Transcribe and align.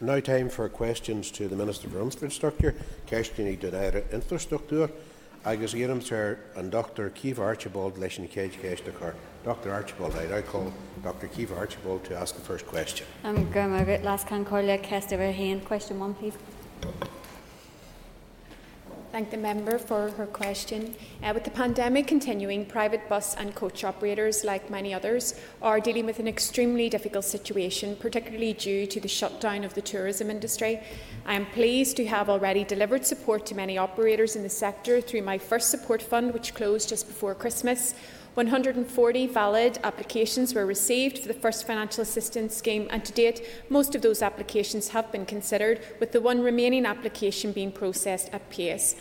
Now 0.00 0.20
time 0.20 0.48
for 0.48 0.68
questions 0.68 1.32
to 1.32 1.48
the 1.48 1.56
Minister 1.56 1.88
for 1.88 1.98
Infrastructure, 1.98 2.76
Kerstin 3.08 3.58
Dunair 3.58 4.08
Infrastructure, 4.12 4.88
agus 5.44 5.74
Iram 5.74 6.00
Sir 6.00 6.38
and 6.54 6.70
Dr. 6.70 7.10
Keith 7.10 7.40
Archibald 7.40 7.96
Leshin 7.96 8.30
Cage 8.30 8.60
Keshdakar. 8.62 9.14
Dr. 9.42 9.72
Archibald, 9.72 10.14
I 10.14 10.40
call 10.42 10.72
Dr. 11.02 11.26
Keith 11.26 11.50
Archibald 11.50 12.04
to 12.04 12.16
ask 12.16 12.36
the 12.36 12.40
first 12.40 12.64
question. 12.68 13.08
I'm 13.24 13.50
going 13.50 13.84
to 13.84 13.98
last 14.04 14.28
can 14.28 14.44
call 14.44 14.62
you 14.62 14.78
Question 15.62 15.98
one, 15.98 16.14
please. 16.14 16.34
Thank 19.18 19.30
the 19.30 19.36
member 19.36 19.78
for 19.78 20.10
her 20.10 20.26
question. 20.26 20.94
Uh, 21.24 21.32
with 21.34 21.42
the 21.42 21.50
pandemic 21.50 22.06
continuing, 22.06 22.64
private 22.64 23.08
bus 23.08 23.34
and 23.34 23.52
coach 23.52 23.82
operators, 23.82 24.44
like 24.44 24.70
many 24.70 24.94
others, 24.94 25.34
are 25.60 25.80
dealing 25.80 26.06
with 26.06 26.20
an 26.20 26.28
extremely 26.28 26.88
difficult 26.88 27.24
situation, 27.24 27.96
particularly 27.96 28.52
due 28.52 28.86
to 28.86 29.00
the 29.00 29.08
shutdown 29.08 29.64
of 29.64 29.74
the 29.74 29.82
tourism 29.82 30.30
industry. 30.30 30.78
I 31.26 31.34
am 31.34 31.46
pleased 31.46 31.96
to 31.96 32.06
have 32.06 32.30
already 32.30 32.62
delivered 32.62 33.04
support 33.04 33.44
to 33.46 33.56
many 33.56 33.76
operators 33.76 34.36
in 34.36 34.44
the 34.44 34.48
sector 34.48 35.00
through 35.00 35.22
my 35.22 35.36
first 35.36 35.70
support 35.70 36.00
fund, 36.00 36.32
which 36.32 36.54
closed 36.54 36.88
just 36.88 37.08
before 37.08 37.34
Christmas. 37.34 37.96
140 38.38 39.26
valid 39.26 39.80
applications 39.82 40.54
were 40.54 40.64
received 40.64 41.18
for 41.18 41.26
the 41.26 41.34
first 41.34 41.66
financial 41.66 42.02
assistance 42.02 42.54
scheme, 42.54 42.86
and 42.88 43.04
to 43.04 43.10
date, 43.10 43.44
most 43.68 43.96
of 43.96 44.02
those 44.02 44.22
applications 44.22 44.90
have 44.90 45.10
been 45.10 45.26
considered, 45.26 45.80
with 45.98 46.12
the 46.12 46.20
one 46.20 46.40
remaining 46.40 46.86
application 46.86 47.50
being 47.50 47.72
processed 47.72 48.28
at 48.32 48.48
pace. 48.48 48.94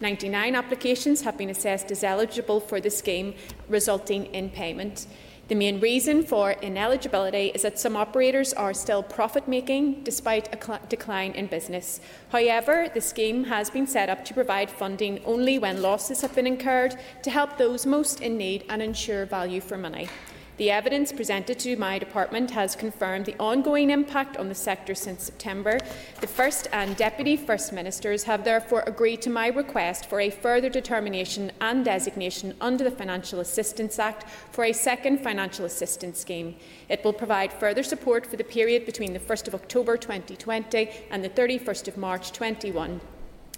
99 0.00 0.54
applications 0.54 1.22
have 1.22 1.36
been 1.36 1.50
assessed 1.50 1.90
as 1.90 2.04
eligible 2.04 2.60
for 2.60 2.80
the 2.80 2.88
scheme, 2.88 3.34
resulting 3.68 4.26
in 4.26 4.48
payment. 4.48 5.08
The 5.46 5.54
main 5.54 5.78
reason 5.78 6.22
for 6.22 6.52
ineligibility 6.52 7.52
is 7.54 7.62
that 7.62 7.78
some 7.78 7.96
operators 7.96 8.54
are 8.54 8.72
still 8.72 9.02
profit 9.02 9.46
making 9.46 10.02
despite 10.02 10.48
a 10.54 10.80
decline 10.88 11.32
in 11.32 11.48
business. 11.48 12.00
However, 12.30 12.88
the 12.94 13.02
scheme 13.02 13.44
has 13.44 13.68
been 13.68 13.86
set 13.86 14.08
up 14.08 14.24
to 14.24 14.32
provide 14.32 14.70
funding 14.70 15.20
only 15.26 15.58
when 15.58 15.82
losses 15.82 16.22
have 16.22 16.34
been 16.34 16.46
incurred 16.46 16.96
to 17.22 17.30
help 17.30 17.58
those 17.58 17.84
most 17.84 18.22
in 18.22 18.38
need 18.38 18.64
and 18.70 18.80
ensure 18.80 19.26
value 19.26 19.60
for 19.60 19.76
money. 19.76 20.08
The 20.56 20.70
evidence 20.70 21.10
presented 21.10 21.58
to 21.60 21.76
my 21.76 21.98
department 21.98 22.52
has 22.52 22.76
confirmed 22.76 23.26
the 23.26 23.34
ongoing 23.40 23.90
impact 23.90 24.36
on 24.36 24.48
the 24.48 24.54
sector 24.54 24.94
since 24.94 25.24
September. 25.24 25.80
The 26.20 26.28
First 26.28 26.68
and 26.72 26.96
Deputy 26.96 27.36
First 27.36 27.72
Ministers 27.72 28.22
have 28.22 28.44
therefore 28.44 28.84
agreed 28.86 29.20
to 29.22 29.30
my 29.30 29.48
request 29.48 30.06
for 30.06 30.20
a 30.20 30.30
further 30.30 30.68
determination 30.68 31.50
and 31.60 31.84
designation 31.84 32.54
under 32.60 32.84
the 32.84 32.92
Financial 32.92 33.40
Assistance 33.40 33.98
Act 33.98 34.30
for 34.52 34.62
a 34.64 34.72
second 34.72 35.18
financial 35.18 35.64
assistance 35.64 36.20
scheme. 36.20 36.54
It 36.88 37.04
will 37.04 37.12
provide 37.12 37.52
further 37.52 37.82
support 37.82 38.24
for 38.24 38.36
the 38.36 38.44
period 38.44 38.86
between 38.86 39.12
the 39.12 39.18
1st 39.18 39.48
of 39.48 39.56
October 39.56 39.96
2020 39.96 40.88
and 41.10 41.24
the 41.24 41.30
31st 41.30 41.88
of 41.88 41.96
March 41.96 42.30
2021. 42.30 43.00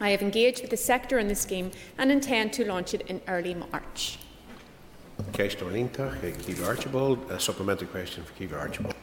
I 0.00 0.10
have 0.10 0.22
engaged 0.22 0.62
with 0.62 0.70
the 0.70 0.78
sector 0.78 1.19
on 1.19 1.28
the 1.28 1.34
scheme 1.34 1.72
and 1.98 2.10
intend 2.10 2.55
to 2.55 2.66
launch 2.66 2.94
it 2.94 3.03
in 3.03 3.20
early 3.28 3.55
March. 3.55 4.19
Ceist 5.33 5.59
Caoimhe 5.59 6.67
Archibald. 6.67 7.19
A 7.31 7.39
supplementary 7.39 7.89
question 7.89 8.25
for 8.25 8.33
Caoimhe 8.34 8.59
Archibald. 8.59 8.95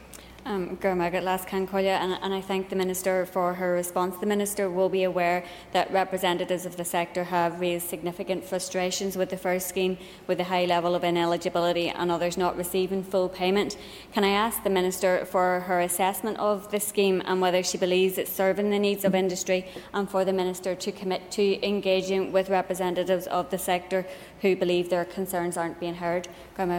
Um, 0.46 0.78
last 0.82 1.48
can 1.48 1.66
call 1.66 1.80
you, 1.80 1.88
and, 1.88 2.18
and 2.20 2.34
I 2.34 2.42
thank 2.42 2.68
the 2.68 2.76
Minister 2.76 3.24
for 3.24 3.54
her 3.54 3.72
response. 3.72 4.18
The 4.18 4.26
Minister 4.26 4.68
will 4.68 4.90
be 4.90 5.04
aware 5.04 5.42
that 5.72 5.90
representatives 5.90 6.66
of 6.66 6.76
the 6.76 6.84
sector 6.84 7.24
have 7.24 7.60
raised 7.60 7.88
significant 7.88 8.44
frustrations 8.44 9.16
with 9.16 9.30
the 9.30 9.38
first 9.38 9.68
scheme, 9.68 9.96
with 10.26 10.36
the 10.36 10.44
high 10.44 10.66
level 10.66 10.94
of 10.94 11.02
ineligibility 11.02 11.88
and 11.88 12.10
others 12.10 12.36
not 12.36 12.58
receiving 12.58 13.02
full 13.02 13.30
payment. 13.30 13.78
Can 14.12 14.22
I 14.22 14.28
ask 14.28 14.62
the 14.62 14.68
Minister 14.68 15.24
for 15.24 15.60
her 15.60 15.80
assessment 15.80 16.38
of 16.38 16.70
the 16.70 16.80
scheme 16.80 17.22
and 17.24 17.40
whether 17.40 17.62
she 17.62 17.78
believes 17.78 18.18
it's 18.18 18.30
serving 18.30 18.68
the 18.68 18.78
needs 18.78 19.06
of 19.06 19.14
industry, 19.14 19.66
and 19.94 20.10
for 20.10 20.26
the 20.26 20.32
Minister 20.34 20.74
to 20.74 20.92
commit 20.92 21.30
to 21.30 21.66
engaging 21.66 22.32
with 22.32 22.50
representatives 22.50 23.26
of 23.28 23.48
the 23.48 23.58
sector 23.58 24.04
who 24.42 24.54
believe 24.56 24.90
their 24.90 25.06
concerns 25.06 25.56
aren't 25.56 25.80
being 25.80 25.94
heard? 25.94 26.28
Graham 26.54 26.70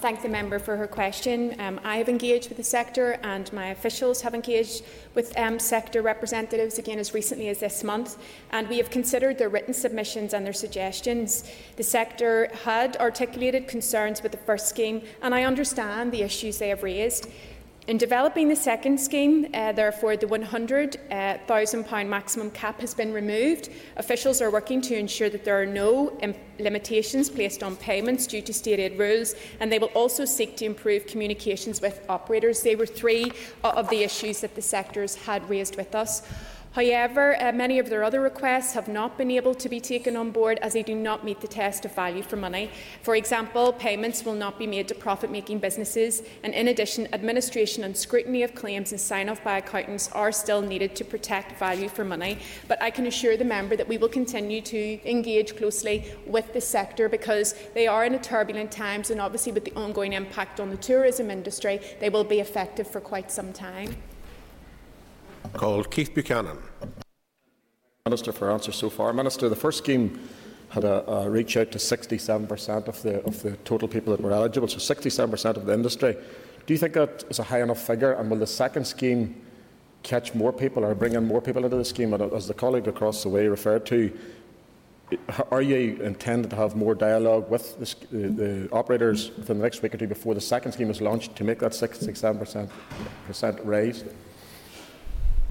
thank 0.00 0.22
the 0.22 0.28
member 0.28 0.58
for 0.58 0.78
her 0.78 0.86
question. 0.86 1.54
Um, 1.60 1.78
I 1.84 1.96
have 1.96 2.08
engaged 2.08 2.48
with 2.48 2.56
the 2.56 2.64
sector 2.64 3.18
and 3.22 3.52
my 3.52 3.66
officials 3.66 4.22
have 4.22 4.34
engaged 4.34 4.82
with 5.14 5.38
um, 5.38 5.58
sector 5.58 6.00
representatives 6.00 6.78
again 6.78 6.98
as 6.98 7.12
recently 7.12 7.48
as 7.48 7.58
this 7.60 7.84
month 7.84 8.16
and 8.50 8.66
we 8.68 8.78
have 8.78 8.88
considered 8.88 9.36
their 9.36 9.50
written 9.50 9.74
submissions 9.74 10.32
and 10.32 10.46
their 10.46 10.54
suggestions. 10.54 11.44
The 11.76 11.82
sector 11.82 12.48
had 12.64 12.96
articulated 12.96 13.68
concerns 13.68 14.22
with 14.22 14.32
the 14.32 14.38
first 14.38 14.68
scheme 14.68 15.02
and 15.20 15.34
I 15.34 15.44
understand 15.44 16.12
the 16.12 16.22
issues 16.22 16.58
they 16.58 16.70
have 16.70 16.82
raised. 16.82 17.28
In 17.90 17.98
developing 17.98 18.46
the 18.46 18.54
second 18.54 19.00
scheme, 19.00 19.48
uh, 19.52 19.72
therefore, 19.72 20.16
the 20.16 20.26
£100,000 20.26 21.92
uh, 21.92 22.04
maximum 22.04 22.52
cap 22.52 22.80
has 22.80 22.94
been 22.94 23.12
removed. 23.12 23.68
Officials 23.96 24.40
are 24.40 24.48
working 24.48 24.80
to 24.82 24.96
ensure 24.96 25.28
that 25.28 25.44
there 25.44 25.60
are 25.60 25.66
no 25.66 26.16
limitations 26.60 27.28
placed 27.28 27.64
on 27.64 27.74
payments 27.74 28.28
due 28.28 28.42
to 28.42 28.54
state 28.54 28.78
aid 28.78 28.96
rules, 28.96 29.34
and 29.58 29.72
they 29.72 29.80
will 29.80 29.90
also 29.96 30.24
seek 30.24 30.56
to 30.58 30.66
improve 30.66 31.08
communications 31.08 31.80
with 31.80 32.00
operators. 32.08 32.62
They 32.62 32.76
were 32.76 32.86
three 32.86 33.32
of 33.64 33.90
the 33.90 34.04
issues 34.04 34.40
that 34.42 34.54
the 34.54 34.62
sectors 34.62 35.16
had 35.16 35.50
raised 35.50 35.76
with 35.76 35.96
us. 35.96 36.22
However, 36.72 37.36
uh, 37.42 37.50
many 37.50 37.80
of 37.80 37.90
their 37.90 38.04
other 38.04 38.20
requests 38.20 38.74
have 38.74 38.86
not 38.86 39.18
been 39.18 39.32
able 39.32 39.56
to 39.56 39.68
be 39.68 39.80
taken 39.80 40.14
on 40.14 40.30
board 40.30 40.60
as 40.62 40.74
they 40.74 40.84
do 40.84 40.94
not 40.94 41.24
meet 41.24 41.40
the 41.40 41.48
test 41.48 41.84
of 41.84 41.92
value 41.96 42.22
for 42.22 42.36
money. 42.36 42.70
For 43.02 43.16
example, 43.16 43.72
payments 43.72 44.24
will 44.24 44.34
not 44.34 44.56
be 44.56 44.68
made 44.68 44.86
to 44.86 44.94
profit-making 44.94 45.58
businesses, 45.58 46.22
and 46.44 46.54
in 46.54 46.68
addition, 46.68 47.12
administration 47.12 47.82
and 47.82 47.96
scrutiny 47.96 48.44
of 48.44 48.54
claims 48.54 48.92
and 48.92 49.00
sign-off 49.00 49.42
by 49.42 49.58
accountants 49.58 50.12
are 50.12 50.30
still 50.30 50.62
needed 50.62 50.94
to 50.94 51.04
protect 51.04 51.58
value 51.58 51.88
for 51.88 52.04
money. 52.04 52.38
But 52.68 52.80
I 52.80 52.90
can 52.90 53.08
assure 53.08 53.36
the 53.36 53.44
member 53.44 53.74
that 53.74 53.88
we 53.88 53.98
will 53.98 54.08
continue 54.08 54.60
to 54.60 55.10
engage 55.10 55.56
closely 55.56 56.04
with 56.24 56.52
the 56.52 56.60
sector 56.60 57.08
because 57.08 57.56
they 57.74 57.88
are 57.88 58.04
in 58.04 58.14
a 58.14 58.20
turbulent 58.20 58.70
times, 58.70 59.10
and 59.10 59.20
obviously 59.20 59.50
with 59.50 59.64
the 59.64 59.74
ongoing 59.74 60.12
impact 60.12 60.60
on 60.60 60.70
the 60.70 60.76
tourism 60.76 61.32
industry, 61.32 61.80
they 61.98 62.10
will 62.10 62.22
be 62.22 62.38
effective 62.38 62.86
for 62.86 63.00
quite 63.00 63.32
some 63.32 63.52
time 63.52 63.96
called 65.52 65.90
Keith 65.90 66.14
Buchanan. 66.14 66.58
Minister 68.06 68.32
for 68.32 68.50
answer 68.50 68.72
so 68.72 68.90
far. 68.90 69.12
Minister, 69.12 69.48
the 69.48 69.56
first 69.56 69.78
scheme 69.78 70.18
had 70.70 70.84
a, 70.84 71.08
a 71.10 71.30
reach 71.30 71.56
out 71.56 71.70
to 71.72 71.78
67% 71.78 72.88
of 72.88 73.02
the, 73.02 73.22
of 73.24 73.42
the 73.42 73.56
total 73.58 73.88
people 73.88 74.16
that 74.16 74.22
were 74.22 74.32
eligible, 74.32 74.68
so 74.68 74.78
67% 74.78 75.56
of 75.56 75.66
the 75.66 75.74
industry. 75.74 76.16
Do 76.66 76.74
you 76.74 76.78
think 76.78 76.94
that 76.94 77.24
is 77.28 77.38
a 77.38 77.42
high 77.42 77.62
enough 77.62 77.80
figure? 77.80 78.12
And 78.12 78.30
will 78.30 78.38
the 78.38 78.46
second 78.46 78.86
scheme 78.86 79.42
catch 80.02 80.34
more 80.34 80.52
people 80.52 80.84
or 80.84 80.94
bring 80.94 81.14
in 81.14 81.26
more 81.26 81.40
people 81.40 81.64
into 81.64 81.76
the 81.76 81.84
scheme? 81.84 82.14
And 82.14 82.32
as 82.32 82.46
the 82.46 82.54
colleague 82.54 82.86
across 82.86 83.22
the 83.22 83.28
way 83.28 83.48
referred 83.48 83.84
to, 83.86 84.16
are 85.50 85.60
you 85.60 86.00
intended 86.02 86.50
to 86.50 86.56
have 86.56 86.76
more 86.76 86.94
dialogue 86.94 87.50
with 87.50 87.78
the, 87.80 88.16
the, 88.16 88.28
the, 88.28 88.68
operators 88.70 89.32
within 89.36 89.58
the 89.58 89.64
next 89.64 89.82
week 89.82 89.92
or 89.94 89.98
two 89.98 90.06
before 90.06 90.34
the 90.34 90.40
second 90.40 90.70
scheme 90.72 90.88
is 90.88 91.00
launched 91.00 91.34
to 91.34 91.42
make 91.42 91.58
that 91.58 91.72
67% 91.72 92.70
raise? 93.64 94.04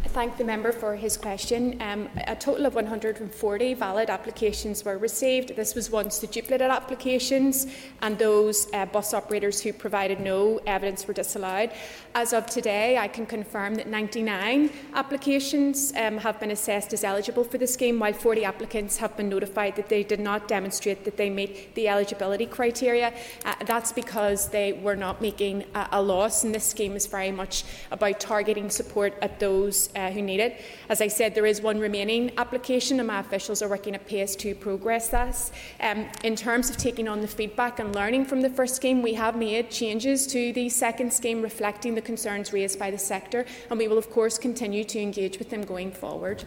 Thank 0.05 0.37
the 0.37 0.43
member 0.43 0.71
for 0.71 0.95
his 0.95 1.17
question. 1.17 1.81
Um, 1.81 2.09
a 2.27 2.35
total 2.35 2.65
of 2.65 2.73
140 2.73 3.73
valid 3.73 4.09
applications 4.09 4.83
were 4.83 4.97
received. 4.97 5.55
This 5.55 5.75
was 5.75 5.91
once 5.91 6.19
the 6.19 6.27
duplicate 6.27 6.61
applications 6.61 7.67
and 8.01 8.17
those 8.17 8.67
uh, 8.73 8.85
bus 8.85 9.13
operators 9.13 9.61
who 9.61 9.73
provided 9.73 10.19
no 10.19 10.59
evidence 10.65 11.07
were 11.07 11.13
disallowed. 11.13 11.71
As 12.15 12.33
of 12.33 12.47
today, 12.47 12.97
I 12.97 13.07
can 13.07 13.25
confirm 13.25 13.75
that 13.75 13.87
99 13.87 14.69
applications 14.93 15.93
um, 15.95 16.17
have 16.17 16.39
been 16.39 16.51
assessed 16.51 16.93
as 16.93 17.03
eligible 17.03 17.43
for 17.43 17.57
the 17.57 17.67
scheme, 17.67 17.99
while 17.99 18.13
40 18.13 18.45
applicants 18.45 18.97
have 18.97 19.15
been 19.15 19.29
notified 19.29 19.75
that 19.75 19.89
they 19.89 20.03
did 20.03 20.19
not 20.19 20.47
demonstrate 20.47 21.03
that 21.05 21.17
they 21.17 21.29
meet 21.29 21.75
the 21.75 21.87
eligibility 21.87 22.45
criteria. 22.45 23.13
Uh, 23.45 23.53
that's 23.65 23.91
because 23.91 24.49
they 24.49 24.73
were 24.73 24.95
not 24.95 25.21
making 25.21 25.65
a, 25.75 25.89
a 25.93 26.01
loss, 26.01 26.43
and 26.43 26.55
this 26.55 26.65
scheme 26.65 26.95
is 26.95 27.05
very 27.05 27.31
much 27.31 27.63
about 27.91 28.19
targeting 28.19 28.69
support 28.69 29.13
at 29.21 29.39
those 29.39 29.88
uh, 29.95 30.11
who 30.11 30.21
need 30.21 30.39
it. 30.39 30.61
As 30.89 31.01
I 31.01 31.07
said, 31.07 31.35
there 31.35 31.45
is 31.45 31.61
one 31.61 31.79
remaining 31.79 32.31
application, 32.37 32.99
and 32.99 33.07
my 33.07 33.19
officials 33.19 33.61
are 33.61 33.67
working 33.67 33.95
at 33.95 34.05
pace 34.07 34.35
to 34.37 34.55
progress 34.55 35.09
that. 35.09 35.51
Um, 35.79 36.05
in 36.23 36.35
terms 36.35 36.69
of 36.69 36.77
taking 36.77 37.07
on 37.07 37.21
the 37.21 37.27
feedback 37.27 37.79
and 37.79 37.95
learning 37.95 38.25
from 38.25 38.41
the 38.41 38.49
first 38.49 38.75
scheme, 38.75 39.01
we 39.01 39.13
have 39.13 39.35
made 39.35 39.69
changes 39.69 40.27
to 40.27 40.53
the 40.53 40.69
second 40.69 41.13
scheme 41.13 41.41
reflecting 41.41 41.95
the 41.95 42.01
concerns 42.01 42.53
raised 42.53 42.79
by 42.79 42.91
the 42.91 42.97
sector, 42.97 43.45
and 43.69 43.79
we 43.79 43.87
will, 43.87 43.97
of 43.97 44.09
course, 44.09 44.37
continue 44.37 44.83
to 44.83 44.99
engage 44.99 45.39
with 45.39 45.49
them 45.49 45.63
going 45.63 45.91
forward. 45.91 46.43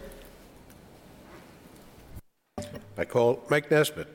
I 2.97 3.05
call 3.05 3.43
Mike 3.49 3.71
Nesbitt. 3.71 4.07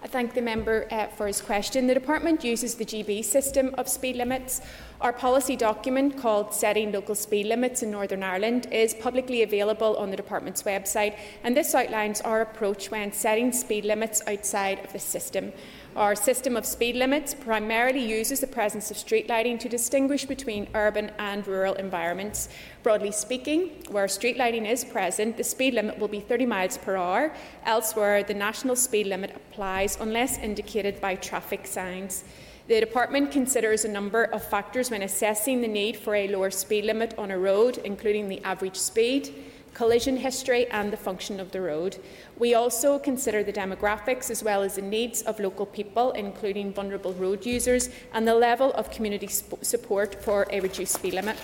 thank 0.11 0.33
the 0.33 0.41
member 0.41 0.87
uh, 0.91 1.07
for 1.07 1.25
his 1.25 1.39
question. 1.39 1.87
The 1.87 1.93
Department 1.93 2.43
uses 2.43 2.75
the 2.75 2.83
GB 2.85 3.23
system 3.23 3.73
of 3.77 3.87
speed 3.87 4.17
limits. 4.17 4.61
Our 4.99 5.13
policy 5.13 5.55
document, 5.55 6.17
called 6.17 6.53
Setting 6.53 6.91
Local 6.91 7.15
Speed 7.15 7.47
Limits 7.47 7.81
in 7.81 7.91
Northern 7.91 8.21
Ireland, 8.21 8.67
is 8.71 8.93
publicly 8.93 9.41
available 9.41 9.95
on 9.95 10.11
the 10.11 10.17
Department's 10.17 10.63
website, 10.63 11.17
and 11.43 11.55
this 11.55 11.73
outlines 11.73 12.19
our 12.21 12.41
approach 12.41 12.91
when 12.91 13.13
setting 13.13 13.53
speed 13.53 13.85
limits 13.85 14.21
outside 14.27 14.83
of 14.83 14.91
the 14.91 14.99
system. 14.99 15.53
Our 15.93 16.15
system 16.15 16.55
of 16.55 16.65
speed 16.65 16.95
limits 16.95 17.33
primarily 17.33 17.99
uses 17.99 18.39
the 18.39 18.47
presence 18.47 18.91
of 18.91 18.97
street 18.97 19.27
lighting 19.27 19.57
to 19.57 19.67
distinguish 19.67 20.23
between 20.23 20.69
urban 20.73 21.11
and 21.19 21.45
rural 21.45 21.73
environments. 21.73 22.47
Broadly 22.81 23.11
speaking, 23.11 23.71
where 23.89 24.07
street 24.07 24.37
lighting 24.37 24.65
is 24.65 24.85
present, 24.85 25.35
the 25.35 25.43
speed 25.43 25.73
limit 25.73 25.99
will 25.99 26.07
be 26.07 26.21
30 26.21 26.45
miles 26.45 26.77
per 26.77 26.95
hour. 26.95 27.33
Elsewhere, 27.65 28.23
the 28.23 28.33
national 28.33 28.77
speed 28.77 29.07
limit 29.07 29.35
applies 29.35 29.97
unless 29.99 30.37
indicated 30.37 31.01
by 31.01 31.15
traffic 31.15 31.67
signs. 31.67 32.23
The 32.69 32.79
Department 32.79 33.29
considers 33.29 33.83
a 33.83 33.89
number 33.89 34.23
of 34.23 34.45
factors 34.45 34.89
when 34.89 35.01
assessing 35.01 35.59
the 35.59 35.67
need 35.67 35.97
for 35.97 36.15
a 36.15 36.29
lower 36.29 36.51
speed 36.51 36.85
limit 36.85 37.13
on 37.17 37.31
a 37.31 37.37
road, 37.37 37.79
including 37.83 38.29
the 38.29 38.41
average 38.45 38.77
speed, 38.77 39.35
collision 39.73 40.17
history, 40.17 40.67
and 40.67 40.91
the 40.91 40.97
function 40.97 41.39
of 41.39 41.51
the 41.51 41.61
road. 41.61 41.97
We 42.37 42.53
also 42.53 42.99
consider 42.99 43.43
the 43.43 43.53
demographics 43.53 44.29
as 44.29 44.43
well 44.43 44.63
as 44.63 44.75
the 44.75 44.81
needs 44.81 45.21
of 45.21 45.39
local 45.39 45.65
people, 45.65 46.11
including 46.11 46.73
vulnerable 46.73 47.13
road 47.13 47.45
users, 47.45 47.89
and 48.13 48.27
the 48.27 48.35
level 48.35 48.73
of 48.73 48.91
community 48.91 49.27
support 49.27 50.21
for 50.23 50.47
a 50.51 50.59
reduced 50.59 50.93
speed 50.93 51.13
limit. 51.13 51.37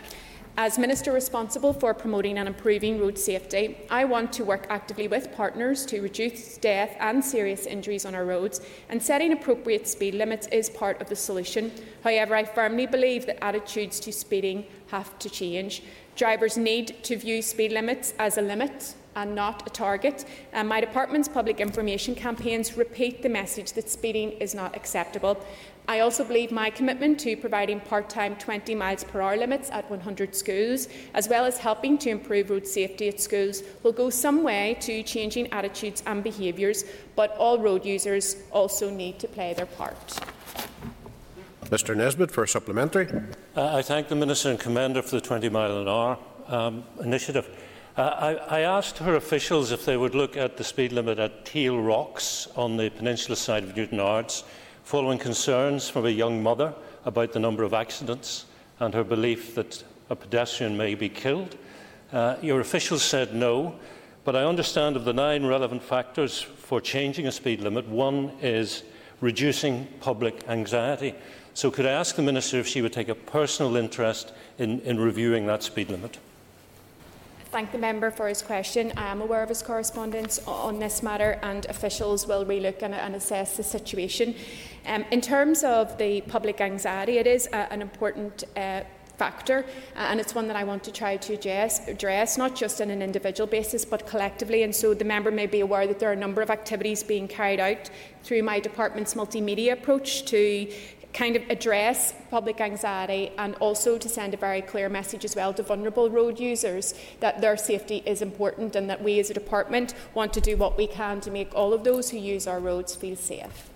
As 0.59 0.79
Minister 0.79 1.11
responsible 1.11 1.71
for 1.71 1.93
promoting 1.93 2.39
and 2.39 2.47
improving 2.47 2.99
road 2.99 3.15
safety, 3.15 3.77
I 3.91 4.05
want 4.05 4.33
to 4.33 4.43
work 4.43 4.65
actively 4.71 5.07
with 5.07 5.31
partners 5.31 5.85
to 5.85 6.01
reduce 6.01 6.57
death 6.57 6.97
and 6.99 7.23
serious 7.23 7.67
injuries 7.67 8.07
on 8.07 8.15
our 8.15 8.25
roads, 8.25 8.61
and 8.89 9.01
setting 9.01 9.33
appropriate 9.33 9.87
speed 9.87 10.15
limits 10.15 10.47
is 10.47 10.67
part 10.67 10.99
of 10.99 11.09
the 11.09 11.15
solution. 11.15 11.71
However, 12.03 12.33
I 12.33 12.43
firmly 12.43 12.87
believe 12.87 13.27
that 13.27 13.43
attitudes 13.43 13.99
to 13.99 14.11
speeding 14.11 14.65
have 14.87 15.19
to 15.19 15.29
change. 15.29 15.83
Drivers 16.17 16.57
need 16.57 17.03
to 17.03 17.15
view 17.15 17.43
speed 17.43 17.71
limits 17.71 18.15
as 18.17 18.39
a 18.39 18.41
limit 18.41 18.95
and 19.15 19.35
not 19.35 19.67
a 19.67 19.69
target. 19.69 20.25
And 20.51 20.67
my 20.67 20.81
department's 20.81 21.27
public 21.27 21.59
information 21.59 22.15
campaigns 22.15 22.75
repeat 22.75 23.21
the 23.21 23.29
message 23.29 23.73
that 23.73 23.87
speeding 23.87 24.31
is 24.31 24.55
not 24.55 24.75
acceptable. 24.75 25.45
I 25.87 25.99
also 25.99 26.23
believe 26.23 26.51
my 26.51 26.71
commitment 26.71 27.19
to 27.19 27.37
providing 27.37 27.79
part-time 27.79 28.35
20 28.37 28.73
miles 28.73 29.03
per 29.03 29.21
hour 29.21 29.37
limits 29.37 29.69
at 29.69 29.87
100 29.91 30.35
schools, 30.35 30.87
as 31.13 31.29
well 31.29 31.45
as 31.45 31.59
helping 31.59 31.99
to 31.99 32.09
improve 32.09 32.49
road 32.49 32.65
safety 32.65 33.07
at 33.07 33.21
schools, 33.21 33.61
will 33.83 33.91
go 33.91 34.09
some 34.09 34.43
way 34.43 34.75
to 34.81 35.03
changing 35.03 35.53
attitudes 35.53 36.01
and 36.07 36.23
behaviours, 36.23 36.83
but 37.15 37.37
all 37.37 37.59
road 37.59 37.85
users 37.85 38.37
also 38.51 38.89
need 38.89 39.19
to 39.19 39.27
play 39.27 39.53
their 39.53 39.67
part. 39.67 40.19
Mr 41.65 41.95
Nesbitt 41.95 42.31
for 42.31 42.43
a 42.43 42.47
supplementary. 42.47 43.07
Uh, 43.57 43.75
I 43.75 43.81
thank 43.81 44.07
the 44.07 44.15
Minister 44.15 44.51
and 44.51 44.59
Commander 44.59 45.01
for 45.01 45.15
the 45.15 45.21
20 45.21 45.49
mile 45.49 45.79
an 45.79 45.87
hour 45.87 46.19
um, 46.45 46.83
initiative. 47.01 47.49
Uh, 47.97 48.37
I, 48.49 48.59
I, 48.59 48.59
asked 48.59 48.99
her 48.99 49.15
officials 49.15 49.71
if 49.71 49.83
they 49.83 49.97
would 49.97 50.13
look 50.13 50.37
at 50.37 50.57
the 50.57 50.63
speed 50.63 50.91
limit 50.91 51.17
at 51.17 51.43
Teal 51.43 51.81
Rocks 51.81 52.47
on 52.55 52.77
the 52.77 52.91
peninsula 52.91 53.35
side 53.35 53.63
of 53.63 53.73
Newtownards 53.73 54.43
following 54.83 55.17
concerns 55.17 55.89
from 55.89 56.05
a 56.05 56.11
young 56.11 56.43
mother 56.43 56.71
about 57.03 57.33
the 57.33 57.39
number 57.39 57.63
of 57.63 57.73
accidents 57.73 58.45
and 58.79 58.93
her 58.93 59.03
belief 59.03 59.55
that 59.55 59.83
a 60.11 60.15
pedestrian 60.15 60.77
may 60.77 60.93
be 60.93 61.09
killed. 61.09 61.57
Uh, 62.13 62.35
your 62.43 62.59
officials 62.59 63.01
said 63.01 63.33
no, 63.33 63.73
but 64.23 64.35
I 64.35 64.43
understand 64.43 64.95
of 64.95 65.03
the 65.03 65.13
nine 65.13 65.43
relevant 65.43 65.81
factors 65.81 66.39
for 66.39 66.79
changing 66.79 67.25
a 67.25 67.31
speed 67.31 67.61
limit, 67.61 67.87
one 67.87 68.33
is 68.39 68.83
reducing 69.19 69.87
public 69.99 70.47
anxiety. 70.47 71.15
So, 71.57 71.71
could 71.71 71.87
I 71.87 71.91
ask 71.91 72.15
the 72.15 72.21
Minister 72.21 72.59
if 72.59 72.67
she 72.67 72.83
would 72.83 72.93
take 72.93 73.09
a 73.09 73.15
personal 73.15 73.77
interest 73.77 74.31
in, 74.59 74.79
in 74.81 74.99
reviewing 74.99 75.47
that 75.47 75.63
speed 75.63 75.89
limit? 75.89 76.19
thank 77.45 77.71
the 77.71 77.77
member 77.79 78.11
for 78.11 78.27
his 78.27 78.43
question. 78.43 78.93
I 78.95 79.07
am 79.07 79.21
aware 79.21 79.41
of 79.41 79.49
his 79.49 79.63
correspondence 79.63 80.39
on 80.45 80.77
this 80.77 81.01
matter, 81.01 81.39
and 81.41 81.65
officials 81.65 82.27
will 82.27 82.45
relook 82.45 82.83
and, 82.83 82.93
and 82.93 83.15
assess 83.15 83.57
the 83.57 83.63
situation. 83.63 84.35
Um, 84.85 85.03
in 85.09 85.19
terms 85.19 85.63
of 85.63 85.97
the 85.97 86.21
public 86.21 86.61
anxiety, 86.61 87.17
it 87.17 87.25
is 87.25 87.47
a, 87.47 87.73
an 87.73 87.81
important 87.81 88.43
uh, 88.55 88.81
factor, 89.17 89.65
and 89.95 90.19
it's 90.19 90.35
one 90.35 90.47
that 90.47 90.55
I 90.55 90.63
want 90.63 90.83
to 90.83 90.91
try 90.91 91.17
to 91.17 91.33
address, 91.33 91.87
address, 91.87 92.37
not 92.37 92.55
just 92.55 92.81
on 92.81 92.91
an 92.91 93.01
individual 93.01 93.47
basis, 93.47 93.83
but 93.83 94.05
collectively. 94.05 94.61
And 94.61 94.75
so 94.75 94.93
the 94.93 95.05
member 95.05 95.31
may 95.31 95.47
be 95.47 95.61
aware 95.61 95.87
that 95.87 95.99
there 95.99 96.09
are 96.09 96.13
a 96.13 96.23
number 96.27 96.43
of 96.43 96.51
activities 96.51 97.01
being 97.01 97.27
carried 97.27 97.59
out 97.59 97.89
through 98.23 98.43
my 98.43 98.59
department's 98.59 99.15
multimedia 99.15 99.73
approach 99.73 100.25
to 100.25 100.71
kind 101.17 101.35
of 101.35 101.49
address 101.49 102.13
public 102.29 102.61
anxiety 102.61 103.31
and 103.39 103.55
also 103.55 103.97
to 103.97 104.07
send 104.07 104.35
a 104.35 104.37
very 104.37 104.61
clear 104.61 104.87
message 104.87 105.25
as 105.25 105.35
well 105.35 105.51
to 105.51 105.63
vulnerable 105.63 106.11
road 106.11 106.39
users 106.39 106.93
that 107.21 107.41
their 107.41 107.57
safety 107.57 108.03
is 108.05 108.21
important 108.21 108.75
and 108.75 108.87
that 108.87 109.01
we 109.01 109.19
as 109.19 109.31
a 109.31 109.33
department 109.33 109.95
want 110.13 110.31
to 110.31 110.39
do 110.39 110.55
what 110.55 110.77
we 110.77 110.85
can 110.85 111.19
to 111.19 111.31
make 111.31 111.49
all 111.55 111.73
of 111.73 111.83
those 111.83 112.11
who 112.11 112.17
use 112.17 112.45
our 112.45 112.59
roads 112.59 112.93
feel 112.93 113.15
safe. 113.15 113.69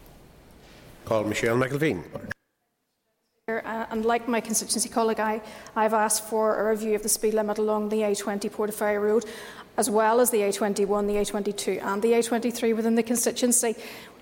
Call 1.06 1.24
Michelle 1.24 1.58
McIlveen. 1.58 2.04
Uh, 3.48 3.86
and 3.90 4.06
like 4.06 4.28
my 4.28 4.40
constituency 4.40 4.88
colleague, 4.88 5.20
I, 5.20 5.42
I've 5.76 5.96
asked 5.96 6.24
for 6.26 6.60
a 6.60 6.70
review 6.70 6.94
of 6.94 7.02
the 7.02 7.10
speed 7.10 7.34
limit 7.34 7.58
along 7.58 7.90
the 7.90 8.02
A20 8.02 8.52
Portaferry 8.52 9.02
Road, 9.02 9.26
as 9.78 9.90
well 9.90 10.20
as 10.20 10.30
the 10.30 10.38
A21, 10.38 11.08
the 11.08 11.16
A22 11.16 11.84
and 11.84 12.04
the 12.04 12.12
A23 12.12 12.76
within 12.76 12.94
the 12.94 13.04
constituency, 13.04 13.76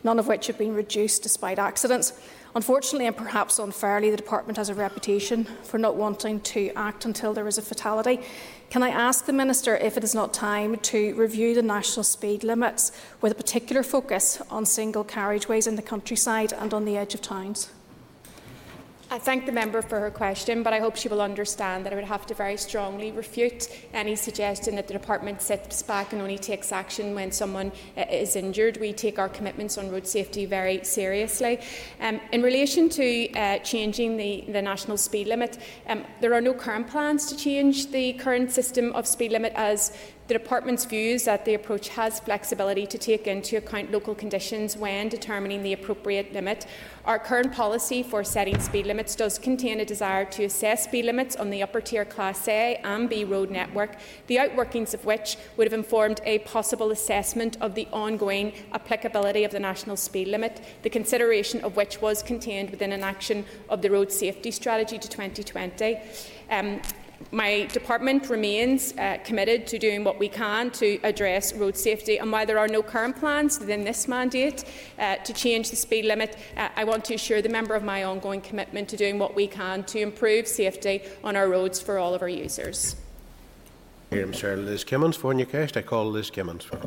none 0.05 0.19
of 0.19 0.27
which 0.27 0.47
have 0.47 0.57
been 0.57 0.73
reduced 0.73 1.21
despite 1.21 1.59
accidents. 1.59 2.13
Unfortunately 2.55 3.05
and 3.05 3.15
perhaps 3.15 3.59
unfairly, 3.59 4.09
the 4.09 4.17
department 4.17 4.57
has 4.57 4.69
a 4.69 4.73
reputation 4.73 5.45
for 5.63 5.77
not 5.77 5.95
wanting 5.95 6.39
to 6.41 6.71
act 6.75 7.05
until 7.05 7.33
there 7.33 7.47
is 7.47 7.57
a 7.57 7.61
fatality. 7.61 8.19
Can 8.69 8.81
I 8.81 8.89
ask 8.89 9.25
the 9.25 9.33
Minister 9.33 9.77
if 9.77 9.97
it 9.97 10.03
is 10.03 10.15
not 10.15 10.33
time 10.33 10.77
to 10.77 11.13
review 11.15 11.53
the 11.53 11.61
national 11.61 12.03
speed 12.03 12.43
limits 12.43 12.91
with 13.21 13.31
a 13.31 13.35
particular 13.35 13.83
focus 13.83 14.41
on 14.49 14.65
single 14.65 15.03
carriageways 15.03 15.67
in 15.67 15.75
the 15.75 15.81
countryside 15.81 16.53
and 16.53 16.73
on 16.73 16.85
the 16.85 16.97
edge 16.97 17.13
of 17.13 17.21
towns? 17.21 17.69
I 19.11 19.17
thank 19.17 19.47
the 19.47 19.51
member 19.51 19.81
for 19.81 19.99
her 19.99 20.11
question, 20.11 20.61
but 20.61 20.71
I 20.71 20.77
hope 20.79 20.95
she 20.95 21.07
will 21.07 21.21
understand 21.21 21.83
that 21.83 21.93
I 21.93 21.95
would 21.95 22.05
have 22.05 22.27
to 22.27 22.35
very 22.35 22.57
strongly 22.57 23.11
refute 23.11 23.67
any 23.91 24.15
suggestion 24.15 24.75
that 24.75 24.87
the 24.87 24.93
department 24.93 25.41
sits 25.41 25.81
back 25.81 26.13
and 26.13 26.21
only 26.21 26.37
takes 26.37 26.71
action 26.71 27.15
when 27.15 27.31
someone 27.31 27.71
uh, 27.97 28.05
is 28.11 28.35
injured. 28.35 28.77
We 28.77 28.93
take 28.93 29.17
our 29.17 29.27
commitments 29.27 29.79
on 29.79 29.89
road 29.89 30.05
safety 30.05 30.45
very 30.45 30.83
seriously. 30.83 31.59
Um, 31.99 32.21
in 32.31 32.43
relation 32.43 32.87
to 32.89 33.33
uh, 33.33 33.57
changing 33.59 34.15
the, 34.15 34.45
the, 34.47 34.61
national 34.61 34.97
speed 34.97 35.25
limit, 35.25 35.57
um, 35.87 36.05
there 36.21 36.35
are 36.35 36.41
no 36.41 36.53
current 36.53 36.87
plans 36.87 37.25
to 37.29 37.35
change 37.35 37.89
the 37.89 38.13
current 38.13 38.51
system 38.51 38.93
of 38.93 39.07
speed 39.07 39.31
limit 39.31 39.53
as 39.55 39.91
the 40.29 40.35
Department's 40.35 40.85
views 40.85 41.23
that 41.23 41.43
the 41.43 41.55
approach 41.55 41.89
has 41.89 42.19
flexibility 42.19 42.85
to 42.85 42.99
take 42.99 43.25
into 43.25 43.57
account 43.57 43.91
local 43.91 44.13
conditions 44.13 44.77
when 44.77 45.09
determining 45.09 45.63
the 45.63 45.73
appropriate 45.73 46.31
limit. 46.33 46.67
Our 47.03 47.17
current 47.17 47.51
policy 47.51 48.03
for 48.03 48.23
setting 48.23 48.59
speed 48.59 48.85
limits 48.85 49.15
does 49.15 49.39
contain 49.39 49.79
a 49.79 49.85
desire 49.85 50.25
to 50.25 50.43
assess 50.43 50.83
speed 50.83 51.05
limits 51.05 51.35
on 51.35 51.49
the 51.49 51.63
upper 51.63 51.81
tier 51.81 52.05
Class 52.05 52.47
A 52.47 52.75
and 52.83 53.09
B 53.09 53.23
road 53.23 53.49
network, 53.49 53.95
the 54.27 54.35
outworkings 54.35 54.93
of 54.93 55.03
which 55.03 55.35
would 55.57 55.65
have 55.65 55.73
informed 55.73 56.21
a 56.25 56.37
possible 56.39 56.91
assessment 56.91 57.57
of 57.59 57.73
the 57.73 57.87
ongoing 57.91 58.53
applicability 58.71 59.43
of 59.43 59.51
the 59.51 59.59
national 59.59 59.97
speed 59.97 60.27
limit, 60.27 60.63
the 60.83 60.91
consideration 60.91 61.59
of 61.61 61.75
which 61.75 62.01
was 62.01 62.21
contained 62.21 62.69
within 62.69 62.91
an 62.91 63.01
action 63.01 63.45
of 63.67 63.81
the 63.81 63.89
Road 63.89 64.11
Safety 64.11 64.51
Strategy 64.51 64.99
to 64.99 65.09
2020. 65.09 65.97
Um, 66.51 66.81
my 67.31 67.65
department 67.65 68.29
remains 68.29 68.93
uh, 68.97 69.17
committed 69.23 69.67
to 69.67 69.77
doing 69.77 70.03
what 70.03 70.19
we 70.19 70.27
can 70.27 70.71
to 70.71 70.99
address 71.03 71.53
road 71.53 71.77
safety. 71.77 72.17
And 72.17 72.31
while 72.31 72.45
there 72.45 72.59
are 72.59 72.67
no 72.67 72.81
current 72.81 73.15
plans 73.17 73.59
within 73.59 73.83
this 73.83 74.07
mandate 74.07 74.65
uh, 74.97 75.15
to 75.17 75.33
change 75.33 75.69
the 75.69 75.75
speed 75.75 76.05
limit, 76.05 76.37
uh, 76.57 76.69
I 76.75 76.83
want 76.83 77.05
to 77.05 77.15
assure 77.15 77.41
the 77.41 77.49
member 77.49 77.75
of 77.75 77.83
my 77.83 78.03
ongoing 78.03 78.41
commitment 78.41 78.89
to 78.89 78.97
doing 78.97 79.19
what 79.19 79.35
we 79.35 79.47
can 79.47 79.83
to 79.85 79.99
improve 79.99 80.47
safety 80.47 81.03
on 81.23 81.35
our 81.35 81.47
roads 81.47 81.79
for 81.79 81.97
all 81.97 82.13
of 82.13 82.21
our 82.21 82.29
users. 82.29 82.95
Here, 84.09 84.31
Sir 84.33 84.55
Liz 84.55 84.83
Kimmins 84.83 85.15
for 85.15 85.33
Newcastle. 85.33 85.79
I 85.79 85.81
call 85.83 86.09
Liz 86.09 86.31
Kimmins. 86.31 86.63
For. 86.63 86.79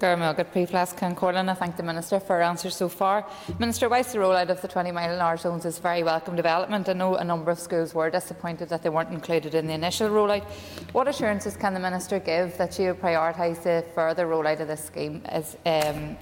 Corlin. 0.00 1.48
I 1.48 1.54
thank 1.54 1.76
the 1.76 1.82
Minister 1.82 2.18
for 2.18 2.36
her 2.36 2.42
answers 2.42 2.74
so 2.74 2.88
far. 2.88 3.26
Minister, 3.58 3.88
whilst 3.88 4.12
the 4.12 4.18
rollout 4.18 4.48
of 4.48 4.60
the 4.62 4.68
20 4.68 4.90
mile 4.92 5.12
an 5.12 5.20
hour 5.20 5.36
zones 5.36 5.64
is 5.64 5.78
very 5.78 6.02
welcome 6.02 6.36
development, 6.36 6.88
I 6.88 6.94
know 6.94 7.16
a 7.16 7.24
number 7.24 7.50
of 7.50 7.58
schools 7.58 7.94
were 7.94 8.10
disappointed 8.10 8.68
that 8.70 8.82
they 8.82 8.88
weren't 8.88 9.12
included 9.12 9.54
in 9.54 9.66
the 9.66 9.74
initial 9.74 10.08
rollout. 10.08 10.44
What 10.92 11.06
assurances 11.06 11.56
can 11.56 11.74
the 11.74 11.80
Minister 11.80 12.18
give 12.18 12.56
that 12.58 12.74
she 12.74 12.86
will 12.86 12.94
prioritise 12.94 13.62
the 13.62 13.84
further 13.94 14.26
rollout 14.26 14.60
of 14.60 14.68
this 14.68 14.84
scheme 14.84 15.22
as 15.26 15.56
um, 15.66 16.16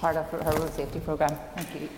part 0.00 0.16
of 0.16 0.28
her 0.30 0.38
road 0.58 0.72
safety 0.72 1.00
programme? 1.00 1.38
Thank 1.54 1.80
you. 1.80 1.88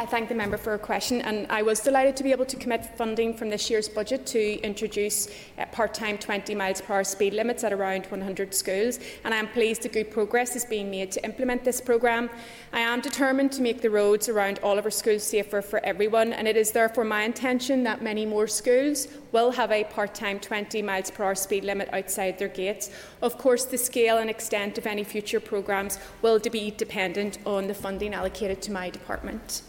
I 0.00 0.06
thank 0.06 0.30
the 0.30 0.34
member 0.34 0.56
for 0.56 0.70
her 0.70 0.78
question, 0.78 1.20
and 1.20 1.46
I 1.52 1.60
was 1.60 1.80
delighted 1.80 2.16
to 2.16 2.22
be 2.22 2.32
able 2.32 2.46
to 2.46 2.56
commit 2.56 2.86
funding 2.96 3.34
from 3.34 3.50
this 3.50 3.68
year's 3.68 3.86
budget 3.86 4.24
to 4.28 4.58
introduce 4.62 5.28
uh, 5.58 5.66
part-time 5.72 6.16
20 6.16 6.54
miles 6.54 6.80
per 6.80 6.94
hour 6.94 7.04
speed 7.04 7.34
limits 7.34 7.64
at 7.64 7.72
around 7.74 8.06
100 8.06 8.54
schools, 8.54 8.98
and 9.24 9.34
I 9.34 9.36
am 9.36 9.48
pleased 9.48 9.82
that 9.82 9.92
good 9.92 10.10
progress 10.10 10.56
is 10.56 10.64
being 10.64 10.90
made 10.90 11.12
to 11.12 11.22
implement 11.22 11.64
this 11.64 11.82
programme. 11.82 12.30
I 12.72 12.80
am 12.80 13.02
determined 13.02 13.52
to 13.52 13.60
make 13.60 13.82
the 13.82 13.90
roads 13.90 14.30
around 14.30 14.58
all 14.62 14.78
of 14.78 14.86
our 14.86 14.90
schools 14.90 15.22
safer 15.22 15.60
for 15.60 15.84
everyone, 15.84 16.32
and 16.32 16.48
it 16.48 16.56
is 16.56 16.72
therefore 16.72 17.04
my 17.04 17.24
intention 17.24 17.82
that 17.82 18.00
many 18.00 18.24
more 18.24 18.48
schools 18.48 19.06
will 19.32 19.50
have 19.50 19.70
a 19.70 19.84
part-time 19.84 20.40
20 20.40 20.80
miles 20.80 21.10
per 21.10 21.24
hour 21.24 21.34
speed 21.34 21.62
limit 21.62 21.90
outside 21.92 22.38
their 22.38 22.48
gates. 22.48 22.88
Of 23.20 23.36
course, 23.36 23.66
the 23.66 23.76
scale 23.76 24.16
and 24.16 24.30
extent 24.30 24.78
of 24.78 24.86
any 24.86 25.04
future 25.04 25.40
programmes 25.40 25.98
will 26.22 26.38
be 26.38 26.70
dependent 26.70 27.36
on 27.44 27.66
the 27.66 27.74
funding 27.74 28.14
allocated 28.14 28.62
to 28.62 28.72
my 28.72 28.88
department. 28.88 29.60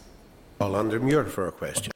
Paul 0.62 0.84
Muir 0.84 1.24
for 1.24 1.48
a 1.48 1.50
question. 1.50 1.90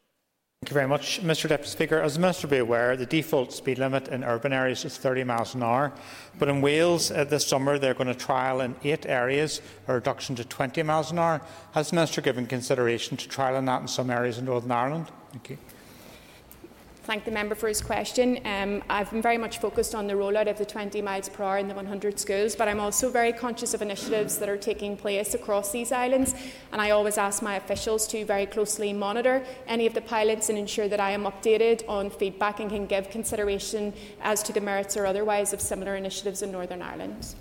Thank 0.61 0.71
you 0.71 0.75
very 0.75 0.89
much, 0.89 1.23
Mr 1.23 1.49
Deputy 1.49 1.71
Speaker. 1.71 2.01
As 2.01 2.15
the 2.15 2.21
Minister 2.21 2.49
will 2.49 2.51
be 2.51 2.59
aware, 2.59 2.97
the 2.97 3.07
default 3.07 3.53
speed 3.53 3.79
limit 3.79 4.09
in 4.09 4.25
urban 4.25 4.53
areas 4.53 4.85
is 4.85 4.99
30 4.99 5.23
miles 5.23 5.55
an 5.55 5.63
hour. 5.63 5.93
But 6.41 6.49
in 6.49 6.61
Wales 6.61 7.13
uh, 7.13 7.23
this 7.23 7.47
summer, 7.47 7.79
they're 7.79 7.95
going 7.95 8.09
to 8.09 8.15
trial 8.15 8.61
in 8.63 8.75
eight 8.83 9.07
areas 9.07 9.63
a 9.87 9.95
reduction 9.95 10.35
to 10.35 10.45
20 10.45 10.83
miles 10.83 11.13
an 11.13 11.21
hour. 11.21 11.41
Has 11.75 11.91
the 11.91 11.95
Minister 11.95 12.21
given 12.21 12.49
consideration 12.49 13.17
to 13.17 13.29
trialling 13.29 13.67
that 13.67 13.83
in 13.83 13.87
some 13.87 14.11
areas 14.11 14.37
in 14.37 14.47
Northern 14.47 14.73
Ireland? 14.73 15.13
Thank 15.31 15.51
you 15.51 15.59
thank 17.07 17.25
the 17.25 17.31
member 17.31 17.55
for 17.55 17.69
his 17.69 17.81
question. 17.81 18.41
Um, 18.45 18.83
I've 18.91 19.11
been 19.13 19.23
very 19.23 19.39
much 19.39 19.59
focused 19.59 19.95
on 19.95 20.09
the 20.09 20.15
rollout 20.15 20.51
of 20.51 20.59
the 20.59 20.65
20 20.65 21.01
miles 21.03 21.29
per 21.29 21.45
hour 21.45 21.59
in 21.59 21.69
the 21.69 21.75
100 21.75 22.19
schools, 22.19 22.57
but 22.57 22.67
I'm 22.67 22.81
also 22.81 23.09
very 23.09 23.33
conscious 23.33 23.75
of 23.75 23.81
initiatives 23.81 24.39
that 24.39 24.49
are 24.49 24.57
taking 24.57 24.97
place 24.97 25.33
across 25.33 25.71
these 25.71 25.93
islands, 25.93 26.35
and 26.73 26.81
I 26.81 26.91
always 26.91 27.17
ask 27.17 27.43
my 27.43 27.55
officials 27.55 28.09
to 28.09 28.25
very 28.25 28.45
closely 28.45 28.93
monitor 28.93 29.45
any 29.69 29.87
of 29.87 29.95
the 29.95 30.01
pilots 30.01 30.49
and 30.49 30.59
ensure 30.59 30.89
that 30.89 30.99
I 30.99 31.13
am 31.13 31.23
updated 31.23 31.89
on 31.89 32.11
feedback 32.11 32.59
and 32.59 32.69
can 32.69 32.87
give 32.87 33.09
consideration 33.09 33.95
as 34.21 34.43
to 34.43 34.53
the 34.53 34.61
merits 34.61 34.97
or 34.97 35.07
otherwise 35.07 35.53
of 35.53 35.61
similar 35.61 35.95
initiatives 35.95 36.43
in 36.43 36.51
Northern 36.51 36.83
Ireland. 36.83 37.37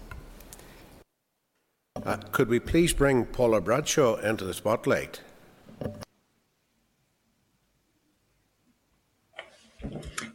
Uh, 2.05 2.17
could 2.31 2.49
we 2.49 2.59
please 2.59 2.93
bring 2.93 3.25
Paula 3.25 3.61
Bradshaw 3.61 4.17
into 4.17 4.45
the 4.45 4.53
spotlight? 4.53 5.21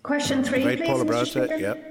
Question 0.03 0.43
three, 0.43 0.63
please, 0.63 0.81
Paula 0.87 1.05
Mr. 1.05 1.27
Speaker. 1.27 1.57
Yep. 1.57 1.91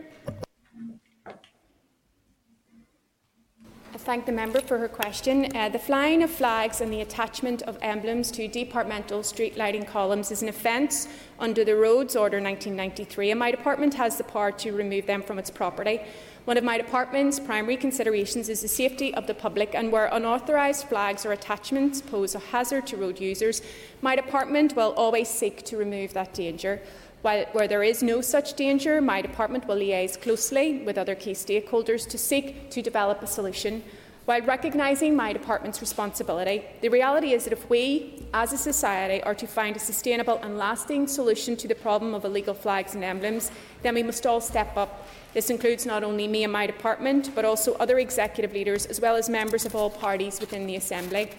I 3.92 3.98
thank 3.98 4.26
the 4.26 4.32
member 4.32 4.62
for 4.62 4.78
her 4.78 4.88
question. 4.88 5.56
Uh, 5.56 5.68
the 5.68 5.80
flying 5.80 6.24
of 6.24 6.30
flags 6.30 6.80
and 6.80 6.92
the 6.92 7.02
attachment 7.02 7.64
of 7.64 7.78
emblems 7.82 8.32
to 8.32 8.48
departmental 8.48 9.24
street 9.24 9.58
lighting 9.58 9.84
columns 9.84 10.32
is 10.32 10.42
an 10.42 10.48
offence 10.48 11.08
under 11.38 11.66
the 11.66 11.76
Roads 11.76 12.16
Order 12.16 12.38
1993, 12.38 13.32
and 13.32 13.40
my 13.40 13.52
department 13.52 13.94
has 13.96 14.18
the 14.18 14.24
power 14.24 14.52
to 14.54 14.72
remove 14.72 15.06
them 15.06 15.22
from 15.22 15.38
its 15.38 15.50
property. 15.50 16.02
One 16.46 16.58
of 16.58 16.64
my 16.64 16.78
department's 16.78 17.40
primary 17.40 17.78
considerations 17.78 18.48
is 18.48 18.62
the 18.62 18.68
safety 18.68 19.14
of 19.14 19.28
the 19.28 19.34
public, 19.34 19.76
and 19.76 19.92
where 19.92 20.08
unauthorised 20.08 20.88
flags 20.88 21.26
or 21.26 21.34
attachments 21.34 22.02
pose 22.02 22.36
a 22.36 22.40
hazard 22.40 22.88
to 22.88 22.98
road 22.98 23.20
users, 23.20 23.62
my 24.02 24.16
department 24.16 24.76
will 24.76 24.94
always 24.94 25.28
seek 25.28 25.64
to 25.66 25.78
remove 25.78 26.14
that 26.14 26.34
danger. 26.34 26.82
While, 27.22 27.46
where 27.52 27.68
there 27.68 27.84
is 27.84 28.02
no 28.02 28.22
such 28.22 28.54
danger, 28.54 29.02
my 29.02 29.22
department 29.22 29.68
will 29.68 29.76
liaise 29.76 30.20
closely 30.22 30.80
with 30.80 30.98
other 30.98 31.16
key 31.16 31.34
stakeholders 31.34 32.08
to 32.10 32.18
seek 32.18 32.70
to 32.72 32.82
develop 32.82 33.22
a 33.22 33.28
solution. 33.28 33.84
While 34.30 34.42
recognising 34.42 35.16
my 35.16 35.34
department's 35.34 35.82
responsibility, 35.82 36.64
the 36.82 36.90
reality 36.90 37.34
is 37.34 37.46
that 37.46 37.54
if 37.54 37.68
we, 37.68 38.28
as 38.32 38.54
a 38.54 38.58
society, 38.58 39.24
are 39.24 39.34
to 39.34 39.48
find 39.48 39.76
a 39.76 39.80
sustainable 39.80 40.40
and 40.44 40.56
lasting 40.56 41.08
solution 41.08 41.58
to 41.58 41.68
the 41.68 41.74
problem 41.74 42.14
of 42.14 42.24
illegal 42.26 42.54
flags 42.54 42.94
and 42.94 43.04
emblems, 43.04 43.52
then 43.82 43.96
we 43.96 44.04
must 44.04 44.28
all 44.28 44.40
step 44.40 44.78
up. 44.78 45.08
This 45.34 45.50
includes 45.50 45.86
not 45.86 46.04
only 46.04 46.28
me 46.28 46.44
and 46.44 46.54
my 46.54 46.68
department, 46.68 47.32
but 47.34 47.44
also 47.44 47.74
other 47.76 47.98
executive 47.98 48.54
leaders, 48.54 48.86
as 48.86 49.02
well 49.02 49.16
as 49.16 49.30
members 49.30 49.66
of 49.66 49.76
all 49.76 49.90
parties 49.90 50.40
within 50.40 50.68
the 50.68 50.76
Assembly. 50.76 51.32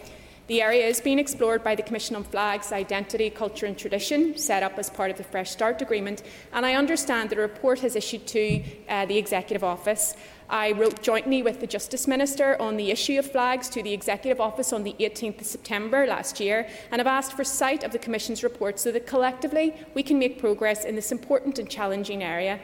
The 0.51 0.63
area 0.63 0.85
is 0.85 1.01
being 1.01 1.21
explored 1.21 1.63
by 1.63 1.77
the 1.77 1.83
Commission 1.85 2.17
on 2.17 2.25
Flags, 2.25 2.73
Identity, 2.73 3.31
Culture 3.31 3.67
and 3.67 3.79
Tradition, 3.79 4.37
set 4.37 4.65
up 4.65 4.81
as 4.81 4.91
part 4.91 5.13
of 5.13 5.17
the 5.17 5.23
Fresh 5.23 5.53
Start 5.53 5.81
Agreement, 5.81 6.25
and 6.53 6.67
I 6.67 6.75
understand 6.75 7.31
that 7.31 7.39
a 7.39 7.41
report 7.41 7.79
has 7.79 7.95
issued 7.95 8.27
to 8.27 8.61
uh, 8.89 9.07
the 9.07 9.17
Executive 9.17 9.63
Office. 9.63 10.17
I 10.49 10.73
wrote 10.73 11.03
jointly 11.03 11.45
with 11.45 11.61
the 11.61 11.69
Justice 11.69 12.09
Minister 12.09 12.61
on 12.61 12.77
the 12.77 12.91
issue 12.91 13.17
of 13.21 13.31
flags 13.31 13.69
to 13.69 13.81
the 13.81 13.93
Executive 13.93 14.41
Office 14.41 14.73
on 14.73 14.83
the 14.83 14.97
18th 14.99 15.43
of 15.43 15.47
September 15.47 16.05
last 16.05 16.41
year 16.41 16.69
and 16.91 16.99
have 16.99 17.07
asked 17.07 17.35
for 17.35 17.45
sight 17.45 17.85
of 17.85 17.93
the 17.93 18.01
Commission's 18.01 18.43
report 18.43 18.81
so 18.81 18.91
that 18.91 19.07
collectively 19.07 19.77
we 19.95 20.03
can 20.03 20.19
make 20.19 20.41
progress 20.41 20.85
in 20.85 20.97
this 20.97 21.13
important 21.13 21.61
and 21.61 21.71
challenging 21.71 22.25
area. 22.25 22.59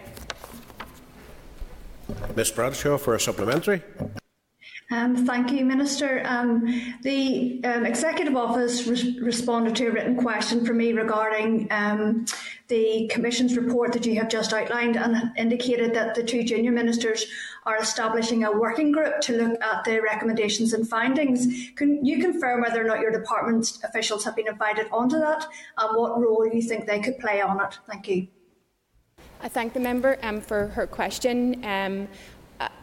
Ms 2.35 2.51
Bradshaw 2.51 2.99
for 2.99 3.15
a 3.15 3.21
supplementary. 3.21 3.85
Um, 4.91 5.27
thank 5.27 5.51
you, 5.51 5.65
Minister. 5.65 6.23
Um, 6.25 6.65
the 7.03 7.61
um, 7.65 7.85
Executive 7.85 8.37
Office 8.37 8.87
re 8.87 9.19
responded 9.21 9.75
to 9.77 9.89
a 9.89 9.91
written 9.91 10.17
question 10.17 10.65
from 10.65 10.77
me 10.77 10.93
regarding 10.93 11.67
um, 11.73 12.25
the 12.69 13.09
Commission's 13.09 13.57
report 13.57 13.93
that 13.95 14.07
you 14.07 14.15
have 14.17 14.29
just 14.29 14.53
outlined 14.53 14.97
and 14.97 15.33
indicated 15.37 15.93
that 15.95 16.15
the 16.15 16.23
two 16.23 16.45
junior 16.45 16.71
ministers 16.71 17.27
are 17.65 17.79
establishing 17.79 18.45
a 18.45 18.53
working 18.53 18.93
group 18.93 19.21
to 19.23 19.37
look 19.37 19.61
at 19.61 19.83
the 19.83 20.01
recommendations 20.01 20.73
and 20.73 20.89
findings. 20.89 21.71
Can 21.75 22.05
you 22.05 22.21
confirm 22.21 22.61
whether 22.61 22.81
or 22.81 22.85
not 22.85 23.01
your 23.01 23.11
department's 23.11 23.83
officials 23.83 24.25
have 24.25 24.37
been 24.37 24.47
invited 24.47 24.87
onto 24.93 25.19
that 25.19 25.49
and 25.79 25.97
what 25.97 26.21
role 26.21 26.47
you 26.47 26.63
think 26.63 26.87
they 26.87 27.01
could 27.01 27.19
play 27.19 27.41
on 27.41 27.61
it? 27.61 27.77
Thank 27.89 28.07
you. 28.07 28.29
I 29.43 29.49
thank 29.49 29.73
the 29.73 29.81
member 29.81 30.17
um, 30.23 30.41
for 30.41 30.69
her 30.69 30.87
question. 30.87 31.65
Um, 31.65 32.07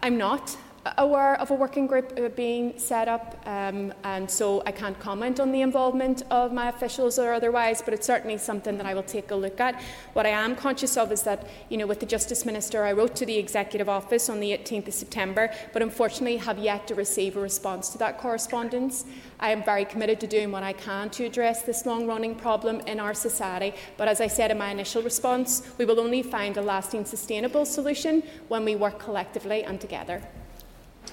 I'm 0.02 0.18
not 0.18 0.56
aware 0.98 1.36
of 1.40 1.50
a 1.52 1.54
working 1.54 1.88
group 1.88 2.14
uh, 2.20 2.28
being 2.30 2.78
set 2.78 3.08
up, 3.08 3.42
um, 3.46 3.94
and 4.04 4.30
so 4.30 4.62
I 4.66 4.72
can't 4.72 5.00
comment 5.00 5.40
on 5.40 5.52
the 5.52 5.62
involvement 5.62 6.24
of 6.30 6.52
my 6.52 6.68
officials 6.68 7.18
or 7.18 7.34
otherwise, 7.34 7.82
but 7.82 7.94
it's 7.94 8.06
certainly 8.06 8.38
something 8.38 8.78
that 8.78 8.86
I 8.86 8.94
will 8.94 9.04
take 9.04 9.32
a 9.32 9.36
look 9.36 9.60
at. 9.60 9.82
What 10.14 10.26
I 10.26 10.30
am 10.30 10.56
conscious 10.56 10.98
of 10.98 11.12
is 11.12 11.24
that, 11.24 11.48
you 11.70 11.78
know, 11.78 11.88
with 11.88 12.00
the 12.02 12.06
Justice 12.06 12.46
Minister, 12.46 12.84
I 12.84 12.92
wrote 12.92 13.16
to 13.16 13.26
the 13.26 13.38
Executive 13.38 13.88
Office 13.88 14.30
on 14.30 14.40
the 14.40 14.52
18th 14.52 14.90
of 14.90 14.94
September, 14.94 15.54
but 15.72 15.82
unfortunately 15.82 16.38
have 16.38 16.60
yet 16.60 16.86
to 16.88 16.96
receive 16.96 17.38
a 17.38 17.42
response 17.42 17.90
to 17.90 17.98
that 18.00 18.18
correspondence. 18.18 19.06
I 19.40 19.52
am 19.52 19.64
very 19.64 19.86
committed 19.86 20.20
to 20.20 20.28
doing 20.28 20.52
what 20.52 20.64
I 20.64 20.74
can 20.74 21.10
to 21.12 21.26
address 21.26 21.62
this 21.62 21.86
long 21.86 22.08
running 22.08 22.36
problem 22.36 22.82
in 22.82 23.00
our 23.00 23.14
society, 23.14 23.74
but 23.98 24.08
as 24.08 24.20
I 24.20 24.28
said 24.28 24.52
in 24.52 24.58
my 24.58 24.72
initial 24.72 25.02
response, 25.02 25.74
we 25.78 25.86
will 25.86 26.00
only 26.00 26.24
find 26.24 26.58
a 26.58 26.62
lasting, 26.62 27.06
sustainable 27.06 27.66
solution 27.66 28.24
when 28.50 28.66
we 28.66 28.76
work 28.76 29.00
collectively 29.00 29.64
and 29.64 29.80
together. 29.80 30.22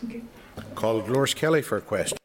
Okay. 0.05 0.23
Call 0.75 1.01
Dolores 1.01 1.35
Kelly 1.35 1.63
for 1.63 1.79
a 1.79 1.81
question. 1.81 2.20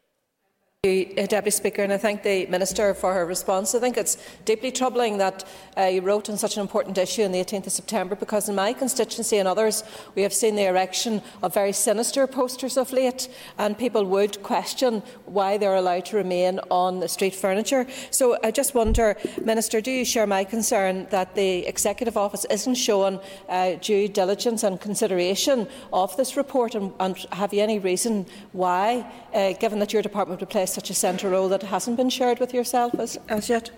Uh, 0.86 1.26
Deputy 1.26 1.50
Speaker, 1.50 1.82
and 1.82 1.92
I 1.92 1.98
thank 1.98 2.22
the 2.22 2.46
Minister 2.46 2.94
for 2.94 3.12
her 3.12 3.26
response. 3.26 3.74
I 3.74 3.80
think 3.80 3.96
it's 3.96 4.18
deeply 4.44 4.70
troubling 4.70 5.18
that 5.18 5.44
uh, 5.76 5.86
you 5.86 6.00
wrote 6.00 6.30
on 6.30 6.36
such 6.36 6.56
an 6.56 6.60
important 6.60 6.96
issue 6.96 7.24
on 7.24 7.32
the 7.32 7.40
18th 7.40 7.66
of 7.66 7.72
September 7.72 8.14
because 8.14 8.48
in 8.48 8.54
my 8.54 8.72
constituency 8.72 9.38
and 9.38 9.48
others 9.48 9.82
we 10.14 10.22
have 10.22 10.32
seen 10.32 10.54
the 10.54 10.62
erection 10.62 11.22
of 11.42 11.52
very 11.52 11.72
sinister 11.72 12.24
posters 12.28 12.76
of 12.76 12.92
late 12.92 13.28
and 13.58 13.76
people 13.76 14.04
would 14.04 14.40
question 14.44 15.02
why 15.24 15.58
they're 15.58 15.74
allowed 15.74 16.04
to 16.04 16.16
remain 16.16 16.60
on 16.70 17.00
the 17.00 17.08
street 17.08 17.34
furniture. 17.34 17.84
So 18.12 18.38
I 18.44 18.52
just 18.52 18.76
wonder, 18.76 19.16
Minister, 19.42 19.80
do 19.80 19.90
you 19.90 20.04
share 20.04 20.26
my 20.26 20.44
concern 20.44 21.08
that 21.10 21.34
the 21.34 21.66
Executive 21.66 22.16
Office 22.16 22.44
isn't 22.48 22.76
showing 22.76 23.18
uh, 23.48 23.74
due 23.80 24.06
diligence 24.06 24.62
and 24.62 24.80
consideration 24.80 25.66
of 25.92 26.16
this 26.16 26.36
report 26.36 26.76
and, 26.76 26.92
and 27.00 27.16
have 27.32 27.52
you 27.52 27.62
any 27.62 27.80
reason 27.80 28.24
why, 28.52 29.04
uh, 29.34 29.52
given 29.54 29.80
that 29.80 29.92
your 29.92 30.02
department 30.02 30.38
would 30.38 30.50
play 30.50 30.66
such 30.76 30.90
a 30.90 30.94
central 30.94 31.32
role 31.32 31.48
that 31.48 31.62
hasn't 31.62 31.96
been 31.96 32.10
shared 32.10 32.38
with 32.38 32.52
yourself 32.52 32.94
as, 33.00 33.18
as 33.30 33.48
yet? 33.48 33.70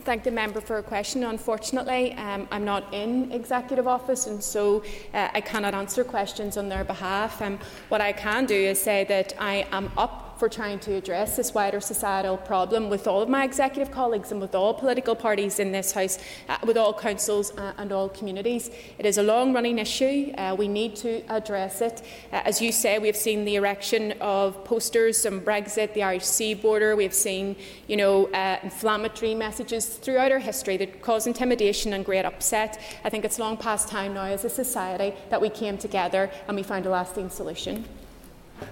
Thank 0.00 0.24
the 0.24 0.32
member 0.32 0.60
for 0.60 0.78
a 0.78 0.82
question. 0.82 1.22
Unfortunately, 1.22 2.12
um, 2.14 2.48
I'm 2.50 2.64
not 2.64 2.92
in 2.92 3.30
executive 3.30 3.86
office, 3.86 4.26
and 4.26 4.42
so 4.42 4.82
uh, 5.14 5.28
I 5.32 5.40
cannot 5.40 5.74
answer 5.74 6.02
questions 6.02 6.56
on 6.56 6.68
their 6.68 6.82
behalf. 6.82 7.40
Um, 7.40 7.60
what 7.88 8.00
I 8.00 8.12
can 8.12 8.46
do 8.46 8.56
is 8.72 8.82
say 8.82 9.04
that 9.04 9.32
I 9.38 9.64
am 9.70 9.92
up 9.96 10.31
for 10.42 10.48
trying 10.48 10.80
to 10.80 10.92
address 10.94 11.36
this 11.36 11.54
wider 11.54 11.80
societal 11.80 12.36
problem 12.36 12.90
with 12.90 13.06
all 13.06 13.22
of 13.22 13.28
my 13.28 13.44
executive 13.44 13.92
colleagues 13.92 14.32
and 14.32 14.40
with 14.40 14.56
all 14.56 14.74
political 14.74 15.14
parties 15.14 15.60
in 15.60 15.70
this 15.70 15.92
House, 15.92 16.18
uh, 16.48 16.58
with 16.66 16.76
all 16.76 16.92
councils 16.92 17.56
uh, 17.56 17.72
and 17.78 17.92
all 17.92 18.08
communities. 18.08 18.68
It 18.98 19.06
is 19.06 19.18
a 19.18 19.22
long 19.22 19.52
running 19.52 19.78
issue. 19.78 20.32
Uh, 20.36 20.56
we 20.58 20.66
need 20.66 20.96
to 20.96 21.22
address 21.28 21.80
it. 21.80 22.02
Uh, 22.32 22.42
as 22.44 22.60
you 22.60 22.72
say, 22.72 22.98
we 22.98 23.06
have 23.06 23.14
seen 23.16 23.44
the 23.44 23.54
erection 23.54 24.14
of 24.20 24.64
posters 24.64 25.24
on 25.24 25.42
Brexit, 25.42 25.94
the 25.94 26.02
Irish 26.02 26.24
Sea 26.24 26.54
border. 26.54 26.96
We 26.96 27.04
have 27.04 27.14
seen 27.14 27.54
you 27.86 27.96
know, 27.96 28.26
uh, 28.32 28.58
inflammatory 28.64 29.36
messages 29.36 29.86
throughout 29.86 30.32
our 30.32 30.40
history 30.40 30.76
that 30.78 31.02
cause 31.02 31.28
intimidation 31.28 31.92
and 31.92 32.04
great 32.04 32.24
upset. 32.24 32.80
I 33.04 33.10
think 33.10 33.24
it's 33.24 33.38
long 33.38 33.56
past 33.56 33.86
time 33.86 34.14
now 34.14 34.24
as 34.24 34.44
a 34.44 34.50
society 34.50 35.14
that 35.30 35.40
we 35.40 35.50
came 35.50 35.78
together 35.78 36.32
and 36.48 36.56
we 36.56 36.64
found 36.64 36.84
a 36.86 36.90
lasting 36.90 37.30
solution. 37.30 37.84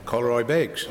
Colroy 0.04 0.42
Beggs. 0.42 0.88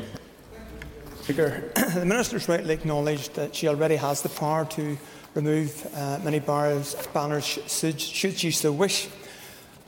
Speaker, 1.30 1.70
the 1.94 2.04
Minister 2.04 2.38
has 2.38 2.48
rightly 2.48 2.74
acknowledged 2.74 3.36
that 3.36 3.54
she 3.54 3.68
already 3.68 3.94
has 3.94 4.20
the 4.20 4.28
power 4.28 4.64
to 4.64 4.98
remove 5.36 5.86
uh, 5.94 6.18
many 6.24 6.40
banners, 6.40 6.96
banners 7.14 7.44
should, 7.44 8.00
should 8.00 8.36
she 8.36 8.50
so 8.50 8.72
wish. 8.72 9.06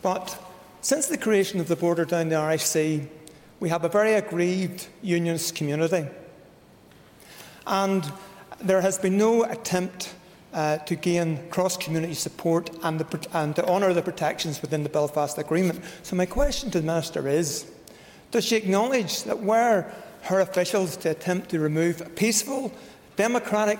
But 0.02 0.38
since 0.82 1.08
the 1.08 1.18
creation 1.18 1.58
of 1.58 1.66
the 1.66 1.74
border 1.74 2.04
down 2.04 2.28
the 2.28 2.36
Irish 2.36 2.62
Sea, 2.62 3.08
we 3.58 3.70
have 3.70 3.82
a 3.82 3.88
very 3.88 4.14
aggrieved 4.14 4.86
unionist 5.02 5.56
community. 5.56 6.06
And 7.66 8.12
there 8.60 8.80
has 8.80 8.98
been 8.98 9.18
no 9.18 9.42
attempt 9.42 10.14
uh, 10.52 10.76
to 10.78 10.94
gain 10.94 11.48
cross 11.48 11.76
community 11.76 12.14
support 12.14 12.70
and, 12.84 13.00
the, 13.00 13.28
and 13.32 13.56
to 13.56 13.66
honour 13.66 13.92
the 13.94 14.02
protections 14.02 14.62
within 14.62 14.84
the 14.84 14.90
Belfast 14.90 15.38
Agreement. 15.38 15.82
So, 16.04 16.14
my 16.14 16.26
question 16.26 16.70
to 16.70 16.78
the 16.78 16.86
Minister 16.86 17.26
is 17.26 17.68
Does 18.30 18.44
she 18.44 18.54
acknowledge 18.54 19.24
that 19.24 19.42
were 19.42 19.92
her 20.22 20.40
officials 20.40 20.96
to 20.98 21.10
attempt 21.10 21.50
to 21.50 21.58
remove 21.58 22.14
peaceful, 22.14 22.72
democratic 23.16 23.78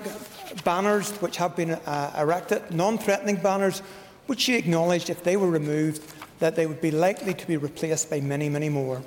banners 0.63 1.11
which 1.21 1.37
have 1.37 1.55
been 1.55 1.71
uh, 1.71 2.15
erected, 2.17 2.61
non 2.71 2.97
threatening 2.97 3.37
banners, 3.37 3.81
would 4.27 4.39
she 4.39 4.55
acknowledge 4.55 5.09
if 5.09 5.23
they 5.23 5.37
were 5.37 5.49
removed 5.49 6.01
that 6.39 6.55
they 6.55 6.65
would 6.65 6.81
be 6.81 6.91
likely 6.91 7.33
to 7.33 7.47
be 7.47 7.57
replaced 7.57 8.09
by 8.09 8.19
many, 8.19 8.49
many 8.49 8.69
more? 8.69 9.01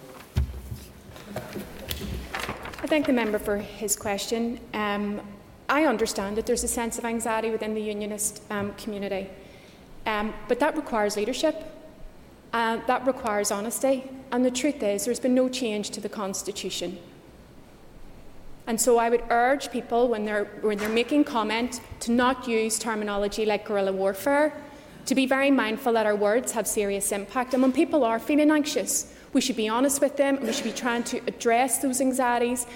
I 1.35 2.87
thank 2.88 3.07
the 3.07 3.12
member 3.12 3.38
for 3.38 3.57
his 3.57 3.97
question. 3.97 4.61
Um, 4.73 5.21
I 5.69 5.87
understand 5.87 6.37
that 6.37 6.47
there's 6.47 6.64
a 6.64 6.69
sense 6.69 6.99
of 6.99 7.05
anxiety 7.05 7.50
within 7.50 7.75
the 7.75 7.81
unionist 7.81 8.43
um, 8.50 8.73
community, 8.75 9.28
um, 10.07 10.33
but 10.49 10.61
that 10.61 10.76
requires 10.76 11.16
leadership. 11.16 11.64
Uh, 12.52 12.78
that 12.87 13.07
requires 13.07 13.50
honesty. 13.50 14.09
And 14.33 14.45
the 14.45 14.50
truth 14.50 14.83
is, 14.83 15.05
there's 15.05 15.21
been 15.21 15.35
no 15.35 15.49
change 15.49 15.90
to 15.90 16.00
the 16.00 16.09
Constitution. 16.09 16.99
And 18.66 18.80
so 18.80 18.99
I 18.99 19.11
would 19.11 19.23
urge 19.30 19.70
people 19.70 20.08
when 20.08 20.25
they're, 20.25 20.46
when 20.61 20.78
they're 20.78 20.88
making 20.88 21.25
comment 21.25 21.80
to 22.00 22.11
not 22.11 22.49
use 22.49 22.78
terminology 22.78 23.46
like 23.46 23.64
guerrilla 23.64 23.92
warfare, 23.92 24.52
to 25.06 25.14
be 25.14 25.26
very 25.26 25.52
mindful 25.52 25.92
that 25.92 26.04
our 26.04 26.16
words 26.16 26.52
have 26.52 26.66
serious 26.66 27.12
impact. 27.12 27.54
And 27.54 27.62
when 27.62 27.73
people 27.73 28.02
are 28.04 28.18
feeling 28.18 28.50
anxious, 28.50 29.12
we 29.32 29.40
should 29.40 29.56
be 29.56 29.68
honest 29.68 30.00
with 30.00 30.16
them 30.16 30.37
and 30.37 30.46
we 30.46 30.52
should 30.52 30.64
be 30.64 30.73
trying 30.73 31.04
to 31.04 31.20
address 31.26 31.78
those 31.78 32.00
anxieties 32.00 32.66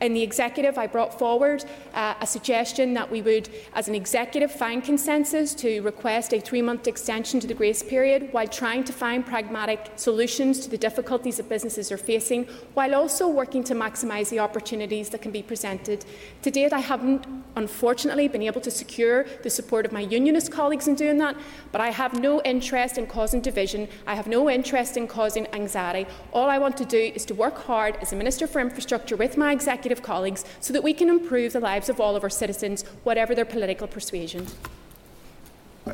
in 0.00 0.12
the 0.12 0.22
executive, 0.22 0.76
I 0.76 0.86
brought 0.86 1.18
forward 1.18 1.64
uh, 1.94 2.14
a 2.20 2.26
suggestion 2.26 2.92
that 2.94 3.10
we 3.10 3.22
would, 3.22 3.48
as 3.74 3.88
an 3.88 3.94
executive, 3.94 4.52
find 4.52 4.84
consensus 4.84 5.54
to 5.54 5.80
request 5.80 6.34
a 6.34 6.40
three 6.40 6.60
month 6.60 6.86
extension 6.86 7.40
to 7.40 7.46
the 7.46 7.54
grace 7.54 7.82
period 7.82 8.28
while 8.32 8.46
trying 8.46 8.84
to 8.84 8.92
find 8.92 9.24
pragmatic 9.24 9.92
solutions 9.96 10.60
to 10.60 10.70
the 10.70 10.76
difficulties 10.76 11.38
that 11.38 11.48
businesses 11.48 11.90
are 11.90 11.96
facing, 11.96 12.44
while 12.74 12.94
also 12.94 13.26
working 13.26 13.64
to 13.64 13.74
maximise 13.74 14.28
the 14.28 14.38
opportunities 14.38 15.08
that 15.10 15.22
can 15.22 15.30
be 15.30 15.42
presented. 15.42 16.04
To 16.42 16.50
date, 16.50 16.74
I 16.74 16.80
haven't, 16.80 17.26
unfortunately, 17.56 18.28
been 18.28 18.42
able 18.42 18.60
to 18.60 18.70
secure 18.70 19.24
the 19.42 19.50
support 19.50 19.86
of 19.86 19.92
my 19.92 20.00
unionist 20.00 20.52
colleagues 20.52 20.88
in 20.88 20.94
doing 20.94 21.16
that, 21.18 21.36
but 21.72 21.80
I 21.80 21.90
have 21.90 22.20
no 22.20 22.42
interest 22.42 22.98
in 22.98 23.06
causing 23.06 23.40
division. 23.40 23.88
I 24.06 24.14
have 24.14 24.26
no 24.26 24.50
interest 24.50 24.98
in 24.98 25.08
causing 25.08 25.46
anxiety. 25.54 26.06
All 26.34 26.50
I 26.50 26.58
want 26.58 26.76
to 26.76 26.84
do 26.84 27.12
is 27.14 27.24
to 27.26 27.34
work 27.34 27.56
hard 27.56 27.96
as 28.02 28.12
a 28.12 28.16
Minister 28.16 28.46
for 28.46 28.60
Infrastructure 28.60 29.16
with 29.16 29.38
my 29.38 29.52
executive 29.52 29.85
executive 29.86 30.02
colleagues 30.02 30.44
so 30.60 30.72
that 30.72 30.82
we 30.82 30.92
can 30.92 31.08
improve 31.08 31.52
the 31.52 31.60
lives 31.60 31.88
of 31.88 32.00
all 32.00 32.16
of 32.16 32.22
our 32.22 32.30
citizens, 32.30 32.84
whatever 33.04 33.34
their 33.34 33.44
political 33.44 33.86
persuasion. 33.86 34.46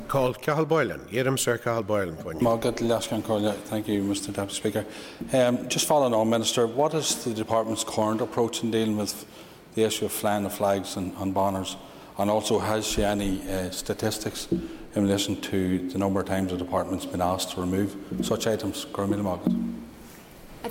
Called 0.09 0.41
Cathal 0.41 0.65
Boylan. 0.65 1.01
Yerim 1.11 1.39
Sir 1.39 1.59
Cathal 1.59 1.83
Boylan. 1.83 2.17
Thank 2.17 3.89
you, 3.89 4.03
Mr 4.03 4.33
Deputy 4.33 4.55
Speaker. 4.55 4.87
Um, 5.35 5.69
just 5.69 5.87
following 5.87 6.15
on, 6.15 6.31
Minister, 6.31 6.67
what 6.67 6.95
is 6.95 7.23
the 7.25 7.35
Department's 7.35 7.85
current 7.85 8.23
approach 8.23 8.63
in 8.63 8.71
dealing 8.71 8.97
with 8.97 9.27
the 9.75 9.83
issue 9.85 10.07
of 10.07 10.13
flying 10.13 10.45
the 10.45 10.51
flags 10.51 10.97
and, 10.97 11.13
and 11.19 11.35
banners? 11.35 11.77
And 12.17 12.31
also, 12.31 12.59
has 12.59 12.87
she 12.87 13.05
any 13.05 13.43
uh, 13.43 13.71
statistics 13.71 14.49
in 14.51 15.03
relation 15.03 15.39
to 15.43 15.91
the 15.91 15.99
number 15.99 16.21
of 16.21 16.27
times 16.27 16.53
the 16.53 16.57
Department's 16.57 17.05
been 17.05 17.21
asked 17.21 17.51
to 17.53 17.61
remove 17.61 17.95
such 18.23 18.47
items? 18.47 18.87
I 18.95 19.82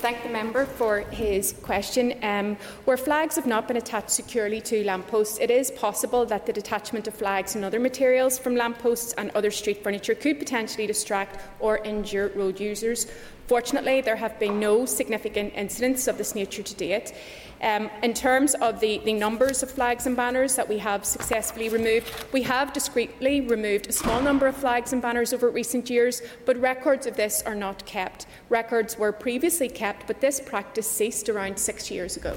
thank 0.01 0.23
the 0.23 0.29
member 0.29 0.65
for 0.65 1.01
his 1.11 1.53
question. 1.61 2.15
Um, 2.23 2.57
where 2.85 2.97
flags 2.97 3.35
have 3.35 3.45
not 3.45 3.67
been 3.67 3.77
attached 3.77 4.09
securely 4.09 4.59
to 4.61 4.83
lampposts, 4.83 5.37
it 5.39 5.51
is 5.51 5.69
possible 5.69 6.25
that 6.25 6.47
the 6.47 6.53
detachment 6.53 7.07
of 7.07 7.13
flags 7.13 7.55
and 7.55 7.63
other 7.63 7.79
materials 7.79 8.39
from 8.39 8.55
lampposts 8.55 9.13
and 9.19 9.29
other 9.35 9.51
street 9.51 9.83
furniture 9.83 10.15
could 10.15 10.39
potentially 10.39 10.87
distract 10.87 11.39
or 11.59 11.77
injure 11.85 12.31
road 12.35 12.59
users. 12.59 13.05
Fortunately, 13.45 14.01
there 14.01 14.15
have 14.15 14.39
been 14.39 14.59
no 14.59 14.87
significant 14.87 15.53
incidents 15.55 16.07
of 16.07 16.17
this 16.17 16.33
nature 16.33 16.63
to 16.63 16.73
date. 16.73 17.13
Um, 17.61 17.91
in 18.01 18.15
terms 18.15 18.55
of 18.55 18.79
the, 18.79 18.97
the, 19.05 19.13
numbers 19.13 19.61
of 19.61 19.69
flags 19.69 20.07
and 20.07 20.15
banners 20.15 20.55
that 20.55 20.67
we 20.67 20.79
have 20.79 21.05
successfully 21.05 21.69
removed, 21.69 22.11
we 22.31 22.41
have 22.41 22.73
discreetly 22.73 23.41
removed 23.41 23.87
a 23.87 23.91
small 23.91 24.19
number 24.19 24.47
of 24.47 24.57
flags 24.57 24.93
and 24.93 25.01
banners 25.01 25.31
over 25.31 25.47
recent 25.47 25.87
years, 25.87 26.23
but 26.47 26.57
records 26.57 27.05
of 27.05 27.15
this 27.15 27.43
are 27.43 27.53
not 27.53 27.85
kept. 27.85 28.25
Records 28.49 28.97
were 28.97 29.11
previously 29.11 29.69
kept, 29.69 30.07
but 30.07 30.21
this 30.21 30.39
practice 30.39 30.89
ceased 30.89 31.29
around 31.29 31.59
six 31.59 31.91
years 31.91 32.17
ago. 32.17 32.35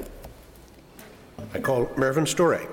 I 1.54 1.58
call 1.58 1.88
Mervyn 1.96 2.26
Storey. 2.26 2.66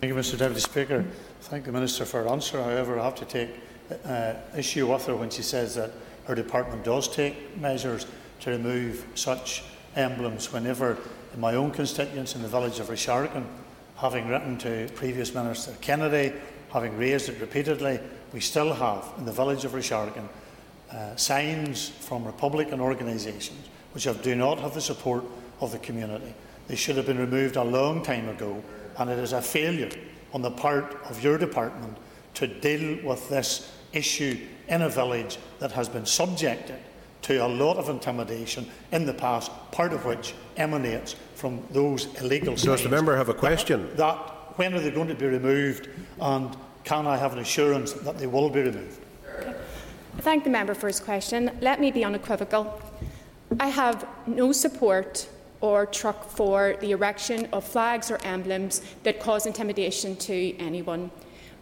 Thank 0.00 0.14
you, 0.14 0.14
Mr 0.14 0.38
Deputy 0.38 0.60
Speaker. 0.60 1.04
Thank 1.42 1.66
the 1.66 1.72
Minister 1.72 2.06
for 2.06 2.22
her 2.22 2.30
answer. 2.30 2.62
However, 2.62 2.98
I 2.98 3.04
have 3.04 3.16
to 3.16 3.26
take 3.26 3.50
uh, 4.06 4.34
issue 4.56 4.90
with 4.90 5.04
her 5.06 5.16
when 5.16 5.28
she 5.28 5.42
says 5.42 5.74
that 5.74 5.90
her 6.24 6.34
department 6.34 6.84
does 6.84 7.06
take 7.06 7.58
measures 7.58 8.06
to 8.40 8.50
remove 8.50 9.04
such 9.14 9.64
emblems 9.94 10.52
whenever 10.52 10.96
in 11.34 11.40
my 11.40 11.54
own 11.54 11.70
constituents 11.70 12.34
in 12.34 12.42
the 12.42 12.48
village 12.48 12.78
of 12.78 12.88
Risharkin, 12.88 13.44
having 13.96 14.28
written 14.28 14.58
to 14.58 14.88
previous 14.94 15.34
Minister 15.34 15.74
Kennedy, 15.80 16.32
having 16.70 16.96
raised 16.96 17.28
it 17.28 17.40
repeatedly, 17.40 18.00
we 18.32 18.40
still 18.40 18.72
have 18.72 19.12
in 19.18 19.24
the 19.24 19.32
village 19.32 19.64
of 19.64 19.72
Risharkin 19.72 20.28
uh, 20.90 21.16
signs 21.16 21.88
from 21.88 22.24
Republican 22.24 22.80
organisations 22.80 23.68
which 23.92 24.04
have, 24.04 24.22
do 24.22 24.34
not 24.34 24.58
have 24.58 24.74
the 24.74 24.80
support 24.80 25.24
of 25.60 25.72
the 25.72 25.78
community. 25.78 26.34
They 26.68 26.76
should 26.76 26.96
have 26.96 27.06
been 27.06 27.18
removed 27.18 27.56
a 27.56 27.64
long 27.64 28.02
time 28.02 28.28
ago, 28.28 28.62
and 28.98 29.10
it 29.10 29.18
is 29.18 29.32
a 29.32 29.42
failure 29.42 29.90
on 30.32 30.42
the 30.42 30.50
part 30.50 30.96
of 31.04 31.22
your 31.22 31.38
department 31.38 31.96
to 32.34 32.46
deal 32.46 33.04
with 33.04 33.28
this 33.28 33.70
issue 33.92 34.38
in 34.68 34.82
a 34.82 34.88
village 34.88 35.38
that 35.58 35.72
has 35.72 35.88
been 35.88 36.06
subjected 36.06 36.78
to 37.22 37.36
a 37.38 37.46
lot 37.46 37.76
of 37.76 37.88
intimidation 37.88 38.66
in 38.90 39.06
the 39.06 39.14
past, 39.14 39.50
part 39.70 39.92
of 39.92 40.04
which 40.04 40.34
emanates 40.56 41.16
from 41.34 41.62
those 41.70 42.06
illegal 42.20 42.56
signs. 42.56 42.64
Does 42.64 42.82
the 42.82 42.88
member 42.88 43.16
have 43.16 43.28
a 43.28 43.34
question? 43.34 43.88
That, 43.90 43.96
that, 43.96 44.58
when 44.58 44.74
are 44.74 44.80
they 44.80 44.90
going 44.90 45.08
to 45.08 45.14
be 45.14 45.26
removed, 45.26 45.88
and 46.20 46.54
can 46.84 47.06
I 47.06 47.16
have 47.16 47.32
an 47.32 47.38
assurance 47.38 47.92
that 47.92 48.18
they 48.18 48.26
will 48.26 48.50
be 48.50 48.60
removed? 48.62 49.00
I 49.38 50.20
thank 50.20 50.44
the 50.44 50.50
member 50.50 50.74
for 50.74 50.88
his 50.88 51.00
question. 51.00 51.50
Let 51.60 51.80
me 51.80 51.90
be 51.90 52.04
unequivocal. 52.04 52.80
I 53.58 53.68
have 53.68 54.06
no 54.26 54.52
support 54.52 55.28
or 55.60 55.86
truck 55.86 56.28
for 56.28 56.76
the 56.80 56.90
erection 56.90 57.46
of 57.52 57.64
flags 57.64 58.10
or 58.10 58.18
emblems 58.24 58.82
that 59.04 59.20
cause 59.20 59.46
intimidation 59.46 60.16
to 60.16 60.56
anyone. 60.58 61.10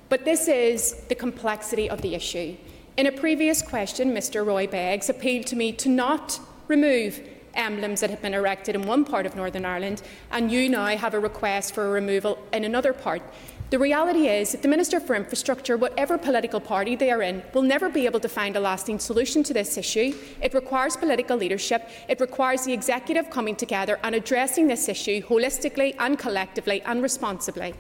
But 0.09 0.25
this 0.25 0.49
is 0.49 0.95
the 1.09 1.15
complexity 1.15 1.89
of 1.89 2.01
the 2.03 2.15
issue. 2.15 2.57
In 3.01 3.07
a 3.07 3.13
previous 3.13 3.63
question, 3.63 4.13
Mr 4.13 4.45
Roy 4.45 4.67
Beggs 4.67 5.09
appealed 5.09 5.47
to 5.47 5.57
me 5.57 5.73
to 5.73 5.89
not 5.89 6.39
remove 6.69 7.19
emblems 7.55 8.03
that 8.03 8.11
have 8.11 8.21
been 8.21 8.35
erected 8.35 8.75
in 8.75 8.83
one 8.83 9.07
part 9.07 9.25
of 9.25 9.35
Northern 9.35 9.65
Ireland, 9.65 10.03
and 10.31 10.53
you 10.53 10.69
now 10.69 10.85
have 10.85 11.15
a 11.15 11.19
request 11.19 11.75
for 11.75 11.87
a 11.87 11.91
removal 11.91 12.39
in 12.53 12.63
another 12.63 12.93
part. 12.93 13.23
The 13.71 13.79
reality 13.79 14.29
is 14.29 14.53
that 14.53 14.61
the 14.61 14.69
Minister 14.69 15.01
for 15.01 15.15
Infrastructure, 15.15 15.79
whatever 15.79 16.19
political 16.19 16.61
party 16.61 16.95
they 16.95 17.11
are 17.11 17.23
in, 17.23 17.43
will 17.55 17.63
never 17.63 17.89
be 17.89 18.05
able 18.05 18.21
to 18.21 18.29
find 18.29 18.55
a 18.55 18.61
lasting 18.61 18.99
solution 18.99 19.43
to 19.45 19.55
this 19.55 19.79
issue. 19.79 20.13
It 20.43 20.53
requires 20.53 20.95
political 20.95 21.39
leadership. 21.39 21.89
It 22.07 22.21
requires 22.21 22.67
the 22.67 22.75
executive 22.75 23.31
coming 23.31 23.57
together 23.57 23.99
and 24.03 24.15
addressing 24.15 24.67
this 24.67 24.91
issue 24.91 25.23
holistically 25.23 25.97
and 25.99 26.19
collectively 26.19 26.83
and 26.83 27.03
responsibly. 27.03 27.73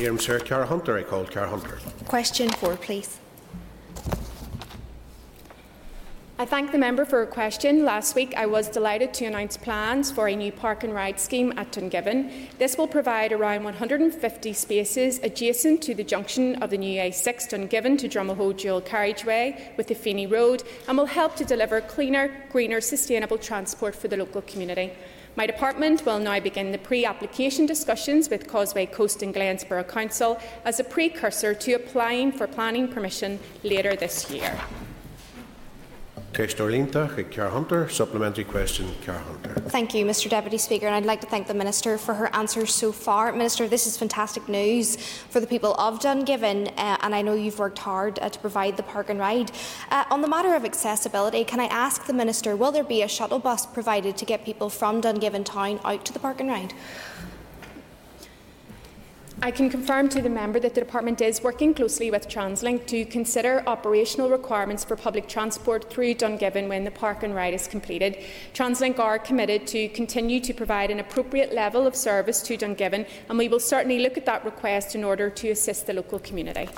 Here, 0.00 0.18
Sir 0.18 0.38
Cara 0.40 0.64
Hunter. 0.64 0.96
I 0.96 1.02
called 1.02 1.30
Cara 1.30 1.50
Hunter. 1.50 1.78
Question 2.06 2.48
four, 2.48 2.74
please. 2.76 3.18
I 6.38 6.46
thank 6.46 6.72
the 6.72 6.78
member 6.78 7.04
for 7.04 7.18
her 7.18 7.26
question. 7.26 7.84
Last 7.84 8.14
week, 8.14 8.32
I 8.34 8.46
was 8.46 8.68
delighted 8.68 9.12
to 9.12 9.26
announce 9.26 9.58
plans 9.58 10.10
for 10.10 10.26
a 10.26 10.34
new 10.34 10.52
park 10.52 10.84
and 10.84 10.94
ride 10.94 11.20
scheme 11.20 11.52
at 11.58 11.72
Dungiven. 11.72 12.48
This 12.56 12.78
will 12.78 12.88
provide 12.88 13.30
around 13.30 13.64
150 13.64 14.54
spaces 14.54 15.20
adjacent 15.22 15.82
to 15.82 15.94
the 15.94 16.02
junction 16.02 16.62
of 16.62 16.70
the 16.70 16.78
new 16.78 16.98
A6 16.98 17.50
Dungiven 17.50 17.98
to 17.98 18.08
Drumahoe 18.08 18.56
dual 18.56 18.80
carriageway 18.80 19.74
with 19.76 19.88
the 19.88 19.94
Feeney 19.94 20.26
Road 20.26 20.62
and 20.88 20.96
will 20.96 21.04
help 21.04 21.36
to 21.36 21.44
deliver 21.44 21.82
cleaner, 21.82 22.34
greener, 22.50 22.80
sustainable 22.80 23.36
transport 23.36 23.94
for 23.94 24.08
the 24.08 24.16
local 24.16 24.40
community. 24.40 24.92
My 25.36 25.46
department 25.46 26.04
will 26.04 26.18
now 26.18 26.40
begin 26.40 26.72
the 26.72 26.78
pre-application 26.78 27.64
discussions 27.64 28.28
with 28.28 28.48
Causeway 28.48 28.86
Coast 28.86 29.22
and 29.22 29.32
Glens 29.32 29.62
Borough 29.62 29.84
Council 29.84 30.40
as 30.64 30.80
a 30.80 30.84
precursor 30.84 31.54
to 31.54 31.72
applying 31.74 32.32
for 32.32 32.48
planning 32.48 32.88
permission 32.88 33.38
later 33.62 33.94
this 33.94 34.28
year. 34.30 34.58
Keistorlinta, 36.32 37.30
Cara 37.30 37.50
Hunter. 37.50 37.88
Supplementary 37.88 38.44
question, 38.44 38.86
Hunter. 39.04 39.54
Thank 39.68 39.94
you, 39.94 40.04
Mr 40.06 40.30
Deputy 40.30 40.58
Speaker, 40.58 40.86
and 40.86 40.94
I'd 40.94 41.04
like 41.04 41.20
to 41.22 41.26
thank 41.26 41.48
the 41.48 41.54
Minister 41.54 41.98
for 41.98 42.14
her 42.14 42.34
answers 42.34 42.72
so 42.72 42.92
far. 42.92 43.32
Minister, 43.32 43.66
this 43.66 43.86
is 43.86 43.98
fantastic 43.98 44.48
news 44.48 44.96
for 45.28 45.40
the 45.40 45.46
people 45.46 45.74
of 45.74 45.98
Dungiven, 45.98 46.68
uh, 46.76 46.98
and 47.02 47.16
I 47.16 47.22
know 47.22 47.34
you've 47.34 47.58
worked 47.58 47.80
hard 47.80 48.20
uh, 48.20 48.28
to 48.28 48.38
provide 48.38 48.76
the 48.76 48.84
park 48.84 49.10
and 49.10 49.18
ride. 49.18 49.50
Uh, 49.90 50.04
on 50.10 50.20
the 50.20 50.28
matter 50.28 50.54
of 50.54 50.64
accessibility, 50.64 51.42
can 51.44 51.58
I 51.58 51.66
ask 51.66 52.06
the 52.06 52.14
Minister, 52.14 52.54
will 52.54 52.70
there 52.70 52.84
be 52.84 53.02
a 53.02 53.08
shuttle 53.08 53.40
bus 53.40 53.66
provided 53.66 54.16
to 54.18 54.24
get 54.24 54.44
people 54.44 54.70
from 54.70 55.02
Dungiven 55.02 55.44
town 55.44 55.80
out 55.84 56.04
to 56.04 56.12
the 56.12 56.20
park 56.20 56.38
and 56.38 56.48
ride? 56.48 56.74
I 59.42 59.50
can 59.50 59.70
confirm 59.70 60.10
to 60.10 60.20
the 60.20 60.28
member 60.28 60.60
that 60.60 60.74
the 60.74 60.82
Department 60.82 61.22
is 61.22 61.42
working 61.42 61.72
closely 61.72 62.10
with 62.10 62.28
TransLink 62.28 62.86
to 62.88 63.06
consider 63.06 63.62
operational 63.66 64.28
requirements 64.28 64.84
for 64.84 64.96
public 64.96 65.28
transport 65.28 65.88
through 65.88 66.16
Dungiven 66.16 66.68
when 66.68 66.84
the 66.84 66.90
park 66.90 67.22
and 67.22 67.34
ride 67.34 67.54
is 67.54 67.66
completed. 67.66 68.18
TransLink 68.52 68.98
are 68.98 69.18
committed 69.18 69.66
to 69.68 69.88
continue 69.88 70.40
to 70.40 70.52
provide 70.52 70.90
an 70.90 71.00
appropriate 71.00 71.54
level 71.54 71.86
of 71.86 71.96
service 71.96 72.42
to 72.42 72.58
Dungiven, 72.58 73.06
and 73.30 73.38
we 73.38 73.48
will 73.48 73.60
certainly 73.60 74.00
look 74.00 74.18
at 74.18 74.26
that 74.26 74.44
request 74.44 74.94
in 74.94 75.04
order 75.04 75.30
to 75.30 75.48
assist 75.48 75.86
the 75.86 75.94
local 75.94 76.18
community. 76.18 76.68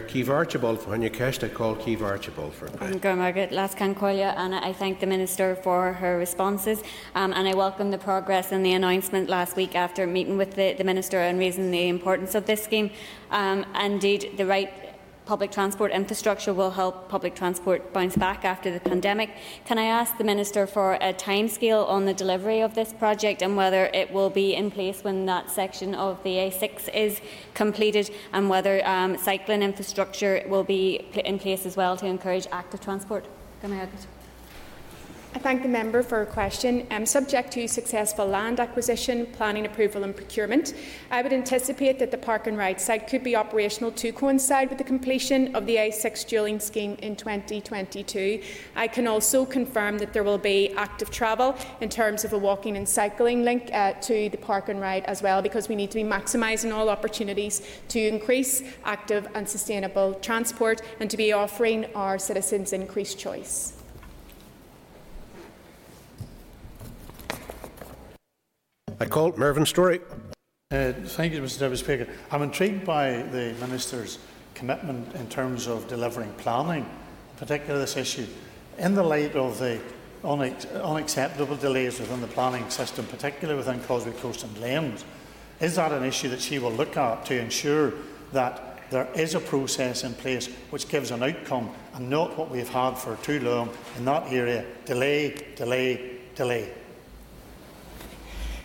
Caoimhe 0.00 0.28
Archibald 0.28 0.80
for 0.80 0.90
Honeycast. 0.90 1.44
I 1.44 1.48
call 1.48 1.74
Caoimhe 1.76 2.02
Archibald 2.02 2.52
for 2.52 2.68
question. 2.68 3.00
Margaret 3.16 3.50
Lascan 3.50 3.94
and 4.36 4.54
I 4.54 4.72
thank 4.72 5.00
the 5.00 5.06
Minister 5.06 5.56
for 5.56 5.94
her 5.94 6.18
responses 6.18 6.82
um, 7.14 7.32
and 7.32 7.48
I 7.48 7.54
welcome 7.54 7.90
the 7.90 7.98
progress 7.98 8.52
and 8.52 8.64
the 8.64 8.72
announcement 8.72 9.28
last 9.28 9.56
week 9.56 9.74
after 9.74 10.06
meeting 10.06 10.36
with 10.36 10.54
the, 10.54 10.74
the 10.74 10.84
Minister 10.84 11.18
and 11.18 11.38
raising 11.38 11.70
the 11.70 11.88
importance 11.88 12.34
of 12.34 12.46
this 12.46 12.62
scheme. 12.62 12.90
Um, 13.30 13.64
indeed, 13.80 14.34
the 14.36 14.46
right 14.46 14.89
public 15.26 15.50
transport 15.50 15.92
infrastructure 15.92 16.52
will 16.52 16.72
help 16.72 17.08
public 17.08 17.34
transport 17.34 17.92
bounce 17.92 18.16
back 18.16 18.44
after 18.44 18.70
the 18.70 18.80
pandemic. 18.80 19.30
Can 19.64 19.78
I 19.78 19.84
ask 19.84 20.16
the 20.18 20.24
Minister 20.24 20.66
for 20.66 20.94
a 20.94 21.12
timescale 21.12 21.88
on 21.88 22.04
the 22.04 22.14
delivery 22.14 22.60
of 22.60 22.74
this 22.74 22.92
project 22.92 23.42
and 23.42 23.56
whether 23.56 23.86
it 23.86 24.12
will 24.12 24.30
be 24.30 24.54
in 24.54 24.70
place 24.70 25.04
when 25.04 25.26
that 25.26 25.50
section 25.50 25.94
of 25.94 26.22
the 26.22 26.36
A6 26.36 26.92
is 26.94 27.20
completed 27.54 28.10
and 28.32 28.48
whether 28.48 28.86
um, 28.86 29.16
cycling 29.16 29.62
infrastructure 29.62 30.42
will 30.48 30.64
be 30.64 31.06
in 31.14 31.38
place 31.38 31.66
as 31.66 31.76
well 31.76 31.96
to 31.96 32.06
encourage 32.06 32.46
active 32.50 32.80
transport? 32.80 33.24
Can 33.60 33.72
I 33.72 33.86
thank 35.38 35.62
the 35.62 35.68
member 35.68 36.02
for 36.02 36.18
her 36.18 36.26
question. 36.26 36.86
Um, 36.90 37.06
subject 37.06 37.52
to 37.52 37.68
successful 37.68 38.26
land 38.26 38.58
acquisition, 38.58 39.26
planning 39.26 39.64
approval 39.64 40.02
and 40.02 40.14
procurement, 40.14 40.74
I 41.10 41.22
would 41.22 41.32
anticipate 41.32 42.00
that 42.00 42.10
the 42.10 42.18
park 42.18 42.48
and 42.48 42.58
ride 42.58 42.80
site 42.80 43.06
could 43.06 43.22
be 43.22 43.36
operational 43.36 43.92
to 43.92 44.10
coincide 44.10 44.70
with 44.70 44.78
the 44.78 44.84
completion 44.84 45.54
of 45.54 45.66
the 45.66 45.76
A6 45.76 46.26
dualling 46.26 46.60
scheme 46.60 46.96
in 47.00 47.14
2022. 47.14 48.42
I 48.74 48.88
can 48.88 49.06
also 49.06 49.44
confirm 49.44 49.98
that 49.98 50.12
there 50.12 50.24
will 50.24 50.38
be 50.38 50.70
active 50.70 51.10
travel 51.10 51.54
in 51.80 51.88
terms 51.88 52.24
of 52.24 52.32
a 52.32 52.38
walking 52.38 52.76
and 52.76 52.88
cycling 52.88 53.44
link 53.44 53.70
uh, 53.72 53.92
to 54.00 54.30
the 54.30 54.38
park 54.38 54.68
and 54.68 54.80
ride 54.80 55.04
as 55.04 55.22
well 55.22 55.42
because 55.42 55.68
we 55.68 55.76
need 55.76 55.92
to 55.92 55.98
be 55.98 56.04
maximising 56.04 56.74
all 56.74 56.88
opportunities 56.88 57.62
to 57.88 58.00
increase 58.00 58.64
active 58.84 59.28
and 59.34 59.48
sustainable 59.48 60.14
transport 60.14 60.82
and 60.98 61.08
to 61.08 61.16
be 61.16 61.32
offering 61.32 61.86
our 61.94 62.18
citizens 62.18 62.72
increased 62.72 63.16
choice. 63.16 63.79
I 69.02 69.06
call 69.06 69.32
Mervyn 69.34 69.64
Storey. 69.64 69.98
Uh, 70.70 70.92
thank 70.92 71.32
you, 71.32 71.40
Mr 71.40 71.60
Deputy 71.60 71.82
Speaker. 71.82 72.06
I'm 72.30 72.42
intrigued 72.42 72.84
by 72.84 73.22
the 73.22 73.54
Minister's 73.58 74.18
commitment 74.54 75.14
in 75.14 75.26
terms 75.30 75.66
of 75.66 75.88
delivering 75.88 76.30
planning, 76.34 76.84
particularly 77.38 77.80
this 77.80 77.96
issue, 77.96 78.26
in 78.76 78.94
the 78.94 79.02
light 79.02 79.34
of 79.36 79.58
the 79.58 79.80
unacceptable 80.22 81.56
delays 81.56 81.98
within 81.98 82.20
the 82.20 82.26
planning 82.26 82.68
system, 82.68 83.06
particularly 83.06 83.56
within 83.56 83.80
Causeway 83.84 84.12
Coast 84.12 84.44
and 84.44 84.58
Lames. 84.58 85.06
Is 85.60 85.76
that 85.76 85.92
an 85.92 86.04
issue 86.04 86.28
that 86.28 86.42
she 86.42 86.58
will 86.58 86.72
look 86.72 86.98
at 86.98 87.24
to 87.24 87.40
ensure 87.40 87.94
that 88.32 88.90
there 88.90 89.08
is 89.14 89.34
a 89.34 89.40
process 89.40 90.04
in 90.04 90.12
place 90.12 90.48
which 90.68 90.88
gives 90.88 91.10
an 91.10 91.22
outcome 91.22 91.70
and 91.94 92.10
not 92.10 92.36
what 92.36 92.50
we've 92.50 92.68
had 92.68 92.98
for 92.98 93.16
too 93.22 93.40
long 93.40 93.70
in 93.96 94.04
that 94.04 94.30
area 94.30 94.66
delay, 94.84 95.34
delay, 95.56 96.18
delay? 96.34 96.70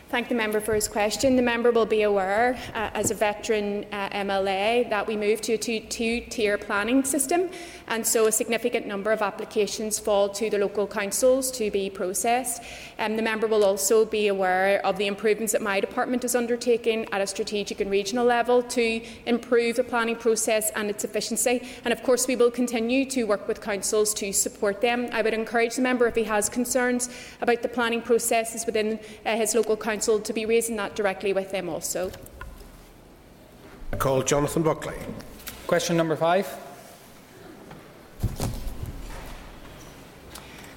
Thank 0.09 0.29
the 0.29 0.35
member 0.35 0.59
for 0.59 0.75
his 0.75 0.87
question. 0.87 1.35
The 1.35 1.41
member 1.41 1.71
will 1.71 1.85
be 1.85 2.03
aware, 2.03 2.57
uh, 2.73 2.89
as 2.93 3.11
a 3.11 3.15
veteran 3.15 3.85
uh, 3.91 4.09
MLA, 4.09 4.89
that 4.89 5.07
we 5.07 5.17
moved 5.17 5.43
to 5.45 5.53
a 5.53 5.57
two-tier 5.57 6.57
planning 6.57 7.03
system, 7.03 7.49
and 7.87 8.05
so 8.05 8.27
a 8.27 8.31
significant 8.31 8.87
number 8.87 9.11
of 9.11 9.21
applications 9.21 9.99
fall 9.99 10.29
to 10.29 10.49
the 10.49 10.57
local 10.57 10.87
councils 10.87 11.51
to 11.51 11.71
be 11.71 11.89
processed. 11.89 12.63
Um, 12.99 13.15
the 13.15 13.21
member 13.21 13.47
will 13.47 13.65
also 13.65 14.05
be 14.05 14.27
aware 14.27 14.85
of 14.85 14.97
the 14.97 15.07
improvements 15.07 15.53
that 15.53 15.61
my 15.61 15.79
department 15.79 16.23
is 16.23 16.35
undertaking 16.35 17.07
at 17.11 17.21
a 17.21 17.27
strategic 17.27 17.81
and 17.81 17.91
regional 17.91 18.25
level 18.25 18.63
to 18.63 19.01
improve 19.25 19.75
the 19.75 19.83
planning 19.83 20.15
process 20.15 20.71
and 20.75 20.89
its 20.89 21.03
efficiency. 21.03 21.67
And 21.83 21.91
of 21.91 22.03
course, 22.03 22.27
we 22.27 22.35
will 22.35 22.51
continue 22.51 23.05
to 23.09 23.23
work 23.23 23.47
with 23.47 23.61
councils 23.61 24.13
to 24.15 24.31
support 24.31 24.81
them. 24.81 25.09
I 25.11 25.21
would 25.21 25.33
encourage 25.33 25.75
the 25.75 25.81
member, 25.81 26.07
if 26.07 26.15
he 26.15 26.23
has 26.23 26.47
concerns 26.49 27.09
about 27.41 27.61
the 27.61 27.69
planning 27.69 28.01
processes 28.01 28.65
within 28.65 28.99
uh, 29.25 29.35
his 29.35 29.53
local 29.55 29.75
council, 29.75 29.94
Council 29.95 30.19
to 30.19 30.33
be 30.33 30.45
raising 30.45 30.75
that 30.75 30.93
directly 30.93 31.31
with 31.31 31.51
them 31.51 31.69
also. 31.69 32.11
I 33.93 33.95
call 33.95 34.21
Jonathan 34.23 34.61
Buckley. 34.61 34.97
Question 35.67 35.95
number 35.95 36.17
five. 36.17 36.45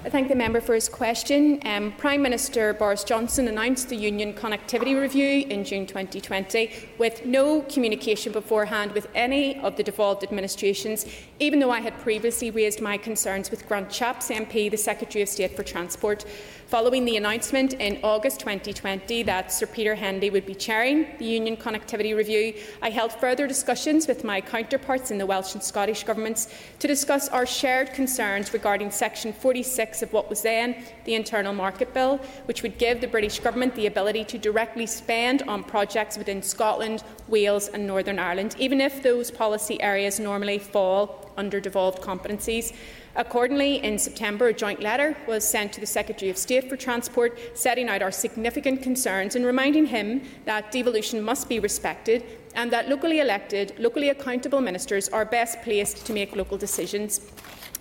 I 0.05 0.09
thank 0.09 0.29
the 0.29 0.35
member 0.35 0.61
for 0.61 0.73
his 0.73 0.87
question. 0.87 1.59
Um, 1.65 1.91
Prime 1.97 2.21
Minister 2.21 2.73
Boris 2.73 3.03
Johnson 3.03 3.49
announced 3.49 3.89
the 3.89 3.97
Union 3.97 4.31
Connectivity 4.31 4.97
Review 4.97 5.45
in 5.49 5.65
June 5.65 5.85
2020 5.85 6.71
with 6.97 7.25
no 7.25 7.63
communication 7.63 8.31
beforehand 8.31 8.93
with 8.93 9.09
any 9.13 9.59
of 9.59 9.75
the 9.75 9.83
devolved 9.83 10.23
administrations, 10.23 11.05
even 11.39 11.59
though 11.59 11.71
I 11.71 11.79
had 11.79 11.97
previously 11.99 12.51
raised 12.51 12.81
my 12.81 12.97
concerns 12.97 13.49
with 13.49 13.65
Grant 13.67 13.89
Shapps 13.89 14.29
MP, 14.29 14.69
the 14.69 14.77
Secretary 14.77 15.21
of 15.21 15.29
State 15.29 15.55
for 15.55 15.63
Transport. 15.63 16.25
Following 16.67 17.05
the 17.05 17.17
announcement 17.17 17.73
in 17.73 17.97
August 18.03 18.41
2020 18.41 19.23
that 19.23 19.51
Sir 19.51 19.65
Peter 19.65 19.95
Hendy 19.95 20.29
would 20.29 20.45
be 20.45 20.53
chairing 20.53 21.07
the 21.17 21.25
Union 21.25 21.55
Connectivity 21.57 22.15
Review, 22.15 22.53
I 22.81 22.89
held 22.89 23.11
further 23.13 23.47
discussions 23.47 24.05
with 24.05 24.23
my 24.23 24.41
counterparts 24.41 25.11
in 25.11 25.17
the 25.17 25.25
Welsh 25.25 25.53
and 25.53 25.63
Scottish 25.63 26.03
governments 26.03 26.53
to 26.77 26.87
discuss 26.87 27.29
our 27.29 27.45
shared 27.45 27.93
concerns 27.93 28.53
regarding 28.53 28.91
Section 28.91 29.33
46 29.33 30.03
of 30.03 30.13
what 30.13 30.29
was 30.29 30.41
then 30.41 30.83
the 31.05 31.15
Internal 31.15 31.53
Market 31.53 31.93
Bill, 31.93 32.17
which 32.45 32.61
would 32.63 32.77
give 32.77 33.01
the 33.01 33.07
British 33.07 33.39
Government 33.39 33.73
the 33.75 33.87
ability 33.87 34.25
to 34.25 34.37
directly 34.37 34.85
spend 34.85 35.41
on 35.43 35.63
projects 35.63 36.17
within 36.17 36.43
Scotland, 36.43 37.01
Wales 37.29 37.69
and 37.69 37.87
Northern 37.87 38.19
Ireland, 38.19 38.55
even 38.59 38.81
if 38.81 39.01
those 39.01 39.31
policy 39.31 39.81
areas 39.81 40.19
normally 40.19 40.59
fall 40.59 41.28
under 41.39 41.59
devolved 41.59 42.01
competencies. 42.03 42.73
Accordingly, 43.15 43.83
in 43.83 43.97
September, 43.97 44.49
a 44.49 44.53
joint 44.53 44.81
letter 44.81 45.17
was 45.27 45.43
sent 45.47 45.73
to 45.73 45.79
the 45.79 45.87
Secretary 45.87 46.29
of 46.29 46.37
State 46.37 46.69
for 46.69 46.77
Transport, 46.77 47.39
setting 47.57 47.89
out 47.89 48.03
our 48.03 48.11
significant 48.11 48.83
concerns 48.83 49.35
and 49.35 49.45
reminding 49.45 49.87
him 49.87 50.21
that 50.45 50.71
devolution 50.71 51.21
must 51.21 51.49
be 51.49 51.59
respected 51.59 52.23
and 52.55 52.71
that 52.71 52.89
locally 52.89 53.19
elected, 53.19 53.73
locally 53.79 54.09
accountable 54.09 54.61
ministers 54.61 55.09
are 55.09 55.25
best 55.25 55.61
placed 55.61 56.05
to 56.05 56.13
make 56.13 56.35
local 56.35 56.57
decisions. 56.57 57.31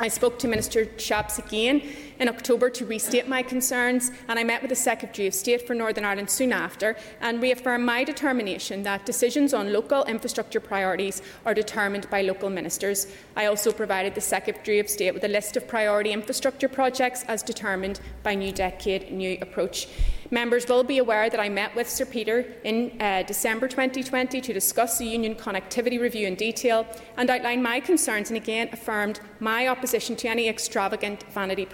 I 0.00 0.08
spoke 0.08 0.38
to 0.38 0.48
Minister 0.48 0.86
Shapps 0.96 1.38
again 1.44 1.82
in 2.18 2.28
October 2.28 2.70
to 2.70 2.84
restate 2.84 3.28
my 3.28 3.42
concerns, 3.42 4.10
and 4.28 4.38
I 4.38 4.44
met 4.44 4.62
with 4.62 4.70
the 4.70 4.76
Secretary 4.76 5.28
of 5.28 5.34
State 5.34 5.66
for 5.66 5.74
Northern 5.74 6.04
Ireland 6.04 6.30
soon 6.30 6.52
after 6.52 6.96
and 7.20 7.42
reaffirmed 7.42 7.84
my 7.84 8.04
determination 8.04 8.82
that 8.82 9.06
decisions 9.06 9.54
on 9.54 9.72
local 9.72 10.04
infrastructure 10.04 10.60
priorities 10.60 11.22
are 11.46 11.54
determined 11.54 12.08
by 12.10 12.22
local 12.22 12.50
ministers. 12.50 13.06
I 13.36 13.46
also 13.46 13.72
provided 13.72 14.14
the 14.14 14.20
Secretary 14.20 14.78
of 14.78 14.88
State 14.88 15.14
with 15.14 15.24
a 15.24 15.28
list 15.28 15.56
of 15.56 15.68
priority 15.68 16.12
infrastructure 16.12 16.68
projects 16.68 17.24
as 17.28 17.42
determined 17.42 18.00
by 18.22 18.34
New 18.34 18.52
Decade 18.52 19.12
New 19.12 19.38
Approach. 19.40 19.88
Members 20.30 20.68
will 20.68 20.84
be 20.84 20.98
aware 20.98 21.30
that 21.30 21.40
I 21.40 21.48
met 21.48 21.74
with 21.74 21.88
Sir 21.88 22.04
Peter 22.04 22.44
in 22.62 23.00
uh, 23.00 23.22
December 23.22 23.66
2020 23.66 24.42
to 24.42 24.52
discuss 24.52 24.98
the 24.98 25.06
Union 25.06 25.34
Connectivity 25.34 25.98
Review 25.98 26.26
in 26.26 26.34
detail 26.34 26.86
and 27.16 27.30
outline 27.30 27.62
my 27.62 27.80
concerns 27.80 28.28
and 28.28 28.36
again 28.36 28.68
affirmed 28.70 29.20
my 29.40 29.68
opposition 29.68 30.16
to 30.16 30.28
any 30.28 30.46
extravagant 30.46 31.22
vanity 31.32 31.64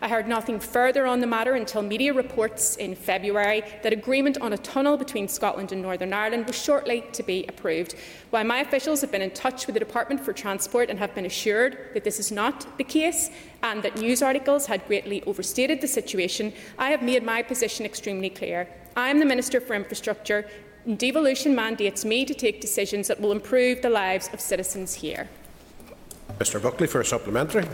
I 0.00 0.08
heard 0.08 0.28
nothing 0.28 0.60
further 0.60 1.06
on 1.06 1.20
the 1.20 1.26
matter 1.26 1.54
until 1.54 1.82
media 1.82 2.12
reports 2.12 2.76
in 2.76 2.94
February 2.94 3.62
that 3.82 3.92
agreement 3.92 4.38
on 4.40 4.52
a 4.52 4.58
tunnel 4.58 4.96
between 4.96 5.28
Scotland 5.28 5.72
and 5.72 5.82
Northern 5.82 6.12
Ireland 6.12 6.46
was 6.46 6.60
shortly 6.60 7.04
to 7.12 7.22
be 7.22 7.44
approved. 7.48 7.94
While 8.30 8.44
my 8.44 8.60
officials 8.60 9.00
have 9.00 9.10
been 9.10 9.22
in 9.22 9.30
touch 9.30 9.66
with 9.66 9.74
the 9.74 9.80
Department 9.80 10.20
for 10.20 10.32
Transport 10.32 10.90
and 10.90 10.98
have 10.98 11.14
been 11.14 11.26
assured 11.26 11.78
that 11.94 12.04
this 12.04 12.20
is 12.20 12.30
not 12.30 12.78
the 12.78 12.84
case, 12.84 13.30
and 13.62 13.82
that 13.82 13.96
news 13.96 14.22
articles 14.22 14.66
had 14.66 14.86
greatly 14.86 15.22
overstated 15.24 15.80
the 15.80 15.88
situation, 15.88 16.52
I 16.78 16.90
have 16.90 17.02
made 17.02 17.22
my 17.22 17.42
position 17.42 17.84
extremely 17.84 18.30
clear. 18.30 18.68
I 18.96 19.10
am 19.10 19.18
the 19.18 19.26
Minister 19.26 19.60
for 19.60 19.74
Infrastructure, 19.74 20.48
and 20.84 20.98
devolution 20.98 21.54
mandates 21.54 22.04
me 22.04 22.24
to 22.24 22.34
take 22.34 22.60
decisions 22.60 23.08
that 23.08 23.20
will 23.20 23.32
improve 23.32 23.82
the 23.82 23.90
lives 23.90 24.30
of 24.32 24.40
citizens 24.40 24.94
here. 24.94 25.28
Mr 26.38 26.62
Buckley 26.62 26.86
for 26.86 27.00
a 27.00 27.04
supplementary. 27.04 27.64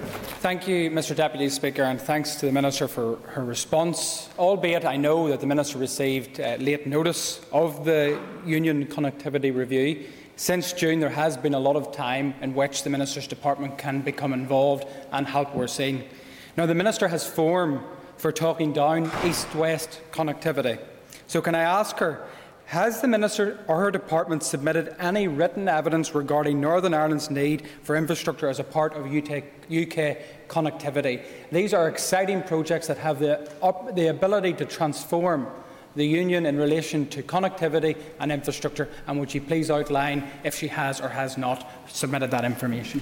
Thank 0.41 0.67
you, 0.67 0.91
Mr 0.91 1.15
Deputy 1.15 1.51
Speaker, 1.51 1.83
and 1.83 2.01
thanks 2.01 2.37
to 2.37 2.47
the 2.47 2.53
Minister 2.53 2.89
for 2.89 3.17
her 3.27 3.45
response. 3.45 4.31
Albeit 4.39 4.87
I 4.87 4.97
know 4.97 5.29
that 5.29 5.41
the 5.41 5.47
Minister 5.47 5.77
received 5.77 6.41
uh, 6.41 6.57
late 6.59 6.87
notice 6.87 7.43
of 7.53 7.85
the 7.85 8.19
Union 8.47 8.87
Connectivity 8.87 9.55
Review. 9.55 10.07
Since 10.37 10.73
June, 10.73 10.99
there 10.99 11.11
has 11.11 11.37
been 11.37 11.53
a 11.53 11.59
lot 11.59 11.77
of 11.77 11.93
time 11.93 12.35
in 12.41 12.55
which 12.55 12.85
the 12.85 12.91
Minister's 12.91 13.27
Department 13.27 13.77
can 13.77 14.01
become 14.01 14.33
involved 14.33 14.89
and 15.13 15.27
help 15.27 15.55
we're 15.55 15.67
seeing. 15.67 16.03
Now, 16.57 16.65
the 16.65 16.75
Minister 16.75 17.09
has 17.09 17.29
form 17.29 17.85
for 18.17 18.33
talking 18.33 18.73
down 18.73 19.11
east-west 19.27 20.01
connectivity. 20.11 20.79
So 21.27 21.43
can 21.43 21.55
I 21.55 21.63
ask 21.63 21.99
her, 21.99 22.27
has 22.67 23.01
the 23.01 23.09
Minister 23.09 23.63
or 23.69 23.81
her 23.81 23.91
department 23.91 24.43
submitted 24.43 24.97
any 24.99 25.29
written 25.29 25.69
evidence 25.69 26.15
regarding 26.15 26.61
Northern 26.61 26.95
Ireland's 26.95 27.31
need 27.31 27.65
for 27.83 27.97
infrastructure 27.97 28.49
as 28.49 28.59
a 28.59 28.65
part 28.65 28.95
of 28.95 29.07
UK, 29.07 29.45
UK 29.71 30.19
connectivity? 30.49 31.23
These 31.53 31.75
are 31.75 31.89
exciting 31.89 32.43
projects 32.43 32.87
that 32.87 32.99
have 32.99 33.19
the, 33.19 33.51
up, 33.63 33.95
the 33.95 34.09
ability 34.09 34.55
to 34.55 34.65
transform 34.65 35.47
the 35.95 36.05
Union 36.05 36.47
in 36.47 36.57
relation 36.57 37.07
to 37.09 37.23
connectivity 37.23 37.97
and 38.19 38.33
infrastructure, 38.33 38.89
and 39.07 39.21
would 39.21 39.31
she 39.31 39.41
please 39.41 39.71
outline 39.71 40.29
if 40.43 40.55
she 40.55 40.69
has 40.69 41.01
or 41.01 41.09
has 41.09 41.39
not 41.39 41.71
submitted 41.87 42.31
that 42.31 42.45
information? 42.45 43.01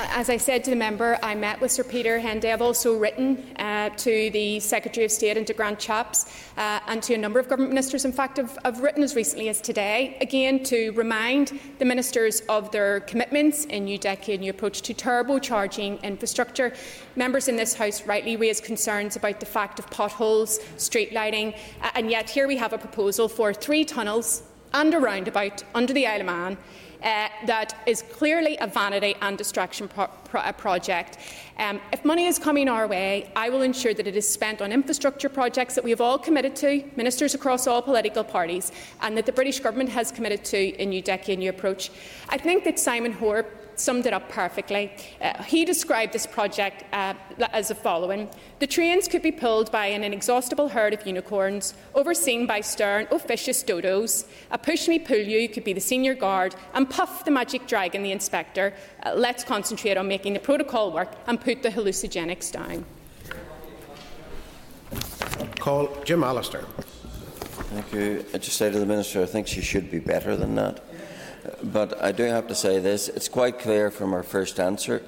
As 0.00 0.30
I 0.30 0.36
said 0.36 0.62
to 0.62 0.70
the 0.70 0.76
member, 0.76 1.18
I 1.24 1.34
met 1.34 1.60
with 1.60 1.72
Sir 1.72 1.82
Peter 1.82 2.20
Hendy. 2.20 2.52
I've 2.52 2.62
also 2.62 2.96
written 2.96 3.44
uh, 3.58 3.88
to 3.96 4.30
the 4.30 4.60
Secretary 4.60 5.04
of 5.04 5.10
State 5.10 5.36
and 5.36 5.44
to 5.48 5.52
Grant 5.52 5.80
Shapps 5.80 6.30
uh, 6.56 6.78
and 6.86 7.02
to 7.02 7.14
a 7.14 7.18
number 7.18 7.40
of 7.40 7.48
government 7.48 7.72
ministers. 7.72 8.04
In 8.04 8.12
fact, 8.12 8.38
I've, 8.38 8.56
I've, 8.64 8.78
written 8.78 9.02
as 9.02 9.16
recently 9.16 9.48
as 9.48 9.60
today, 9.60 10.16
again, 10.20 10.62
to 10.64 10.92
remind 10.92 11.58
the 11.80 11.84
ministers 11.84 12.42
of 12.48 12.70
their 12.70 13.00
commitments 13.00 13.64
in 13.64 13.86
New 13.86 13.98
Decade 13.98 14.38
New 14.38 14.50
Approach 14.50 14.82
to 14.82 14.94
turbocharging 14.94 16.00
infrastructure. 16.04 16.72
Members 17.16 17.48
in 17.48 17.56
this 17.56 17.74
House 17.74 18.06
rightly 18.06 18.36
raise 18.36 18.60
concerns 18.60 19.16
about 19.16 19.40
the 19.40 19.46
fact 19.46 19.80
of 19.80 19.90
potholes, 19.90 20.60
street 20.76 21.12
lighting, 21.12 21.54
uh, 21.82 21.90
and 21.96 22.08
yet 22.08 22.30
here 22.30 22.46
we 22.46 22.56
have 22.56 22.72
a 22.72 22.78
proposal 22.78 23.28
for 23.28 23.52
three 23.52 23.84
tunnels 23.84 24.44
and 24.72 24.94
a 24.94 25.00
roundabout 25.00 25.64
under 25.74 25.92
the 25.92 26.06
Isle 26.06 26.20
of 26.20 26.26
Man 26.26 26.58
uh, 27.02 27.28
that 27.46 27.76
is 27.86 28.02
clearly 28.02 28.56
a 28.60 28.66
vanity 28.66 29.14
and 29.20 29.38
distraction 29.38 29.88
pro 29.88 30.06
pro 30.24 30.52
project. 30.52 31.18
Um, 31.58 31.80
if 31.92 32.04
money 32.04 32.26
is 32.26 32.38
coming 32.38 32.68
our 32.68 32.86
way, 32.86 33.30
I 33.34 33.48
will 33.50 33.62
ensure 33.62 33.94
that 33.94 34.06
it 34.06 34.16
is 34.16 34.28
spent 34.28 34.60
on 34.60 34.72
infrastructure 34.72 35.28
projects 35.28 35.74
that 35.74 35.84
we 35.84 35.90
have 35.90 36.00
all 36.00 36.18
committed 36.18 36.54
to, 36.56 36.84
ministers 36.96 37.34
across 37.34 37.66
all 37.66 37.82
political 37.82 38.24
parties, 38.24 38.72
and 39.00 39.16
that 39.16 39.26
the 39.26 39.32
British 39.32 39.60
Government 39.60 39.90
has 39.90 40.12
committed 40.12 40.44
to 40.46 40.58
in 40.80 40.90
New 40.90 41.02
Decade 41.02 41.38
New 41.38 41.50
Approach. 41.50 41.90
I 42.28 42.38
think 42.38 42.64
that 42.64 42.78
Simon 42.78 43.12
Hoare 43.12 43.46
summed 43.80 44.06
it 44.06 44.12
up 44.12 44.28
perfectly. 44.28 44.92
Uh, 45.20 45.42
he 45.42 45.64
described 45.64 46.12
this 46.12 46.26
project 46.26 46.84
uh, 46.92 47.14
as 47.52 47.68
the 47.68 47.74
following 47.74 48.28
The 48.58 48.66
trains 48.66 49.08
could 49.08 49.22
be 49.22 49.32
pulled 49.32 49.70
by 49.70 49.86
an 49.86 50.04
inexhaustible 50.04 50.68
herd 50.68 50.94
of 50.94 51.06
unicorns, 51.06 51.74
overseen 51.94 52.46
by 52.46 52.60
stern, 52.60 53.06
officious 53.10 53.62
dodos. 53.62 54.26
A 54.50 54.58
push 54.58 54.88
me 54.88 54.98
pull 54.98 55.16
you 55.16 55.48
could 55.48 55.64
be 55.64 55.72
the 55.72 55.80
senior 55.80 56.14
guard, 56.14 56.54
and 56.74 56.88
Puff 56.88 57.24
the 57.24 57.30
magic 57.30 57.66
dragon, 57.66 58.02
the 58.02 58.12
inspector. 58.12 58.74
Uh, 59.04 59.12
let's 59.14 59.44
concentrate 59.44 59.96
on 59.96 60.08
making 60.08 60.34
the 60.34 60.40
protocol 60.40 60.92
work 60.92 61.12
and 61.26 61.40
put 61.40 61.62
the 61.62 61.68
hallucinogenics 61.68 62.50
down. 62.50 62.84
Call 65.58 65.88
Jim 66.04 66.24
Allister. 66.24 66.64
Thank 67.70 67.92
you. 67.92 68.24
I 68.32 68.38
just 68.38 68.56
say 68.56 68.70
to 68.70 68.78
the 68.78 68.86
Minister, 68.86 69.22
I 69.22 69.26
think 69.26 69.46
she 69.46 69.60
should 69.60 69.90
be 69.90 69.98
better 69.98 70.34
than 70.36 70.54
that. 70.54 70.82
But 71.62 72.02
I 72.02 72.12
do 72.12 72.24
have 72.24 72.48
to 72.48 72.54
say 72.54 72.78
this 72.78 73.08
it's 73.08 73.28
quite 73.28 73.58
clear 73.58 73.90
from 73.90 74.12
her 74.12 74.22
first 74.22 74.58
answer. 74.60 75.02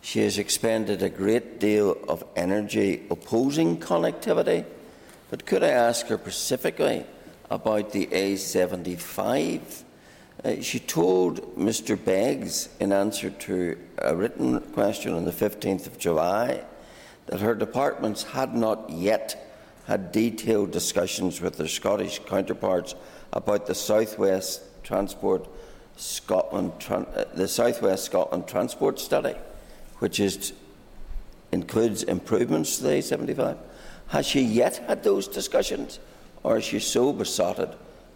She 0.00 0.20
has 0.20 0.38
expended 0.38 1.02
a 1.02 1.08
great 1.08 1.58
deal 1.58 1.96
of 2.08 2.24
energy 2.36 3.06
opposing 3.10 3.78
connectivity. 3.78 4.64
But 5.30 5.44
could 5.44 5.62
I 5.62 5.68
ask 5.68 6.06
her 6.06 6.18
specifically 6.18 7.04
about 7.50 7.92
the 7.92 8.06
A75? 8.06 9.82
Uh, 10.44 10.60
she 10.60 10.78
told 10.78 11.56
Mr. 11.56 12.02
Beggs, 12.02 12.68
in 12.78 12.92
answer 12.92 13.30
to 13.30 13.76
a 13.98 14.14
written 14.14 14.60
question 14.72 15.12
on 15.12 15.24
the 15.24 15.32
15th 15.32 15.86
of 15.86 15.98
July, 15.98 16.64
that 17.26 17.40
her 17.40 17.54
departments 17.54 18.22
had 18.22 18.54
not 18.54 18.88
yet 18.88 19.44
had 19.86 20.12
detailed 20.12 20.70
discussions 20.70 21.40
with 21.40 21.56
their 21.56 21.66
Scottish 21.66 22.20
counterparts 22.26 22.94
about 23.32 23.66
the 23.66 23.74
South 23.74 24.18
West 24.18 24.62
Transport 24.84 25.48
Scotland, 25.98 26.72
uh, 26.88 27.24
the 27.34 27.48
Southwest 27.48 28.04
Scotland 28.04 28.46
Transport 28.46 29.00
Study, 29.00 29.34
which 29.98 30.20
is, 30.20 30.52
includes 31.50 32.04
improvements 32.04 32.76
to 32.76 32.84
the 32.84 32.90
A75. 32.90 33.58
Has 34.08 34.24
she 34.24 34.40
yet 34.40 34.76
had 34.86 35.02
those 35.02 35.26
discussions, 35.26 35.98
or 36.44 36.58
is 36.58 36.64
she 36.64 36.78
so 36.78 37.12
besotted 37.12 37.70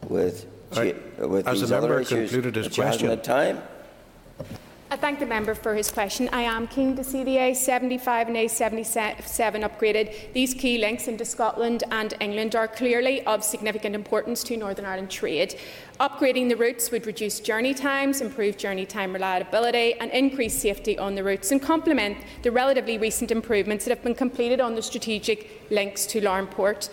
with, 0.09 0.47
right. 0.77 1.29
with 1.29 1.47
As 1.47 1.61
these 1.61 1.71
the 1.71 1.77
other 1.77 1.99
issues 1.99 2.31
concluded 2.31 2.55
his 2.55 2.67
that 2.67 2.75
she 2.75 2.81
hasn't 2.83 3.11
had 3.11 3.25
time? 3.25 3.61
I 4.93 4.97
thank 4.97 5.21
the 5.21 5.25
member 5.25 5.55
for 5.55 5.75
his 5.75 5.91
question. 5.91 6.29
I 6.35 6.43
am 6.43 6.69
keen 6.69 6.95
to 6.97 7.03
see 7.03 7.25
the 7.25 7.37
A75 7.37 8.27
and 8.27 8.37
A77 8.37 9.67
upgraded. 9.67 10.35
These 10.35 10.53
key 10.53 10.77
links 10.77 11.09
into 11.09 11.25
Scotland 11.25 11.83
and 11.91 12.13
England 12.21 12.55
are 12.55 12.69
clearly 12.69 13.25
of 13.25 13.43
significant 13.43 13.95
importance 13.95 14.45
to 14.45 14.57
Northern 14.59 14.85
Ireland 14.85 15.11
trade. 15.11 15.59
Upgrading 15.99 16.51
the 16.51 16.57
routes 16.57 16.91
would 16.91 17.07
reduce 17.07 17.41
journey 17.41 17.73
times, 17.73 18.21
improve 18.21 18.59
journey 18.59 18.85
time 18.85 19.15
reliability, 19.15 19.95
and 19.95 20.11
increase 20.11 20.61
safety 20.61 20.99
on 20.99 21.15
the 21.15 21.25
routes, 21.25 21.53
and 21.53 21.63
complement 21.63 22.19
the 22.43 22.53
relatively 22.53 22.99
recent 22.99 23.31
improvements 23.31 23.87
that 23.87 23.97
have 23.97 24.05
been 24.05 24.15
completed 24.15 24.61
on 24.61 24.75
the 24.75 24.83
strategic 24.83 25.63
links 25.71 26.05
to 26.05 26.21
Larne 26.21 26.49
Port. 26.49 26.91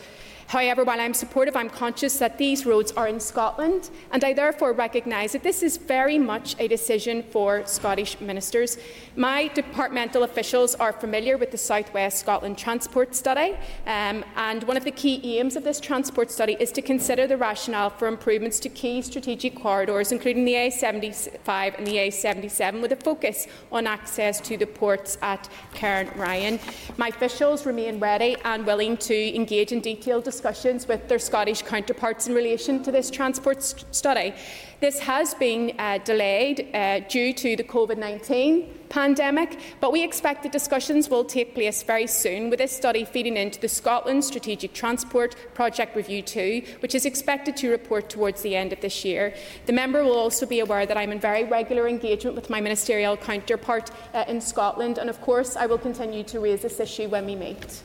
However, 0.49 0.83
while 0.83 0.99
I'm 0.99 1.13
supportive, 1.13 1.55
I'm 1.55 1.69
conscious 1.69 2.17
that 2.17 2.39
these 2.39 2.65
roads 2.65 2.91
are 2.93 3.07
in 3.07 3.19
Scotland, 3.19 3.91
and 4.11 4.23
I 4.23 4.33
therefore 4.33 4.73
recognise 4.73 5.33
that 5.33 5.43
this 5.43 5.61
is 5.61 5.77
very 5.77 6.17
much 6.17 6.55
a 6.57 6.67
decision 6.67 7.21
for 7.21 7.63
Scottish 7.67 8.19
ministers. 8.19 8.79
My 9.15 9.49
departmental 9.49 10.23
officials 10.23 10.73
are 10.73 10.91
familiar 10.91 11.37
with 11.37 11.51
the 11.51 11.57
South 11.59 11.93
West 11.93 12.17
Scotland 12.17 12.57
Transport 12.57 13.13
Study, 13.13 13.57
um, 13.85 14.25
and 14.37 14.63
one 14.63 14.75
of 14.75 14.85
the 14.85 14.91
key 14.91 15.37
aims 15.37 15.55
of 15.55 15.63
this 15.63 15.79
transport 15.79 16.31
study 16.31 16.57
is 16.59 16.71
to 16.71 16.81
consider 16.81 17.27
the 17.27 17.37
rationale 17.37 17.91
for 17.91 18.07
improvements 18.07 18.59
to 18.61 18.69
key 18.69 19.03
strategic 19.03 19.53
corridors, 19.55 20.11
including 20.11 20.45
the 20.45 20.55
A75 20.55 21.77
and 21.77 21.85
the 21.85 21.97
A77, 21.97 22.81
with 22.81 22.91
a 22.91 22.95
focus 22.95 23.45
on 23.71 23.85
access 23.85 24.41
to 24.41 24.57
the 24.57 24.65
ports 24.65 25.19
at 25.21 25.47
Cairnryan. 25.75 26.59
My 26.97 27.09
officials 27.09 27.67
remain 27.67 27.99
ready 27.99 28.35
and 28.43 28.65
willing 28.65 28.97
to 28.97 29.35
engage 29.35 29.71
in 29.71 29.79
detailed 29.81 30.23
discussions 30.23 30.38
discussions 30.39 30.87
with 30.87 31.05
their 31.09 31.19
Scottish 31.19 31.61
counterparts 31.63 32.25
in 32.27 32.33
relation 32.33 32.81
to 32.81 32.93
this 32.93 33.11
transport 33.11 33.61
st 33.61 33.83
study. 33.93 34.33
This 34.79 34.97
has 34.99 35.33
been 35.33 35.63
uh, 35.77 35.97
delayed 36.11 36.57
uh, 36.73 37.01
due 37.09 37.33
to 37.33 37.57
the 37.57 37.65
COVID 37.65 37.97
19 37.97 38.79
pandemic, 38.87 39.59
but 39.81 39.91
we 39.91 40.01
expect 40.01 40.43
the 40.43 40.47
discussions 40.59 41.09
will 41.09 41.25
take 41.25 41.53
place 41.53 41.83
very 41.83 42.07
soon, 42.07 42.49
with 42.49 42.59
this 42.59 42.73
study 42.81 43.03
feeding 43.03 43.35
into 43.35 43.59
the 43.59 43.67
Scotland 43.67 44.23
Strategic 44.23 44.71
Transport 44.73 45.35
Project 45.53 45.93
Review 45.97 46.21
2, 46.21 46.63
which 46.79 46.95
is 46.95 47.05
expected 47.05 47.57
to 47.57 47.69
report 47.69 48.09
towards 48.09 48.41
the 48.41 48.55
end 48.55 48.71
of 48.71 48.79
this 48.79 49.03
year. 49.03 49.33
The 49.65 49.73
member 49.73 50.01
will 50.05 50.17
also 50.25 50.45
be 50.45 50.61
aware 50.61 50.85
that 50.85 50.95
I'm 50.95 51.11
in 51.11 51.19
very 51.19 51.43
regular 51.43 51.85
engagement 51.89 52.37
with 52.37 52.49
my 52.49 52.61
ministerial 52.61 53.17
counterpart 53.17 53.91
uh, 54.13 54.23
in 54.29 54.39
Scotland, 54.39 54.99
and 54.99 55.09
of 55.09 55.19
course 55.19 55.57
I 55.57 55.65
will 55.65 55.81
continue 55.89 56.23
to 56.31 56.39
raise 56.39 56.61
this 56.61 56.79
issue 56.79 57.09
when 57.09 57.25
we 57.25 57.35
meet. 57.35 57.83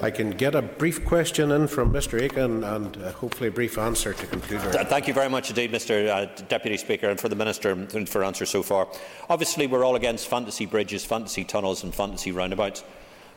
I 0.00 0.10
can 0.10 0.30
get 0.30 0.54
a 0.54 0.60
brief 0.60 1.06
question 1.06 1.50
in 1.52 1.66
from 1.68 1.90
Mr 1.90 2.20
Aiken 2.20 2.64
and 2.64 2.96
uh, 2.98 3.12
hopefully 3.12 3.48
a 3.48 3.52
brief 3.52 3.78
answer 3.78 4.12
to 4.12 4.26
conclude. 4.26 4.60
Thank 4.60 5.08
you 5.08 5.14
very 5.14 5.30
much 5.30 5.48
indeed, 5.48 5.72
Mr 5.72 6.08
uh, 6.08 6.42
Deputy 6.48 6.76
Speaker, 6.76 7.08
and 7.08 7.18
for 7.18 7.30
the 7.30 7.36
Minister 7.36 7.74
for 8.06 8.22
answer 8.22 8.44
so 8.44 8.62
far. 8.62 8.88
Obviously, 9.30 9.66
we're 9.66 9.84
all 9.84 9.96
against 9.96 10.28
fantasy 10.28 10.66
bridges, 10.66 11.02
fantasy 11.02 11.44
tunnels 11.44 11.82
and 11.82 11.94
fantasy 11.94 12.30
roundabouts. 12.30 12.84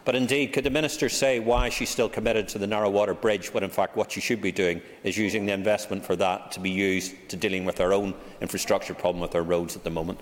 But 0.03 0.15
indeed, 0.15 0.51
could 0.51 0.65
the 0.65 0.69
Minister 0.69 1.07
say 1.07 1.39
why 1.39 1.69
she's 1.69 1.89
still 1.89 2.09
committed 2.09 2.49
to 2.49 2.57
the 2.57 2.67
narrow 2.67 2.89
water 2.89 3.13
bridge 3.13 3.53
when 3.53 3.63
in 3.63 3.69
fact 3.69 3.95
what 3.95 4.11
she 4.11 4.19
should 4.19 4.41
be 4.41 4.51
doing 4.51 4.81
is 5.03 5.17
using 5.17 5.45
the 5.45 5.53
investment 5.53 6.05
for 6.05 6.17
that 6.17 6.51
to 6.53 6.59
be 6.59 6.69
used 6.69 7.13
to 7.29 7.37
dealing 7.37 7.63
with 7.63 7.79
our 7.79 7.93
own 7.93 8.13
infrastructure 8.41 8.93
problem 8.93 9.21
with 9.21 9.33
our 9.33 9.43
roads 9.43 9.77
at 9.77 9.83
the 9.85 9.89
moment? 9.89 10.19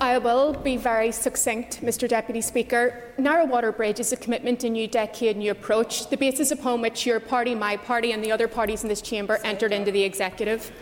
I 0.00 0.16
will 0.16 0.54
be 0.54 0.78
very 0.78 1.12
succinct, 1.12 1.82
Mr 1.82 2.08
Deputy 2.08 2.40
Speaker. 2.40 3.04
Narrow 3.18 3.44
Water 3.44 3.70
Bridge 3.70 4.00
is 4.00 4.12
a 4.12 4.16
commitment 4.16 4.60
to 4.60 4.70
new 4.70 4.88
decade, 4.88 5.36
new 5.36 5.50
approach, 5.50 6.08
the 6.08 6.16
basis 6.16 6.50
upon 6.50 6.80
which 6.80 7.04
your 7.04 7.20
party, 7.20 7.54
my 7.54 7.76
party 7.76 8.12
and 8.12 8.24
the 8.24 8.32
other 8.32 8.48
parties 8.48 8.82
in 8.82 8.88
this 8.88 9.02
chamber 9.02 9.38
entered 9.44 9.74
into 9.74 9.92
the 9.92 10.02
executive. 10.02 10.72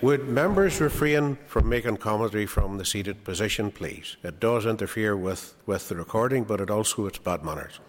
Would 0.00 0.28
members 0.28 0.80
refrain 0.80 1.36
from 1.48 1.68
making 1.68 1.96
commentary 1.96 2.46
from 2.46 2.78
the 2.78 2.84
seated 2.84 3.24
position, 3.24 3.72
please? 3.72 4.16
It 4.22 4.38
does 4.38 4.64
interfere 4.64 5.16
with, 5.16 5.56
with 5.66 5.88
the 5.88 5.96
recording, 5.96 6.44
but 6.44 6.60
it 6.60 6.70
also 6.70 7.06
it's 7.06 7.18
bad 7.18 7.42
manners. 7.44 7.80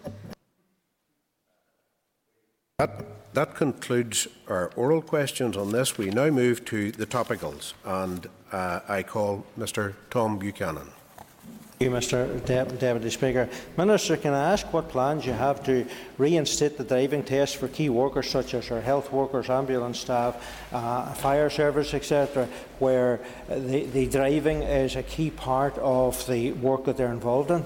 That, 2.78 3.04
that 3.34 3.54
concludes 3.54 4.28
our 4.48 4.70
oral 4.76 5.02
questions 5.02 5.56
on 5.56 5.72
this. 5.72 5.98
We 5.98 6.10
now 6.10 6.30
move 6.30 6.64
to 6.66 6.92
the 6.92 7.06
topicals, 7.06 7.74
and 7.84 8.28
uh, 8.52 8.80
I 8.88 9.02
call 9.02 9.44
Mr 9.58 9.94
Tom 10.10 10.38
Buchanan. 10.38 10.88
Thank 11.78 11.90
you, 11.90 11.98
Mr 11.98 12.44
De 12.46 12.64
Deputy 12.76 13.10
Speaker. 13.10 13.48
Minister, 13.76 14.16
can 14.16 14.32
I 14.32 14.52
ask 14.52 14.72
what 14.72 14.88
plans 14.88 15.26
you 15.26 15.32
have 15.32 15.64
to 15.64 15.84
reinstate 16.18 16.78
the 16.78 16.84
driving 16.84 17.24
test 17.24 17.56
for 17.56 17.66
key 17.66 17.88
workers 17.88 18.30
such 18.30 18.54
as 18.54 18.70
our 18.70 18.80
health 18.80 19.12
workers, 19.12 19.50
ambulance 19.50 19.98
staff, 19.98 20.36
uh, 20.72 21.12
fire 21.14 21.50
service, 21.50 21.92
etc., 21.92 22.48
where 22.78 23.20
the, 23.48 23.86
the 23.86 24.06
driving 24.06 24.62
is 24.62 24.94
a 24.94 25.02
key 25.02 25.30
part 25.30 25.76
of 25.78 26.24
the 26.28 26.52
work 26.52 26.84
that 26.84 26.96
they're 26.96 27.12
involved 27.12 27.50
in? 27.50 27.64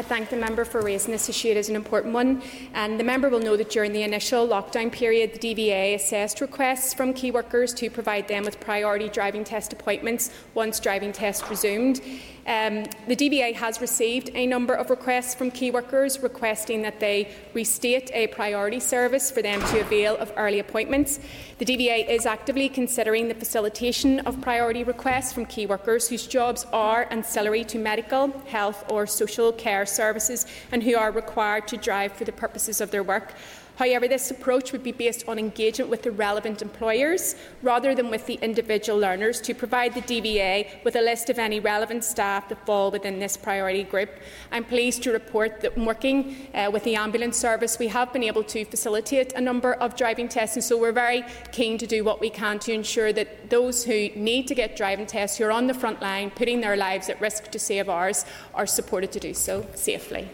I 0.00 0.02
thank 0.02 0.30
the 0.30 0.36
member 0.38 0.64
for 0.64 0.80
raising 0.80 1.12
this 1.12 1.28
issue. 1.28 1.48
It 1.48 1.58
is 1.58 1.68
an 1.68 1.76
important 1.76 2.14
one. 2.14 2.42
And 2.72 2.98
the 2.98 3.04
member 3.04 3.28
will 3.28 3.38
know 3.38 3.54
that 3.58 3.68
during 3.68 3.92
the 3.92 4.02
initial 4.02 4.48
lockdown 4.48 4.90
period, 4.90 5.34
the 5.34 5.54
DVA 5.54 5.94
assessed 5.94 6.40
requests 6.40 6.94
from 6.94 7.12
key 7.12 7.30
workers 7.30 7.74
to 7.74 7.90
provide 7.90 8.26
them 8.26 8.44
with 8.44 8.58
priority 8.60 9.10
driving 9.10 9.44
test 9.44 9.74
appointments 9.74 10.30
once 10.54 10.80
driving 10.80 11.12
tests 11.12 11.46
resumed. 11.50 12.00
Um, 12.46 12.84
the 13.06 13.16
DVA 13.16 13.54
has 13.54 13.80
received 13.80 14.30
a 14.34 14.46
number 14.46 14.74
of 14.74 14.90
requests 14.90 15.34
from 15.34 15.50
key 15.50 15.70
workers 15.70 16.20
requesting 16.20 16.82
that 16.82 17.00
they 17.00 17.30
restate 17.54 18.10
a 18.12 18.28
priority 18.28 18.80
service 18.80 19.30
for 19.30 19.42
them 19.42 19.60
to 19.60 19.80
avail 19.80 20.16
of 20.16 20.32
early 20.36 20.58
appointments. 20.58 21.20
The 21.58 21.64
DVA 21.64 22.08
is 22.08 22.26
actively 22.26 22.68
considering 22.68 23.28
the 23.28 23.34
facilitation 23.34 24.20
of 24.20 24.40
priority 24.40 24.84
requests 24.84 25.32
from 25.32 25.46
key 25.46 25.66
workers 25.66 26.08
whose 26.08 26.26
jobs 26.26 26.66
are 26.72 27.06
ancillary 27.10 27.64
to 27.64 27.78
medical, 27.78 28.28
health 28.46 28.84
or 28.90 29.06
social 29.06 29.52
care 29.52 29.84
services 29.84 30.46
and 30.72 30.82
who 30.82 30.96
are 30.96 31.10
required 31.10 31.68
to 31.68 31.76
drive 31.76 32.12
for 32.12 32.24
the 32.24 32.32
purposes 32.32 32.80
of 32.80 32.90
their 32.90 33.02
work. 33.02 33.34
However, 33.80 34.06
this 34.06 34.30
approach 34.30 34.72
would 34.72 34.82
be 34.82 34.92
based 34.92 35.26
on 35.26 35.38
engagement 35.38 35.88
with 35.90 36.02
the 36.02 36.10
relevant 36.10 36.60
employers 36.60 37.34
rather 37.62 37.94
than 37.94 38.10
with 38.10 38.26
the 38.26 38.34
individual 38.42 38.98
learners 38.98 39.40
to 39.40 39.54
provide 39.54 39.94
the 39.94 40.02
DVA 40.02 40.84
with 40.84 40.96
a 40.96 41.00
list 41.00 41.30
of 41.30 41.38
any 41.38 41.60
relevant 41.60 42.04
staff 42.04 42.50
that 42.50 42.66
fall 42.66 42.90
within 42.90 43.18
this 43.18 43.38
priority 43.38 43.82
group. 43.82 44.10
I'm 44.52 44.64
pleased 44.64 45.02
to 45.04 45.12
report 45.12 45.62
that 45.62 45.78
working 45.78 46.36
uh, 46.52 46.68
with 46.70 46.84
the 46.84 46.94
ambulance 46.94 47.38
service, 47.38 47.78
we 47.78 47.88
have 47.88 48.12
been 48.12 48.22
able 48.22 48.44
to 48.44 48.66
facilitate 48.66 49.32
a 49.32 49.40
number 49.40 49.72
of 49.72 49.96
driving 49.96 50.28
tests, 50.28 50.56
and 50.56 50.62
so 50.62 50.76
we're 50.76 50.92
very 50.92 51.24
keen 51.50 51.78
to 51.78 51.86
do 51.86 52.04
what 52.04 52.20
we 52.20 52.28
can 52.28 52.58
to 52.58 52.74
ensure 52.74 53.14
that 53.14 53.48
those 53.48 53.82
who 53.82 54.10
need 54.14 54.46
to 54.48 54.54
get 54.54 54.76
driving 54.76 55.06
tests, 55.06 55.38
who 55.38 55.44
are 55.44 55.52
on 55.52 55.66
the 55.68 55.72
front 55.72 56.02
line, 56.02 56.30
putting 56.30 56.60
their 56.60 56.76
lives 56.76 57.08
at 57.08 57.18
risk 57.18 57.50
to 57.50 57.58
save 57.58 57.88
ours, 57.88 58.26
are 58.52 58.66
supported 58.66 59.10
to 59.12 59.20
do 59.20 59.32
so 59.32 59.66
safely. 59.74 60.28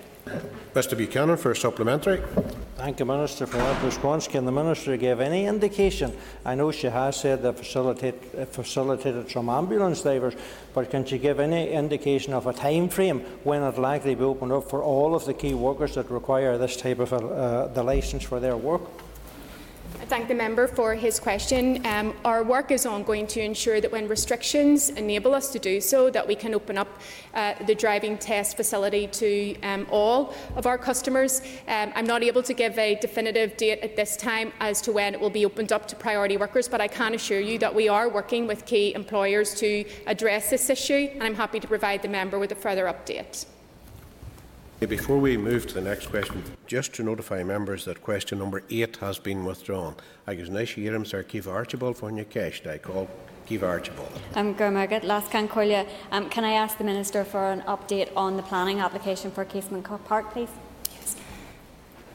Mr 0.76 0.94
Buchanan 0.94 1.38
for 1.38 1.52
a 1.52 1.56
supplementary. 1.56 2.22
Thank 2.76 3.00
you, 3.00 3.06
Minister, 3.06 3.46
for 3.46 3.56
that 3.56 3.82
response. 3.82 4.28
Can 4.28 4.44
the 4.44 4.52
Minister 4.52 4.96
give 4.98 5.20
any 5.20 5.46
indication? 5.46 6.12
I 6.44 6.54
know 6.54 6.70
she 6.70 6.88
has 6.88 7.16
said 7.16 7.42
that 7.42 7.56
facilitate, 7.56 8.48
facilitated 8.52 9.30
some 9.30 9.48
ambulance 9.48 10.02
drivers, 10.02 10.34
but 10.74 10.90
can 10.90 11.06
she 11.06 11.16
give 11.16 11.40
any 11.40 11.70
indication 11.70 12.34
of 12.34 12.46
a 12.46 12.52
time 12.52 12.90
frame 12.90 13.20
when 13.44 13.62
it 13.62 13.74
will 13.74 13.82
likely 13.82 14.14
be 14.14 14.24
opened 14.24 14.52
up 14.52 14.68
for 14.68 14.82
all 14.82 15.14
of 15.14 15.24
the 15.24 15.32
key 15.32 15.54
workers 15.54 15.94
that 15.94 16.10
require 16.10 16.58
this 16.58 16.76
type 16.76 16.98
of 16.98 17.12
uh, 17.14 17.68
the 17.68 17.82
licence 17.82 18.24
for 18.24 18.38
their 18.38 18.56
work? 18.56 18.82
I 20.01 20.05
thank 20.09 20.29
the 20.29 20.35
member 20.35 20.66
for 20.66 20.94
his 20.94 21.18
question. 21.18 21.85
Um, 21.87 22.14
our 22.25 22.42
work 22.42 22.70
is 22.70 22.87
ongoing 22.87 23.27
to 23.29 23.40
ensure 23.40 23.81
that 23.81 23.90
when 23.90 24.07
restrictions 24.07 24.90
enable 24.90 25.35
us 25.35 25.51
to 25.53 25.59
do 25.59 25.81
so, 25.81 26.11
that 26.11 26.27
we 26.27 26.35
can 26.35 26.55
open 26.55 26.79
up 26.79 27.01
uh, 27.35 27.55
the 27.64 27.75
driving 27.75 28.16
test 28.18 28.57
facility 28.57 29.07
to 29.09 29.61
um, 29.62 29.87
all 29.90 30.35
of 30.55 30.66
our 30.66 30.79
customers. 30.79 31.40
Um, 31.66 31.92
I'm 31.94 32.07
not 32.07 32.22
able 32.22 32.42
to 32.44 32.55
give 32.55 32.79
a 32.79 32.94
definitive 32.96 33.57
date 33.57 33.81
at 33.81 33.96
this 33.96 34.16
time 34.16 34.53
as 34.61 34.81
to 34.83 34.92
when 34.92 35.14
it 35.14 35.20
will 35.20 35.31
be 35.31 35.44
opened 35.44 35.72
up 35.72 35.88
to 35.88 35.96
priority 35.96 36.37
workers, 36.37 36.68
but 36.68 36.81
I 36.81 36.88
can 36.88 37.14
assure 37.14 37.40
you 37.40 37.59
that 37.59 37.75
we 37.75 37.88
are 37.88 38.09
working 38.09 38.46
with 38.46 38.64
key 38.64 38.94
employers 38.94 39.55
to 39.57 39.85
address 40.07 40.51
this 40.51 40.70
issue, 40.70 41.11
and 41.14 41.22
I'm 41.22 41.35
happy 41.35 41.59
to 41.59 41.66
provide 41.66 42.03
the 42.03 42.09
member 42.09 42.38
with 42.38 42.53
a 42.53 42.57
further 42.57 42.85
update. 42.85 43.46
Before 44.80 45.16
we 45.16 45.38
move 45.38 45.66
to 45.68 45.74
the 45.74 45.80
next 45.80 46.08
question, 46.08 46.42
just 46.66 46.92
to 46.94 47.02
notify 47.02 47.42
members 47.42 47.86
that 47.86 48.02
question 48.02 48.38
number 48.38 48.62
eight 48.68 48.96
has 48.96 49.18
been 49.18 49.46
withdrawn. 49.46 49.96
Agus 50.26 50.50
na 50.50 50.60
siarm 50.60 51.06
Sir 51.06 51.22
Caoimhe 51.22 51.50
Archibald 51.50 51.96
your 52.16 52.26
cash. 52.26 52.60
I 52.66 52.76
call 52.76 53.08
Caoimhe 53.48 53.62
Archibald. 53.62 54.12
Um, 54.34 54.54
Gurmagat, 54.54 55.02
last 55.02 55.30
can 55.30 55.48
um, 56.12 56.28
Can 56.28 56.44
I 56.44 56.52
ask 56.52 56.76
the 56.76 56.84
Minister 56.84 57.24
for 57.24 57.50
an 57.50 57.62
update 57.62 58.10
on 58.14 58.36
the 58.36 58.42
planning 58.42 58.80
application 58.80 59.30
for 59.30 59.46
Casement 59.46 59.86
Park, 60.04 60.30
please? 60.30 60.50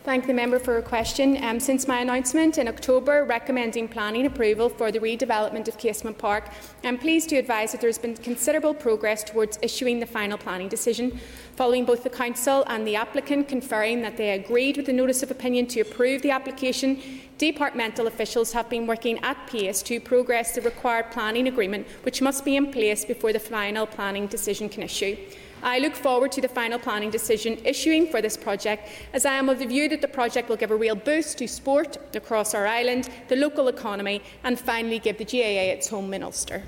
Thank 0.04 0.26
the 0.26 0.34
member 0.34 0.58
for 0.58 0.74
her 0.74 0.82
question. 0.82 1.38
Um, 1.44 1.60
since 1.60 1.88
my 1.88 2.00
announcement 2.00 2.58
in 2.58 2.68
October 2.68 3.24
recommending 3.24 3.88
planning 3.88 4.26
approval 4.26 4.68
for 4.68 4.92
the 4.92 4.98
redevelopment 4.98 5.68
of 5.68 5.78
Casement 5.78 6.18
Park, 6.18 6.50
I'm 6.84 6.98
pleased 6.98 7.30
to 7.30 7.36
advise 7.36 7.72
that 7.72 7.82
there 7.82 7.88
has 7.88 8.00
been 8.00 8.18
considerable 8.18 8.74
progress 8.74 9.24
towards 9.24 9.60
issuing 9.62 10.00
the 10.00 10.08
final 10.08 10.40
planning 10.40 10.70
decision, 10.70 11.20
following 11.56 11.86
both 11.86 12.04
the 12.04 12.10
Council 12.10 12.64
and 12.66 12.88
the 12.88 12.96
applicant 12.96 13.48
conferring 13.48 14.02
that 14.02 14.18
they 14.18 14.32
agreed 14.32 14.76
with 14.76 14.88
the 14.88 14.94
notice 14.94 15.22
of 15.22 15.30
opinion 15.30 15.68
to 15.68 15.82
approve 15.82 16.24
the 16.24 16.32
application. 16.32 17.00
Departmental 17.38 18.08
officials 18.08 18.54
have 18.54 18.68
been 18.72 18.88
working 18.88 19.20
at 19.20 19.46
pace 19.46 19.84
to 19.84 20.00
progress 20.00 20.56
the 20.56 20.62
required 20.62 21.12
planning 21.12 21.48
agreement, 21.48 21.86
which 22.02 22.24
must 22.24 22.44
be 22.44 22.56
in 22.56 22.72
place 22.72 23.06
before 23.06 23.34
the 23.34 23.40
final 23.40 23.86
planning 23.86 24.26
decision 24.26 24.68
can 24.68 24.82
issue. 24.82 25.16
I 25.64 25.80
look 25.80 25.96
forward 25.96 26.32
to 26.34 26.42
the 26.42 26.48
final 26.48 26.80
planning 26.80 27.12
decision 27.12 27.60
issuing 27.64 28.08
for 28.08 28.22
this 28.22 28.36
project, 28.36 28.90
as 29.14 29.26
I 29.26 29.34
am 29.34 29.50
of 29.50 29.60
the 29.60 29.66
view 29.66 29.88
that 29.90 30.02
the 30.02 30.08
project 30.08 30.50
will 30.50 30.58
give 30.58 30.72
a 30.72 30.76
real 30.76 30.96
boost 30.96 31.38
to 31.38 31.48
sport 31.48 31.98
across 32.16 32.54
our 32.54 32.66
island, 32.66 33.10
the 33.28 33.36
local 33.36 33.68
economy, 33.68 34.22
and 34.44 34.60
finally 34.60 35.00
give 35.00 35.18
the 35.18 35.26
GAA 35.26 35.74
its 35.74 35.88
home 35.90 36.14
in 36.14 36.24
Ulster. 36.24 36.64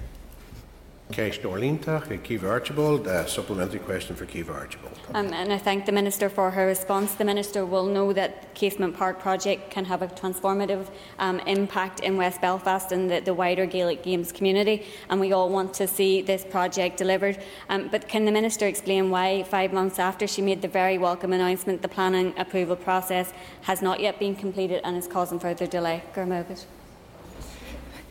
Cash 1.11 1.41
Norlintach, 1.41 2.07
Caoimhe 2.07 2.49
Archibald, 2.49 3.05
a 3.07 3.27
supplementary 3.27 3.79
question 3.79 4.15
for 4.15 4.25
Caoimhe 4.25 4.49
Archibald. 4.49 4.97
Um, 5.13 5.31
and 5.33 5.51
I 5.53 5.57
thank 5.57 5.85
the 5.85 5.91
Minister 5.91 6.29
for 6.29 6.49
her 6.49 6.65
response. 6.65 7.13
The 7.13 7.25
Minister 7.25 7.65
will 7.65 7.85
know 7.85 8.13
that 8.13 8.55
Casement 8.55 8.97
Park 8.97 9.19
project 9.19 9.69
can 9.69 9.85
have 9.85 10.01
a 10.01 10.07
transformative 10.07 10.87
um, 11.19 11.39
impact 11.41 11.99
in 11.99 12.17
West 12.17 12.41
Belfast 12.41 12.91
and 12.91 13.11
the, 13.11 13.19
the, 13.19 13.33
wider 13.33 13.65
Gaelic 13.65 14.01
Games 14.01 14.31
community, 14.31 14.85
and 15.09 15.19
we 15.19 15.33
all 15.33 15.49
want 15.49 15.73
to 15.75 15.87
see 15.87 16.21
this 16.21 16.45
project 16.45 16.97
delivered. 16.97 17.37
Um, 17.69 17.89
but 17.89 18.07
can 18.07 18.25
the 18.25 18.31
Minister 18.31 18.65
explain 18.65 19.11
why, 19.11 19.43
five 19.43 19.71
months 19.73 19.99
after 19.99 20.25
she 20.25 20.41
made 20.41 20.61
the 20.61 20.67
very 20.67 20.97
welcome 20.97 21.33
announcement, 21.33 21.81
the 21.81 21.89
planning 21.89 22.33
approval 22.37 22.75
process 22.75 23.33
has 23.63 23.81
not 23.81 23.99
yet 23.99 24.17
been 24.19 24.35
completed 24.35 24.81
and 24.83 24.97
is 24.97 25.07
causing 25.07 25.39
further 25.39 25.67
delay? 25.67 26.01
Gurmogit. 26.15 26.65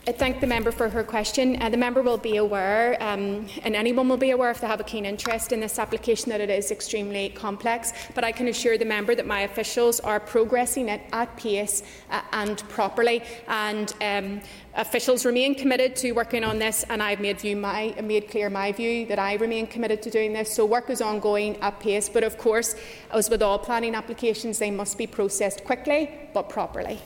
I 0.05 0.11
thank 0.11 0.41
the 0.41 0.49
member 0.49 0.73
for 0.73 0.89
her 0.89 1.05
question. 1.05 1.63
Uh, 1.63 1.69
the 1.69 1.77
member 1.77 2.03
will 2.03 2.19
be 2.19 2.37
aware, 2.37 3.01
um, 3.01 3.47
and 3.63 3.77
anyone 3.77 4.09
will 4.09 4.17
be 4.17 4.33
aware 4.33 4.51
if 4.51 4.61
they 4.61 4.67
have 4.67 4.81
a 4.81 4.85
keen 4.85 5.07
interest 5.07 5.53
in 5.53 5.61
this 5.61 5.79
application, 5.79 6.31
that 6.31 6.41
it 6.41 6.51
is 6.51 6.73
extremely 6.73 7.29
complex. 7.29 7.93
But 8.13 8.25
I 8.25 8.33
can 8.33 8.49
assure 8.49 8.77
the 8.77 8.85
member 8.85 9.15
that 9.15 9.29
my 9.29 9.43
officials 9.43 10.01
are 10.01 10.19
progressing 10.19 10.89
it 10.89 11.03
at 11.13 11.37
pace 11.37 11.85
uh, 12.11 12.21
and 12.33 12.69
properly. 12.69 13.23
And 13.47 13.95
um, 14.01 14.41
officials 14.75 15.25
remain 15.25 15.55
committed 15.55 15.95
to 15.97 16.11
working 16.11 16.43
on 16.43 16.59
this, 16.59 16.85
and 16.91 17.01
I've 17.01 17.21
made, 17.21 17.45
my, 17.57 17.95
made 18.03 18.29
clear 18.29 18.51
my 18.51 18.73
view 18.73 19.07
that 19.07 19.21
I 19.21 19.35
remain 19.35 19.69
committed 19.69 20.03
to 20.03 20.11
doing 20.11 20.33
this. 20.33 20.53
So 20.53 20.67
work 20.67 20.91
is 20.91 21.01
ongoing 21.01 21.59
at 21.59 21.79
pace. 21.79 22.09
But 22.09 22.25
of 22.25 22.39
course, 22.39 22.75
as 23.13 23.31
with 23.31 23.41
all 23.41 23.61
planning 23.61 23.95
applications, 23.95 24.59
they 24.59 24.73
must 24.73 24.99
be 24.99 25.07
processed 25.07 25.63
quickly 25.63 26.11
but 26.35 26.49
properly. 26.49 26.99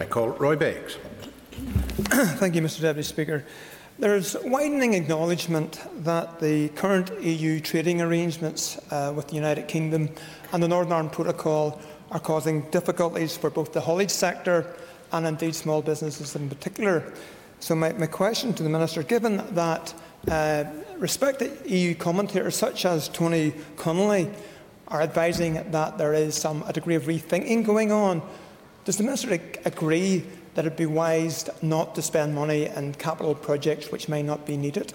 I 0.00 0.06
call 0.06 0.30
Roy 0.30 0.56
Beggs. 0.56 0.98
Thank 2.38 2.54
you, 2.54 2.62
Mr 2.62 2.82
Deputy 2.82 3.02
Speaker. 3.02 3.44
There 3.98 4.14
is 4.14 4.36
widening 4.44 4.94
acknowledgement 4.94 5.80
that 6.04 6.38
the 6.38 6.68
current 6.70 7.20
EU 7.20 7.58
trading 7.58 8.00
arrangements 8.00 8.78
uh, 8.92 9.12
with 9.14 9.26
the 9.26 9.34
United 9.34 9.66
Kingdom 9.66 10.08
and 10.52 10.62
the 10.62 10.68
Northern 10.68 10.92
Ireland 10.92 11.12
Protocol 11.12 11.80
are 12.12 12.20
causing 12.20 12.62
difficulties 12.70 13.36
for 13.36 13.50
both 13.50 13.72
the 13.72 13.80
haulage 13.80 14.10
sector 14.10 14.72
and 15.10 15.26
indeed 15.26 15.52
small 15.52 15.82
businesses 15.82 16.36
in 16.36 16.48
particular. 16.48 17.12
So 17.58 17.74
my, 17.74 17.92
my 17.94 18.06
question 18.06 18.54
to 18.54 18.62
the 18.62 18.70
Minister, 18.70 19.02
given 19.02 19.38
that 19.54 19.92
uh, 20.28 20.64
respected 20.96 21.68
EU 21.68 21.96
commentators 21.96 22.54
such 22.54 22.84
as 22.84 23.08
Tony 23.08 23.52
Connelly 23.76 24.30
are 24.86 25.02
advising 25.02 25.54
that 25.72 25.98
there 25.98 26.14
is 26.14 26.36
some 26.36 26.62
a 26.68 26.72
degree 26.72 26.94
of 26.94 27.04
rethinking 27.04 27.64
going 27.64 27.90
on, 27.90 28.22
does 28.84 28.96
the 28.96 29.02
Minister 29.02 29.40
agree 29.64 30.24
that 30.60 30.66
it 30.66 30.72
would 30.72 30.76
be 30.76 30.84
wise 30.84 31.48
not 31.62 31.94
to 31.94 32.02
spend 32.02 32.34
money 32.34 32.66
in 32.66 32.92
capital 32.92 33.34
projects 33.34 33.90
which 33.90 34.10
may 34.10 34.22
not 34.22 34.44
be 34.44 34.58
needed? 34.58 34.92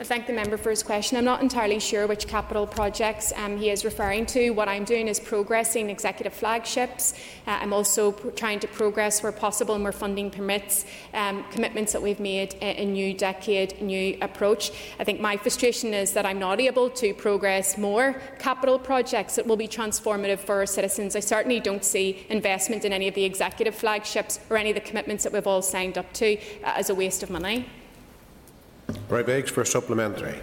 I 0.00 0.02
thank 0.02 0.26
the 0.26 0.32
member 0.32 0.56
for 0.56 0.70
his 0.70 0.82
question. 0.82 1.18
I'm 1.18 1.26
not 1.26 1.42
entirely 1.42 1.78
sure 1.78 2.06
which 2.06 2.26
capital 2.26 2.66
projects 2.66 3.34
um, 3.36 3.58
he 3.58 3.68
is 3.68 3.84
referring 3.84 4.24
to. 4.26 4.48
What 4.48 4.66
I'm 4.66 4.84
doing 4.84 5.08
is 5.08 5.20
progressing 5.20 5.90
executive 5.90 6.32
flagships. 6.32 7.12
Uh, 7.46 7.58
I'm 7.60 7.74
also 7.74 8.12
trying 8.12 8.60
to 8.60 8.66
progress, 8.66 9.22
where 9.22 9.30
possible 9.30 9.74
and 9.74 9.84
where 9.84 9.92
funding 9.92 10.30
permits, 10.30 10.86
um, 11.12 11.44
commitments 11.50 11.92
that 11.92 12.00
we've 12.00 12.18
made 12.18 12.54
a, 12.62 12.80
a 12.80 12.86
new 12.86 13.12
decade, 13.12 13.82
new 13.82 14.16
approach. 14.22 14.72
I 14.98 15.04
think 15.04 15.20
my 15.20 15.36
frustration 15.36 15.92
is 15.92 16.12
that 16.12 16.24
I'm 16.24 16.38
not 16.38 16.62
able 16.62 16.88
to 16.88 17.12
progress 17.12 17.76
more 17.76 18.22
capital 18.38 18.78
projects 18.78 19.36
that 19.36 19.46
will 19.46 19.58
be 19.58 19.68
transformative 19.68 20.38
for 20.38 20.60
our 20.60 20.66
citizens. 20.66 21.14
I 21.14 21.20
certainly 21.20 21.60
don't 21.60 21.84
see 21.84 22.24
investment 22.30 22.86
in 22.86 22.94
any 22.94 23.06
of 23.06 23.14
the 23.14 23.24
executive 23.24 23.74
flagships 23.74 24.40
or 24.48 24.56
any 24.56 24.70
of 24.70 24.76
the 24.76 24.80
commitments 24.80 25.24
that 25.24 25.32
we've 25.34 25.46
all 25.46 25.60
signed 25.60 25.98
up 25.98 26.10
to 26.14 26.38
uh, 26.64 26.72
as 26.76 26.88
a 26.88 26.94
waste 26.94 27.22
of 27.22 27.28
money. 27.28 27.66
Roy 29.10 29.24
Beggs 29.24 29.50
for 29.50 29.62
a 29.62 29.66
supplementary. 29.66 30.38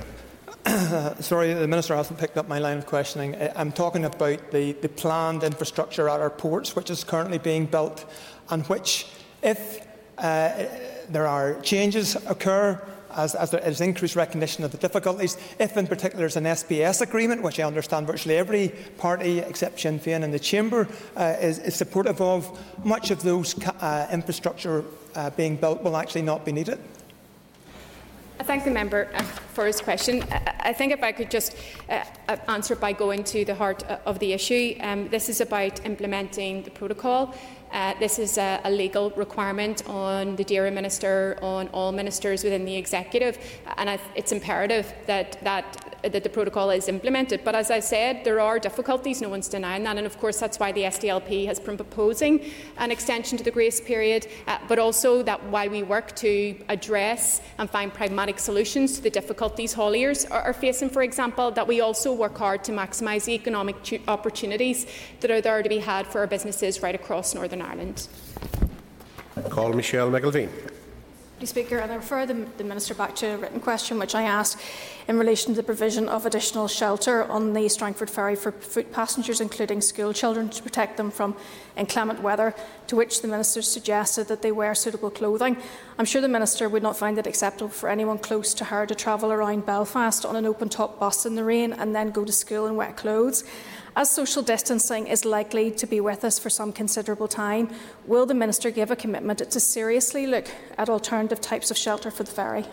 Sorry, 1.22 1.54
the 1.54 1.68
Minister 1.68 1.96
hasn't 1.96 2.20
picked 2.20 2.38
up 2.38 2.50
my 2.50 2.60
line 2.60 2.78
of 2.78 2.86
questioning. 2.86 3.34
I'm 3.56 3.72
talking 3.72 4.04
about 4.04 4.52
the, 4.52 4.74
the 4.74 4.90
planned 4.90 5.44
infrastructure 5.44 6.10
at 6.10 6.20
our 6.20 6.30
ports, 6.30 6.76
which 6.76 6.90
is 6.90 7.06
currently 7.06 7.38
being 7.38 7.66
built, 7.66 8.04
and 8.50 8.66
which, 8.68 9.08
if 9.42 9.88
uh, 10.18 10.66
there 11.08 11.28
are 11.28 11.62
changes 11.62 12.18
occur, 12.28 12.82
as, 13.16 13.36
as 13.36 13.52
there 13.52 13.66
is 13.66 13.80
increased 13.80 14.18
recognition 14.18 14.66
of 14.66 14.72
the 14.74 14.78
difficulties, 14.78 15.38
if 15.60 15.78
in 15.78 15.88
particular 15.88 16.20
there's 16.20 16.36
an 16.36 16.44
SPS 16.44 17.00
agreement, 17.00 17.44
which 17.44 17.62
I 17.62 17.64
understand 17.64 18.06
virtually 18.06 18.36
every 18.36 18.74
party 18.98 19.40
except 19.40 19.80
Sinn 19.80 19.98
Féin 19.98 20.24
in 20.24 20.32
the 20.32 20.40
Chamber 20.40 20.90
uh, 21.16 21.38
is, 21.40 21.60
is, 21.60 21.76
supportive 21.76 22.20
of, 22.20 22.60
much 22.84 23.12
of 23.12 23.24
those 23.24 23.58
uh, 23.66 24.10
infrastructure 24.12 24.84
uh, 25.16 25.30
being 25.32 25.56
built 25.56 25.82
will 25.84 25.96
actually 25.96 26.24
not 26.24 26.44
be 26.44 26.52
needed. 26.52 26.80
I 28.40 28.44
thank 28.44 28.66
the 28.66 28.72
member 28.72 29.10
uh, 29.16 29.24
for 29.24 29.66
his 29.66 29.82
question. 29.82 30.24
I 30.60 30.72
think 30.72 30.94
if 30.94 31.02
I 31.02 31.12
could 31.12 31.32
just 31.32 31.58
uh, 31.90 32.04
uh, 32.28 32.38
answer 32.48 32.76
by 32.76 32.94
going 32.94 33.24
to 33.26 33.44
the 33.44 33.56
heart 33.56 33.82
of 34.06 34.20
the 34.20 34.32
issue, 34.34 34.76
um, 34.80 35.10
this 35.10 35.28
is 35.28 35.42
about 35.42 35.84
implementing 35.86 36.62
the 36.62 36.70
protocol. 36.70 37.34
Uh, 37.72 37.96
this 38.00 38.20
is 38.20 38.38
a, 38.38 38.62
a, 38.64 38.72
legal 38.72 39.10
requirement 39.12 39.88
on 39.90 40.36
the 40.36 40.44
DAERA 40.46 40.72
Minister, 40.72 41.38
on 41.42 41.68
all 41.70 41.92
ministers 41.92 42.44
within 42.44 42.64
the 42.64 42.76
executive, 42.76 43.38
and 43.78 43.90
I, 43.90 44.00
it's 44.16 44.32
imperative 44.32 44.94
that 45.06 45.38
that 45.44 45.87
that 46.10 46.24
the 46.24 46.30
protocol 46.30 46.70
is 46.70 46.88
implemented. 46.88 47.44
But 47.44 47.56
as 47.56 47.72
I 47.72 47.80
said, 47.80 48.24
there 48.24 48.40
are 48.40 48.60
difficulties, 48.60 49.22
no 49.22 49.30
one's 49.30 49.48
denying 49.48 49.84
that, 49.84 49.98
and 49.98 50.06
of 50.06 50.18
course 50.20 50.40
that's 50.40 50.60
why 50.60 50.72
the 50.72 50.84
SDLP 50.84 51.46
has 51.48 51.60
been 51.60 51.78
proposing 51.78 52.44
an 52.78 52.92
extension 52.92 53.38
to 53.38 53.44
the 53.44 53.52
grace 53.52 53.80
period, 53.82 54.28
uh, 54.48 54.58
but 54.68 54.80
also 54.80 55.24
that 55.24 55.44
why 55.46 55.68
we 55.68 55.84
work 55.84 56.16
to 56.18 56.56
address 56.70 57.42
and 57.58 57.70
find 57.70 57.94
pragmatic 57.94 58.40
solutions 58.40 58.96
to 58.98 59.02
the 59.02 59.10
difficulties 59.10 59.74
hauliers 59.74 60.30
are, 60.30 60.42
are 60.42 60.54
facing, 60.54 60.90
for 60.90 61.04
example, 61.04 61.52
that 61.52 61.68
we 61.68 61.82
also 61.82 62.14
work 62.14 62.38
hard 62.38 62.64
to 62.64 62.72
maximise 62.72 63.26
the 63.26 63.34
economic 63.34 64.02
opportunities 64.08 64.88
that 65.20 65.32
are 65.32 65.42
there 65.42 65.62
to 65.64 65.70
be 65.70 65.80
had 65.80 66.08
for 66.08 66.20
our 66.20 66.28
businesses 66.28 66.82
right 66.82 66.96
across 66.96 67.34
Northern 67.34 67.62
Ireland. 67.62 68.08
Call 69.50 69.74
Michelle 69.74 70.10
Deputy 71.38 71.62
Speaker, 71.62 71.78
and 71.78 71.92
I 71.92 71.96
refer 71.98 72.26
the, 72.26 72.48
the, 72.58 72.64
Minister 72.64 72.96
back 72.96 73.16
to 73.18 73.28
a 73.28 73.38
written 73.38 73.60
question 73.60 74.00
which 74.00 74.16
I 74.16 74.24
asked 74.24 74.58
in 75.08 75.20
relation 75.20 75.54
to 75.54 75.58
the 75.58 75.64
provision 75.64 76.10
of 76.10 76.26
additional 76.26 76.68
shelter 76.68 77.26
on 77.26 77.54
the 77.54 77.70
Strangford 77.70 78.10
Ferry 78.10 78.36
for 78.36 78.52
foot 78.52 78.92
passengers, 78.92 79.40
including 79.40 79.82
school 79.82 80.14
children, 80.14 80.50
to 80.50 80.64
protect 80.64 80.98
them 80.98 81.12
from 81.12 81.36
inclement 81.78 82.24
weather, 82.24 82.56
to 82.88 82.96
which 82.96 83.22
the 83.22 83.28
Minister 83.28 83.62
suggested 83.62 84.28
that 84.30 84.42
they 84.42 84.52
wear 84.52 84.74
suitable 84.74 85.12
clothing. 85.12 85.58
I'm 86.00 86.06
sure 86.06 86.24
the 86.24 86.28
Minister 86.28 86.68
would 86.70 86.82
not 86.82 86.98
find 86.98 87.20
it 87.20 87.28
acceptable 87.28 87.70
for 87.70 87.88
anyone 87.88 88.18
close 88.18 88.56
to 88.56 88.66
her 88.66 88.88
to 88.88 88.96
travel 88.96 89.32
around 89.32 89.68
Belfast 89.68 90.26
on 90.26 90.36
an 90.36 90.48
open-top 90.48 91.00
bus 91.00 91.28
in 91.28 91.36
the 91.36 91.44
rain 91.44 91.72
and 91.72 91.96
then 91.96 92.10
go 92.10 92.26
to 92.26 92.32
school 92.32 92.66
in 92.66 92.76
wet 92.76 92.98
clothes. 92.98 93.44
As 93.98 94.12
social 94.12 94.44
distancing 94.44 95.08
is 95.08 95.26
likely 95.26 95.72
to 95.72 95.88
be 95.88 96.00
with 96.00 96.24
us 96.24 96.38
for 96.38 96.52
some 96.52 96.72
considerable 96.72 97.28
time, 97.28 97.72
will 98.06 98.28
the 98.28 98.36
Minister 98.36 98.70
give 98.70 98.92
a 98.92 98.96
commitment 98.96 99.40
to 99.40 99.60
seriously 99.60 100.28
look 100.28 100.46
at 100.78 100.88
alternative 100.88 101.42
types 101.42 101.72
of 101.72 101.78
shelter 101.78 102.12
for 102.12 102.22
the 102.22 102.30
ferry? 102.30 102.66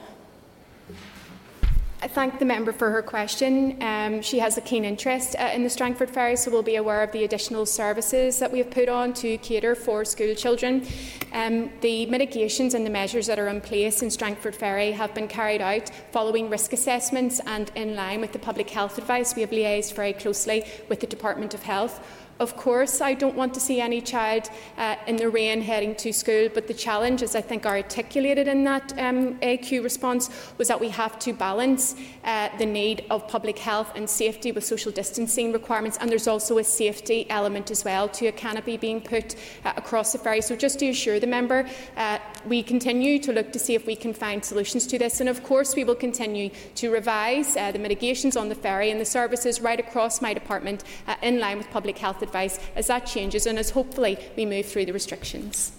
I 2.05 2.07
thank 2.07 2.39
the 2.39 2.45
member 2.45 2.71
for 2.71 2.91
her 2.91 3.01
question. 3.01 3.83
Um, 3.83 4.21
she 4.21 4.39
has 4.39 4.59
a 4.59 4.61
keen 4.61 4.85
interest 4.85 5.37
uh, 5.39 5.51
in 5.55 5.65
the 5.65 5.71
Strangford 5.71 6.11
Ferry, 6.11 6.37
so 6.37 6.51
we 6.51 6.55
will 6.55 6.63
be 6.63 6.77
aware 6.77 7.03
of 7.03 7.11
the 7.13 7.25
additional 7.25 7.65
services 7.65 8.39
that 8.41 8.53
we 8.53 8.59
have 8.59 8.71
put 8.71 8.91
on 8.91 9.15
to 9.15 9.39
cater 9.39 9.75
for 9.75 10.05
school 10.05 10.35
children. 10.35 10.87
Um, 11.33 11.71
the 11.81 12.05
mitigations 12.05 12.75
and 12.75 12.85
the 12.85 12.91
measures 12.91 13.27
that 13.27 13.39
are 13.39 13.49
in 13.49 13.63
place 13.63 14.03
in 14.03 14.11
Strangford 14.11 14.55
Ferry 14.55 14.93
have 14.93 15.15
been 15.15 15.29
carried 15.29 15.63
out 15.63 15.89
following 16.13 16.51
risk 16.51 16.75
assessments 16.75 17.41
and 17.47 17.73
in 17.75 17.97
line 17.97 18.21
with 18.21 18.33
the 18.33 18.39
public 18.39 18.69
health 18.69 18.99
advice. 18.99 19.35
We 19.35 19.41
have 19.41 19.51
liaised 19.51 19.95
very 19.95 20.13
closely 20.13 20.67
with 20.91 21.01
the 21.01 21.07
Department 21.07 21.55
of 21.55 21.63
Health 21.63 22.07
of 22.41 22.57
course, 22.57 23.01
I 23.01 23.15
don't 23.15 23.37
want 23.37 23.55
to 23.55 23.61
see 23.61 23.81
any 23.81 24.01
child 24.01 24.51
uh, 24.77 24.97
in 25.07 25.17
the 25.17 25.29
rain 25.29 25.61
heading 25.61 25.95
to 25.97 26.13
school, 26.13 26.49
but 26.53 26.67
the 26.67 26.75
challenge, 26.75 27.23
as 27.23 27.37
I 27.37 27.41
think 27.41 27.65
are 27.65 27.77
articulated 27.77 28.49
in 28.49 28.65
that 28.65 28.93
um, 28.99 29.39
AQ 29.39 29.85
response, 29.85 30.31
was 30.59 30.67
that 30.67 30.81
we 30.81 30.89
have 30.89 31.17
to 31.21 31.33
balance 31.33 31.95
uh, 32.25 32.49
the 32.59 32.67
need 32.67 33.05
of 33.09 33.29
public 33.29 33.59
health 33.59 33.93
and 33.95 34.11
safety 34.11 34.51
with 34.51 34.65
social 34.65 34.91
distancing 34.91 35.53
requirements, 35.53 35.97
and 36.01 36.11
there's 36.11 36.27
also 36.27 36.59
a 36.59 36.65
safety 36.65 37.31
element 37.31 37.71
as 37.71 37.85
well 37.85 38.09
to 38.09 38.27
a 38.27 38.33
canopy 38.33 38.77
being 38.77 39.01
put 39.01 39.37
uh, 39.65 39.73
across 39.77 40.13
the 40.13 40.19
ferry. 40.19 40.41
So, 40.41 40.57
just 40.57 40.81
to 40.81 40.89
assure 40.89 41.21
the 41.21 41.29
member, 41.29 41.69
uh, 41.97 42.19
we 42.47 42.65
continue 42.65 43.21
to 43.21 43.33
look 43.33 43.53
to 43.53 43.61
see 43.61 43.75
if 43.75 43.87
we 43.87 43.95
can 43.95 44.13
find 44.13 44.45
solutions 44.45 44.89
to 44.89 44.99
this, 44.99 45.21
and 45.21 45.29
of 45.29 45.45
course, 45.45 45.77
we 45.77 45.85
will 45.85 45.95
continue 45.95 46.51
to 46.75 46.91
revise 46.91 47.57
uh, 47.57 47.71
the 47.71 47.79
mitigations 47.79 48.37
on 48.37 48.49
the 48.49 48.57
ferry 48.57 48.91
and 48.91 49.01
the 49.01 49.05
services 49.05 49.61
right 49.61 49.79
across 49.79 50.21
my 50.21 50.35
department 50.35 50.83
uh, 51.07 51.15
in 51.23 51.39
line 51.39 51.59
with 51.59 51.71
public 51.71 51.97
health 51.97 52.24
advice 52.25 52.59
as 52.75 52.89
that 52.89 53.07
changes 53.07 53.47
and 53.47 53.59
as 53.59 53.71
hopefully 53.71 54.19
we 54.37 54.45
move 54.45 54.67
through 54.67 54.87
the 54.87 54.93
restrictions. 54.93 55.73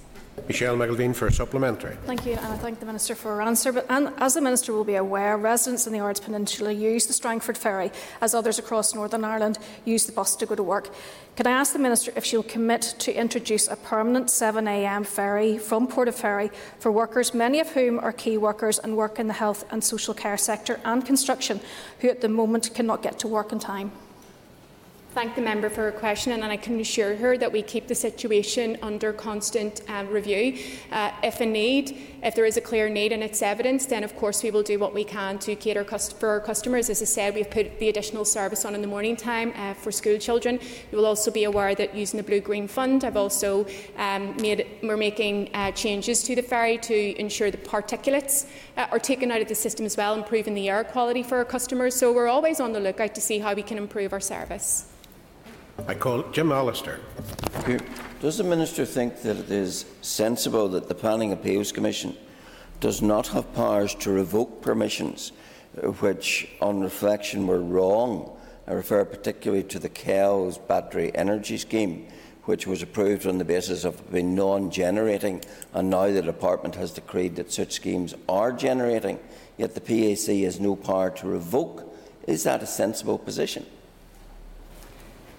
Michelle 0.48 0.76
McIlveen 0.76 1.16
for 1.16 1.28
a 1.28 1.32
supplementary. 1.32 1.96
Thank 2.06 2.26
you, 2.26 2.34
and 2.34 2.46
I 2.46 2.58
thank 2.58 2.80
the 2.80 2.86
Minister 2.86 3.16
for 3.16 3.36
her 3.36 3.41
answer. 3.41 3.72
But 3.72 3.86
and 3.89 4.14
as 4.18 4.36
the 4.36 4.41
Minister 4.41 4.74
will 4.74 4.84
be 4.84 4.96
aware, 4.96 5.38
residents 5.38 5.88
in 5.88 5.93
the 5.93 6.00
Ards 6.00 6.20
Peninsula 6.20 6.72
use 6.72 7.08
the 7.08 7.14
Strangford 7.14 7.58
Ferry, 7.58 7.91
as 8.22 8.36
others 8.36 8.60
across 8.60 8.93
Northern 8.93 9.24
Ireland 9.24 9.58
use 9.86 10.06
the 10.06 10.12
bus 10.12 10.36
to 10.36 10.46
go 10.46 10.54
to 10.54 10.62
work. 10.62 10.89
Can 11.36 11.48
I 11.48 11.52
ask 11.52 11.74
the 11.74 11.80
Minister 11.80 12.14
if 12.16 12.26
she 12.26 12.36
will 12.36 12.43
commit 12.43 12.82
to 13.00 13.14
introduce 13.14 13.68
a 13.68 13.76
permanent 13.76 14.28
7am 14.28 15.06
ferry 15.06 15.58
from 15.58 15.88
Portaferry 15.88 16.54
for 16.80 16.91
workers, 16.91 17.34
many 17.34 17.60
of 17.60 17.72
whom 17.72 18.00
are 18.00 18.14
key 18.14 18.38
workers 18.38 18.78
and 18.78 18.96
work 18.96 19.20
in 19.20 19.28
the 19.28 19.34
health 19.34 19.66
and 19.72 19.84
social 19.84 20.14
care 20.14 20.38
sector 20.38 20.80
and 20.86 21.06
construction, 21.06 21.60
who 22.00 22.10
at 22.10 22.22
the 22.22 22.30
moment 22.30 22.74
cannot 22.76 23.02
get 23.02 23.18
to 23.20 23.28
work 23.28 23.52
in 23.52 23.60
time? 23.60 23.91
Thank 25.16 25.34
the 25.34 25.41
member 25.41 25.70
for 25.70 25.84
her 25.84 25.93
question, 25.93 26.34
and 26.34 26.43
I 26.43 26.57
can 26.57 26.78
assure 26.78 27.16
her 27.16 27.38
that 27.38 27.49
we 27.49 27.61
keep 27.61 27.88
the 27.88 27.95
situation 27.95 28.78
under 28.82 29.13
constant 29.13 29.80
um, 29.88 30.09
review. 30.09 30.59
Uh, 30.91 31.09
if 31.24 31.39
a 31.39 31.45
need, 31.45 31.97
if 32.22 32.36
there 32.36 32.43
is 32.43 32.57
a 32.57 32.61
clear 32.61 32.89
need 32.89 33.13
and 33.13 33.24
it's 33.24 33.41
evidence, 33.41 33.86
then 33.86 34.03
of 34.03 34.13
course 34.18 34.43
we 34.43 34.51
will 34.51 34.61
do 34.61 34.78
what 34.78 34.93
we 34.93 35.05
can 35.05 35.39
to 35.39 35.55
cater 35.55 35.86
for 35.86 36.28
our 36.28 36.41
customers. 36.41 36.89
As 36.89 37.01
I 37.01 37.05
said, 37.05 37.34
we've 37.34 37.49
put 37.49 37.80
the 37.80 37.88
additional 37.88 38.26
service 38.26 38.66
on 38.66 38.76
in 38.76 38.82
the 38.82 38.89
morning 38.89 39.16
time 39.16 39.53
uh, 39.55 39.74
for 39.74 39.89
school 39.89 40.18
children. 40.18 40.59
You 40.91 40.97
will 40.97 41.05
also 41.05 41.32
be 41.32 41.45
aware 41.45 41.74
that 41.76 41.95
using 41.95 42.18
the 42.18 42.24
Blue 42.24 42.41
Green 42.41 42.68
Fund, 42.68 43.05
I've 43.05 43.16
also 43.16 43.66
um, 43.97 44.36
made, 44.41 44.68
we're 44.84 44.97
making 44.97 45.49
uh, 45.53 45.72
changes 45.72 46.24
to 46.24 46.36
the 46.36 46.43
ferry 46.43 46.78
to 46.80 47.18
ensure 47.18 47.51
the 47.51 47.57
particulates 47.57 48.47
uh, 48.76 48.88
are 48.91 48.99
taken 48.99 49.32
out 49.32 49.41
of 49.41 49.47
the 49.47 49.55
system 49.55 49.86
as 49.86 49.95
well, 49.95 50.13
improving 50.13 50.55
the 50.55 50.68
air 50.68 50.84
quality 50.84 51.24
for 51.24 51.38
our 51.38 51.45
customers. 51.45 51.95
So 51.95 52.11
we're 52.11 52.28
always 52.28 52.59
on 52.59 52.74
the 52.74 52.82
lookout 52.82 53.16
to 53.16 53.22
see 53.22 53.39
how 53.39 53.53
we 53.53 53.63
can 53.63 53.78
improve 53.78 54.11
our 54.11 54.20
service. 54.20 54.88
I 55.88 55.94
call 55.94 56.24
Jim 56.32 56.52
Allister. 56.52 57.00
Does 58.22 58.38
the 58.38 58.44
Minister 58.44 58.86
think 58.86 59.22
that 59.22 59.38
it 59.38 59.52
is 59.52 59.86
sensible 60.02 60.70
that 60.70 60.88
the 60.88 60.96
Planning 60.96 61.32
Appeals 61.32 61.72
Commission 61.72 62.16
does 62.80 63.02
not 63.02 63.28
have 63.28 63.54
powers 63.54 63.94
to 63.96 64.12
revoke 64.12 64.62
permissions 64.62 65.32
which, 66.00 66.50
on 66.62 66.82
reflection, 66.82 67.46
were 67.46 67.60
wrong? 67.60 68.36
I 68.68 68.72
refer 68.72 69.06
particularly 69.06 69.64
to 69.66 69.78
the 69.78 69.90
Kells 69.90 70.58
Battery 70.58 71.14
Energy 71.14 71.58
Scheme, 71.58 72.08
which 72.46 72.66
was 72.66 72.82
approved 72.82 73.28
on 73.28 73.38
the 73.38 73.46
basis 73.46 73.84
of 73.84 74.12
being 74.12 74.34
non-generating, 74.34 75.44
and 75.74 75.90
now 75.90 76.10
the 76.10 76.22
Department 76.22 76.76
has 76.76 76.92
decreed 76.92 77.36
that 77.36 77.52
such 77.52 77.74
schemes 77.74 78.16
are 78.30 78.52
generating, 78.52 79.20
yet 79.58 79.76
the 79.76 79.82
PAC 79.82 80.44
has 80.44 80.60
no 80.60 80.76
power 80.76 81.12
to 81.12 81.28
revoke. 81.28 81.94
Is 82.28 82.44
that 82.44 82.64
a 82.64 82.68
sensible 82.68 83.20
position? 83.20 83.66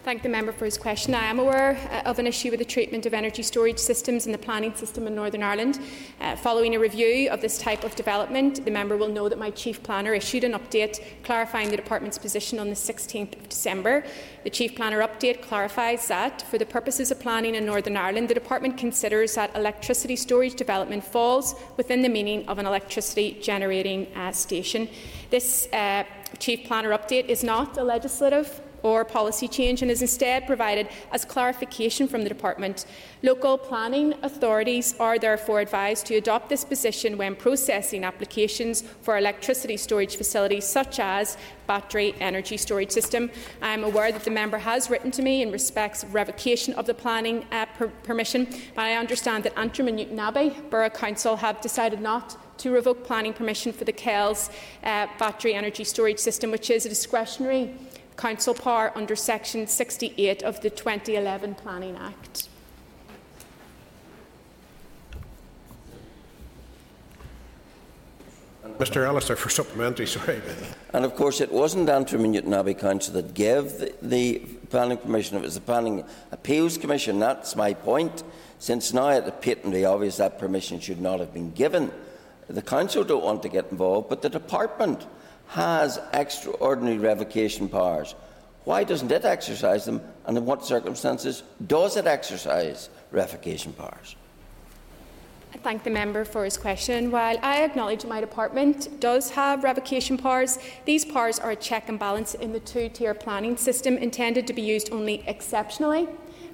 Thank 0.07 0.23
the 0.23 0.29
member 0.29 0.53
for 0.53 0.67
his 0.67 0.79
question. 0.79 1.17
I 1.17 1.25
am 1.25 1.41
aware 1.41 1.77
uh, 1.91 2.09
of 2.09 2.21
an 2.21 2.29
issue 2.29 2.53
with 2.53 2.61
the 2.61 2.65
treatment 2.65 3.07
of 3.07 3.13
energy 3.13 3.43
storage 3.43 3.81
systems 3.81 4.25
in 4.25 4.31
the 4.31 4.39
planning 4.39 4.73
system 4.73 5.09
in 5.09 5.17
Northern 5.17 5.43
Ireland. 5.43 5.81
Uh, 6.21 6.37
following 6.37 6.77
a 6.77 6.79
review 6.79 7.29
of 7.29 7.41
this 7.41 7.59
type 7.59 7.83
of 7.83 7.97
development, 7.97 8.65
the 8.65 8.71
member 8.71 8.97
will 8.97 9.09
know 9.09 9.29
that 9.29 9.37
my 9.37 9.51
Chief 9.51 9.83
Planner 9.83 10.15
issued 10.15 10.45
an 10.45 10.53
update 10.53 11.03
clarifying 11.25 11.71
the 11.71 11.77
Department's 11.77 12.19
position 12.19 12.61
on 12.61 12.69
the 12.69 12.77
16th 12.77 13.37
of 13.37 13.49
December. 13.49 14.05
The 14.45 14.51
Chief 14.51 14.77
Planner 14.77 15.01
update 15.01 15.43
clarifies 15.43 16.07
that, 16.07 16.43
for 16.43 16.57
the 16.57 16.67
purposes 16.67 17.11
of 17.11 17.19
planning 17.19 17.57
in 17.57 17.67
Northern 17.67 17.97
Ireland, 17.97 18.29
the 18.29 18.35
Department 18.35 18.79
considers 18.79 19.35
that 19.35 19.57
electricity 19.57 20.15
storage 20.15 20.55
development 20.55 21.03
falls 21.03 21.57
within 21.77 22.03
the 22.03 22.09
meaning 22.09 22.47
of 22.47 22.61
an 22.61 22.67
electricity 22.67 23.41
generating 23.43 24.07
uh, 24.15 24.31
station. 24.31 24.89
This 25.31 25.67
uh, 25.73 26.05
Chief 26.39 26.65
Planner 26.65 26.91
update 26.91 27.27
is 27.27 27.43
not 27.43 27.77
a 27.77 27.83
legislative 27.83 28.61
or 28.83 29.05
policy 29.05 29.49
change 29.49 29.83
and 29.83 29.91
is 29.91 30.03
instead 30.03 30.47
provided 30.47 30.89
as 31.13 31.25
clarification 31.25 32.07
from 32.09 32.23
the 32.23 32.29
Department. 32.29 32.87
Local 33.23 33.59
planning 33.59 34.15
authorities 34.23 34.95
are 34.99 35.19
therefore 35.19 35.61
advised 35.61 36.07
to 36.07 36.15
adopt 36.17 36.49
this 36.49 36.65
position 36.65 37.19
when 37.19 37.35
processing 37.35 38.05
applications 38.05 38.83
for 39.03 39.17
electricity 39.19 39.77
storage 39.77 40.17
facilities 40.17 40.65
such 40.67 41.01
as 41.01 41.37
battery 41.67 42.15
energy 42.21 42.57
storage 42.57 42.91
system. 42.91 43.31
I 43.61 43.75
am 43.75 43.85
aware 43.85 44.13
that 44.13 44.25
the 44.25 44.31
member 44.31 44.59
has 44.59 44.89
written 44.89 45.11
to 45.13 45.23
me 45.23 45.43
in 45.43 45.51
respects 45.51 46.03
of 46.03 46.15
revocation 46.15 46.75
of 46.75 46.87
the 46.87 46.95
planning 46.95 47.45
uh, 47.51 47.67
per 47.77 47.89
permission, 47.89 48.47
but 48.75 48.83
I 48.83 48.95
understand 48.95 49.45
that 49.45 49.59
Antrim 49.59 49.89
and 49.89 49.99
Newtownabbey 49.99 50.71
Borough 50.71 50.91
Council 50.91 51.37
have 51.37 51.61
decided 51.61 52.01
not 52.01 52.37
to 52.59 52.71
revoke 52.71 53.05
planning 53.05 53.33
permission 53.33 53.73
for 53.73 53.85
the 53.85 53.93
Kells 53.93 54.51
uh, 54.83 55.07
battery 55.19 55.55
energy 55.55 55.85
storage 55.85 56.19
system, 56.19 56.51
which 56.51 56.71
is 56.71 56.87
a 56.87 56.89
discretionary 56.89 57.75
council 58.17 58.55
power 58.55 58.93
under 58.95 59.15
Section 59.15 59.67
68 59.67 60.43
of 60.43 60.61
the 60.61 60.71
2011 60.71 61.55
Planning 61.55 61.97
Act. 61.97 62.49
Mr 68.79 69.07
Allister 69.07 69.37
for 69.37 69.49
supplementary, 69.49 70.07
sorry. 70.07 70.41
And 70.93 71.05
of 71.05 71.15
course, 71.15 71.41
it 71.41 71.51
wasn't 71.51 71.89
Antrim 71.89 72.25
and 72.25 72.35
Newtownabbey 72.35 72.79
Council 72.79 73.15
that 73.15 73.33
gave 73.33 73.79
the, 73.79 73.95
the, 74.03 74.39
planning 74.69 74.99
permission, 74.99 75.37
it 75.39 75.43
was 75.43 75.55
the 75.55 75.61
Planning 75.61 76.05
Appeals 76.33 76.77
Commission. 76.77 77.19
That's 77.19 77.57
my 77.57 77.73
point. 77.73 78.23
Since 78.59 78.93
now 78.93 79.09
it's 79.11 79.31
patently 79.41 79.85
obvious 79.85 80.17
that 80.17 80.39
permission 80.39 80.81
should 80.81 81.01
not 81.01 81.21
have 81.21 81.33
been 81.33 81.53
given, 81.53 81.91
the 82.49 82.63
Council 82.63 83.05
don't 83.05 83.25
want 83.25 83.43
to 83.43 83.49
get 83.49 83.71
involved, 83.71 84.09
but 84.09 84.23
the 84.23 84.29
Department 84.29 85.07
has 85.49 85.99
extraordinary 86.13 86.99
revocation 86.99 87.69
powers. 87.69 88.15
Why 88.65 88.85
doesn't 88.85 89.13
it 89.13 89.25
exercise 89.25 89.85
them, 89.85 90.01
and 90.27 90.37
in 90.37 90.45
what 90.45 90.65
circumstances 90.65 91.43
does 91.67 91.97
it 91.97 92.07
exercise 92.07 92.89
revocation 93.13 93.73
powers? 93.73 94.17
I 95.55 95.59
thank 95.59 95.85
the 95.85 95.91
member 95.91 96.25
for 96.25 96.45
his 96.45 96.59
question. 96.59 97.11
While 97.11 97.39
I 97.43 97.63
acknowledge 97.63 98.05
my 98.05 98.21
department 98.21 99.01
does 99.01 99.31
have 99.31 99.65
revocation 99.65 100.19
powers, 100.19 100.59
these 100.85 101.05
powers 101.05 101.39
are 101.39 101.53
a 101.53 101.57
check 101.57 101.89
and 101.89 101.99
balance 101.99 102.35
in 102.35 102.53
the 102.53 102.61
two-tier 102.61 103.15
planning 103.15 103.57
system 103.57 103.97
intended 103.97 104.47
to 104.49 104.53
be 104.53 104.63
used 104.63 104.93
only 104.93 105.25
exceptionally 105.27 106.09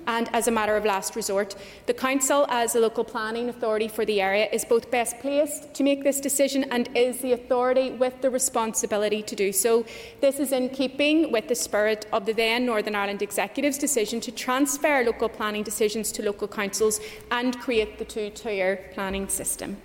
and 0.07 0.29
as 0.33 0.49
a 0.49 0.51
matter 0.51 0.77
of 0.77 0.85
last 0.85 1.17
resort. 1.17 1.55
The 1.87 1.95
Council, 1.95 2.47
as 2.49 2.75
a 2.75 2.81
local 2.81 3.05
planning 3.05 3.49
authority 3.49 3.89
for 3.89 4.05
the 4.05 4.21
area, 4.21 4.49
is 4.53 4.65
both 4.65 4.91
best 4.91 5.19
placed 5.21 5.75
to 5.75 5.83
make 5.83 6.03
this 6.03 6.21
decision 6.21 6.65
and 6.71 6.89
is 6.97 7.19
the 7.19 7.33
authority 7.33 7.91
with 7.91 8.21
the 8.21 8.31
responsibility 8.31 9.23
to 9.23 9.37
do 9.37 9.53
so. 9.53 9.85
This 10.21 10.39
is 10.39 10.53
in 10.53 10.69
keeping 10.71 11.33
with 11.33 11.49
the 11.49 11.55
spirit 11.55 12.07
of 12.13 12.27
the 12.27 12.33
then 12.33 12.67
Northern 12.67 12.95
Ireland 12.95 13.23
Executive's 13.23 13.79
decision 13.79 14.21
to 14.21 14.33
transfer 14.33 15.03
local 15.05 15.29
planning 15.29 15.63
decisions 15.63 16.13
to 16.13 16.23
local 16.23 16.49
councils 16.49 17.01
and 17.31 17.59
create 17.59 17.99
the 17.99 18.05
two-tier 18.05 18.91
planning 18.95 19.29
system. 19.29 19.77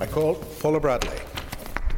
I 0.00 0.06
call 0.06 0.34
Paula 0.60 0.80
Bradley. 0.80 1.16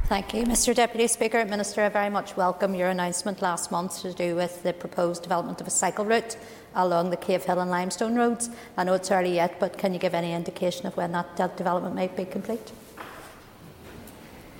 Thank 0.08 0.32
you, 0.32 0.44
Mr 0.44 0.74
Deputy 0.74 1.06
Speaker. 1.06 1.44
Minister, 1.44 1.82
I 1.82 1.90
very 1.90 2.08
much 2.08 2.34
welcome 2.34 2.74
your 2.74 2.88
announcement 2.88 3.42
last 3.42 3.70
month 3.70 4.00
to 4.00 4.14
do 4.14 4.34
with 4.34 4.62
the 4.62 4.72
proposed 4.72 5.22
development 5.22 5.60
of 5.60 5.66
a 5.66 5.70
cycle 5.70 6.06
route 6.06 6.36
along 6.78 7.10
the 7.10 7.16
Cave 7.16 7.44
Hill 7.44 7.60
and 7.60 7.70
Limestone 7.70 8.14
roads. 8.14 8.48
I 8.76 8.84
know 8.84 8.94
it's 8.94 9.10
early 9.10 9.34
yet, 9.34 9.60
but 9.60 9.76
can 9.76 9.92
you 9.92 9.98
give 9.98 10.14
any 10.14 10.32
indication 10.32 10.86
of 10.86 10.96
when 10.96 11.12
that 11.12 11.56
development 11.56 11.94
might 11.94 12.16
be 12.16 12.24
complete? 12.24 12.72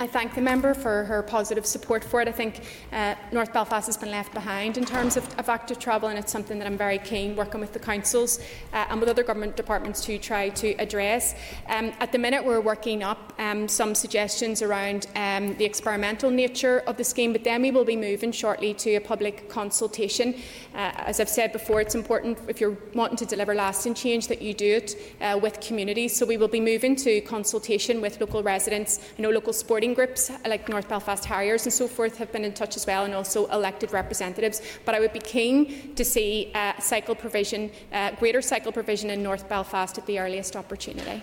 I 0.01 0.07
thank 0.07 0.36
the 0.36 0.40
member 0.40 0.74
for 0.74 1.03
her 1.05 1.24
positive 1.24 1.66
support 1.66 2.05
for 2.05 2.20
it. 2.20 2.28
I 2.28 2.32
think 2.32 2.61
uh, 2.92 3.16
North 3.32 3.53
Belfast 3.53 3.84
has 3.86 3.96
been 3.96 4.12
left 4.12 4.32
behind 4.32 4.78
in 4.78 4.84
terms 4.84 5.16
of, 5.16 5.26
of, 5.40 5.49
active 5.49 5.80
travel, 5.80 6.09
and 6.09 6.16
it's 6.16 6.30
something 6.30 6.57
that 6.61 6.68
I'm 6.68 6.78
very 6.78 6.99
keen 6.99 7.34
working 7.34 7.61
with 7.61 7.72
the 7.72 7.80
councils 7.80 8.38
uh, 8.72 8.86
and 8.90 9.01
with 9.01 9.09
other 9.09 9.24
government 9.24 9.57
departments 9.57 10.05
to 10.05 10.16
try 10.16 10.51
to 10.51 10.74
address. 10.74 11.34
Um, 11.66 11.92
at 11.99 12.12
the 12.12 12.18
minute, 12.18 12.44
we're 12.44 12.61
working 12.61 13.03
up 13.03 13.32
um, 13.40 13.66
some 13.66 13.92
suggestions 13.96 14.62
around 14.62 15.09
um, 15.16 15.57
the 15.57 15.64
experimental 15.64 16.30
nature 16.30 16.84
of 16.86 16.96
the 16.96 17.03
scheme, 17.03 17.32
but 17.32 17.42
then 17.42 17.61
we 17.62 17.72
will 17.72 17.84
be 17.84 17.96
moving 17.96 18.30
shortly 18.30 18.74
to 18.74 18.94
a 18.94 19.01
public 19.01 19.49
consultation. 19.49 20.34
Uh, 20.74 20.92
as 21.07 21.18
I've 21.18 21.28
said 21.28 21.51
before, 21.51 21.80
it's 21.80 21.96
important 21.96 22.38
if 22.46 22.61
you're 22.61 22.78
wanting 22.94 23.16
to 23.16 23.26
deliver 23.26 23.53
lasting 23.53 23.94
change 23.94 24.28
that 24.28 24.42
you 24.42 24.55
do 24.55 24.76
it 24.76 24.94
uh, 25.20 25.40
with 25.42 25.61
communities. 25.61 26.14
So 26.14 26.24
we 26.24 26.36
will 26.36 26.46
be 26.46 26.61
moving 26.61 26.94
to 26.96 27.20
consultation 27.22 28.01
with 28.01 28.20
local 28.20 28.44
residents. 28.44 29.01
Know 29.18 29.30
local 29.30 29.53
sporting 29.53 29.88
sporting 29.89 30.07
groups 30.07 30.30
like 30.47 30.68
North 30.68 30.89
Belfast 30.89 31.24
Harriers 31.24 31.64
and 31.64 31.72
so 31.72 31.89
forth 31.89 32.18
have 32.18 32.30
been 32.32 32.45
in 32.45 32.53
touch 32.53 32.76
as 32.76 32.86
well, 32.86 33.05
and 33.05 33.14
also 33.14 33.47
elected 33.47 33.93
representatives. 33.93 34.61
But 34.84 34.95
I 34.95 35.01
would 35.01 35.12
be 35.12 35.20
keen 35.20 35.95
to 35.95 36.05
see 36.05 36.51
uh, 36.55 36.78
cycle 36.78 37.14
provision, 37.14 37.70
uh, 37.93 38.11
greater 38.18 38.43
cycle 38.43 38.72
provision 38.72 39.11
in 39.11 39.22
North 39.22 39.49
Belfast 39.49 39.97
at 39.97 40.07
the 40.07 40.18
earliest 40.18 40.57
opportunity. 40.57 41.22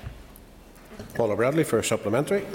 Paula 1.14 1.36
Bradley 1.36 1.64
for 1.64 1.80
a 1.80 1.84
supplementary. 1.84 2.46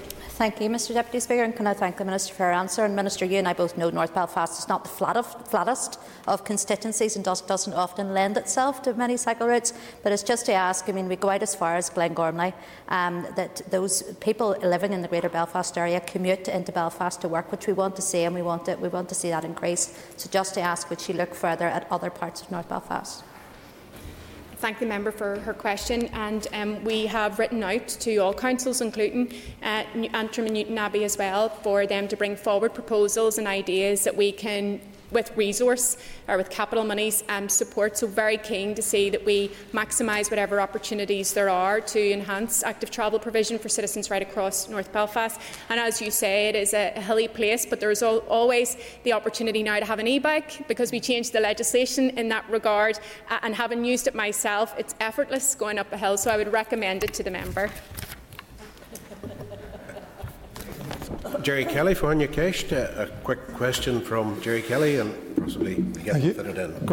Thank 0.40 0.58
you, 0.58 0.70
Mr 0.70 0.94
Deputy 0.94 1.20
Speaker, 1.20 1.42
and 1.42 1.54
can 1.54 1.66
I 1.66 1.74
thank 1.74 1.98
the 1.98 2.04
Minister 2.06 2.32
for 2.32 2.44
her 2.44 2.52
answer. 2.52 2.82
And 2.82 2.96
Minister, 2.96 3.26
you 3.26 3.36
and 3.36 3.46
I 3.46 3.52
both 3.52 3.76
know 3.76 3.90
North 3.90 4.14
Belfast 4.14 4.58
is 4.58 4.68
not 4.68 4.84
the 4.84 5.22
flattest 5.22 6.00
of 6.26 6.44
constituencies 6.46 7.14
and 7.14 7.22
does, 7.22 7.42
doesn't 7.42 7.74
often 7.74 8.14
lend 8.14 8.38
itself 8.38 8.80
to 8.84 8.94
many 8.94 9.18
cycle 9.18 9.46
routes. 9.46 9.74
But 10.02 10.12
it's 10.12 10.22
just 10.22 10.46
to 10.46 10.52
ask, 10.54 10.88
I 10.88 10.92
mean, 10.92 11.08
we 11.08 11.16
go 11.16 11.28
out 11.28 11.42
as 11.42 11.54
far 11.54 11.76
as 11.76 11.90
Glengormley, 11.90 12.54
um, 12.88 13.26
that 13.36 13.60
those 13.70 14.02
people 14.20 14.56
living 14.62 14.94
in 14.94 15.02
the 15.02 15.08
Greater 15.08 15.28
Belfast 15.28 15.76
area 15.76 16.00
commute 16.00 16.48
into 16.48 16.72
Belfast 16.72 17.20
to 17.20 17.28
work, 17.28 17.52
which 17.52 17.66
we 17.66 17.74
want 17.74 17.94
to 17.96 18.02
see, 18.02 18.24
and 18.24 18.34
we 18.34 18.40
want 18.40 18.64
to, 18.64 18.76
we 18.76 18.88
want 18.88 19.10
to 19.10 19.14
see 19.14 19.28
that 19.28 19.44
increase. 19.44 19.94
So 20.16 20.30
just 20.30 20.54
to 20.54 20.62
ask, 20.62 20.88
would 20.88 21.02
she 21.02 21.12
look 21.12 21.34
further 21.34 21.66
at 21.66 21.86
other 21.92 22.08
parts 22.08 22.40
of 22.40 22.50
North 22.50 22.70
Belfast? 22.70 23.24
Thank 24.60 24.78
the 24.78 24.84
member 24.84 25.10
for 25.10 25.38
her 25.40 25.54
question. 25.54 26.08
And 26.08 26.46
um, 26.52 26.84
we 26.84 27.06
have 27.06 27.38
written 27.38 27.62
out 27.62 27.88
to 27.88 28.18
all 28.18 28.34
councils, 28.34 28.82
including 28.82 29.32
uh, 29.62 29.84
Antrim 30.12 30.48
and 30.48 30.54
Newtownabbey 30.54 31.02
as 31.02 31.16
well, 31.16 31.48
for 31.48 31.86
them 31.86 32.06
to 32.08 32.16
bring 32.16 32.36
forward 32.36 32.74
proposals 32.74 33.38
and 33.38 33.48
ideas 33.48 34.04
that 34.04 34.14
we 34.14 34.32
can 34.32 34.78
with 35.10 35.36
resource 35.36 35.96
or 36.28 36.36
with 36.36 36.50
capital 36.50 36.84
monies 36.84 37.24
um, 37.28 37.48
support. 37.48 37.96
So 37.96 38.06
very 38.06 38.38
keen 38.38 38.74
to 38.74 38.82
see 38.82 39.10
that 39.10 39.24
we 39.24 39.50
maximise 39.72 40.30
whatever 40.30 40.60
opportunities 40.60 41.32
there 41.32 41.50
are 41.50 41.80
to 41.80 42.12
enhance 42.12 42.62
active 42.62 42.90
travel 42.90 43.18
provision 43.18 43.58
for 43.58 43.68
citizens 43.68 44.10
right 44.10 44.22
across 44.22 44.68
North 44.68 44.92
Belfast. 44.92 45.40
And 45.68 45.80
as 45.80 46.00
you 46.00 46.10
say, 46.10 46.48
it 46.48 46.54
is 46.54 46.74
a, 46.74 46.90
hilly 47.00 47.28
place, 47.28 47.64
but 47.66 47.80
there 47.80 47.90
is 47.90 48.02
al 48.02 48.18
always 48.28 48.76
the 49.04 49.12
opportunity 49.12 49.62
now 49.62 49.78
to 49.80 49.86
have 49.86 49.98
an 49.98 50.06
e-bike 50.06 50.68
because 50.68 50.92
we 50.92 51.00
changed 51.00 51.32
the 51.32 51.40
legislation 51.40 52.10
in 52.10 52.28
that 52.28 52.48
regard. 52.50 52.98
Uh, 53.30 53.38
and 53.42 53.54
having 53.54 53.84
used 53.84 54.06
it 54.06 54.14
myself, 54.14 54.74
it's 54.78 54.94
effortless 55.00 55.54
going 55.54 55.78
up 55.78 55.90
a 55.92 55.96
hill. 55.96 56.16
So 56.16 56.30
I 56.30 56.36
would 56.36 56.52
recommend 56.52 57.04
it 57.04 57.14
to 57.14 57.22
the 57.22 57.30
member. 57.30 57.70
Gerry 61.42 61.64
Kelly 61.64 61.94
for 61.94 62.10
Anya 62.10 62.28
Kesh. 62.28 62.70
A 62.72 63.06
quick 63.24 63.46
question 63.54 64.00
from 64.00 64.40
Gerry 64.42 64.62
Kelly 64.62 64.96
and 64.96 65.36
possibly 65.36 65.76
get 66.04 66.16
it 66.46 66.58
in. 66.58 66.86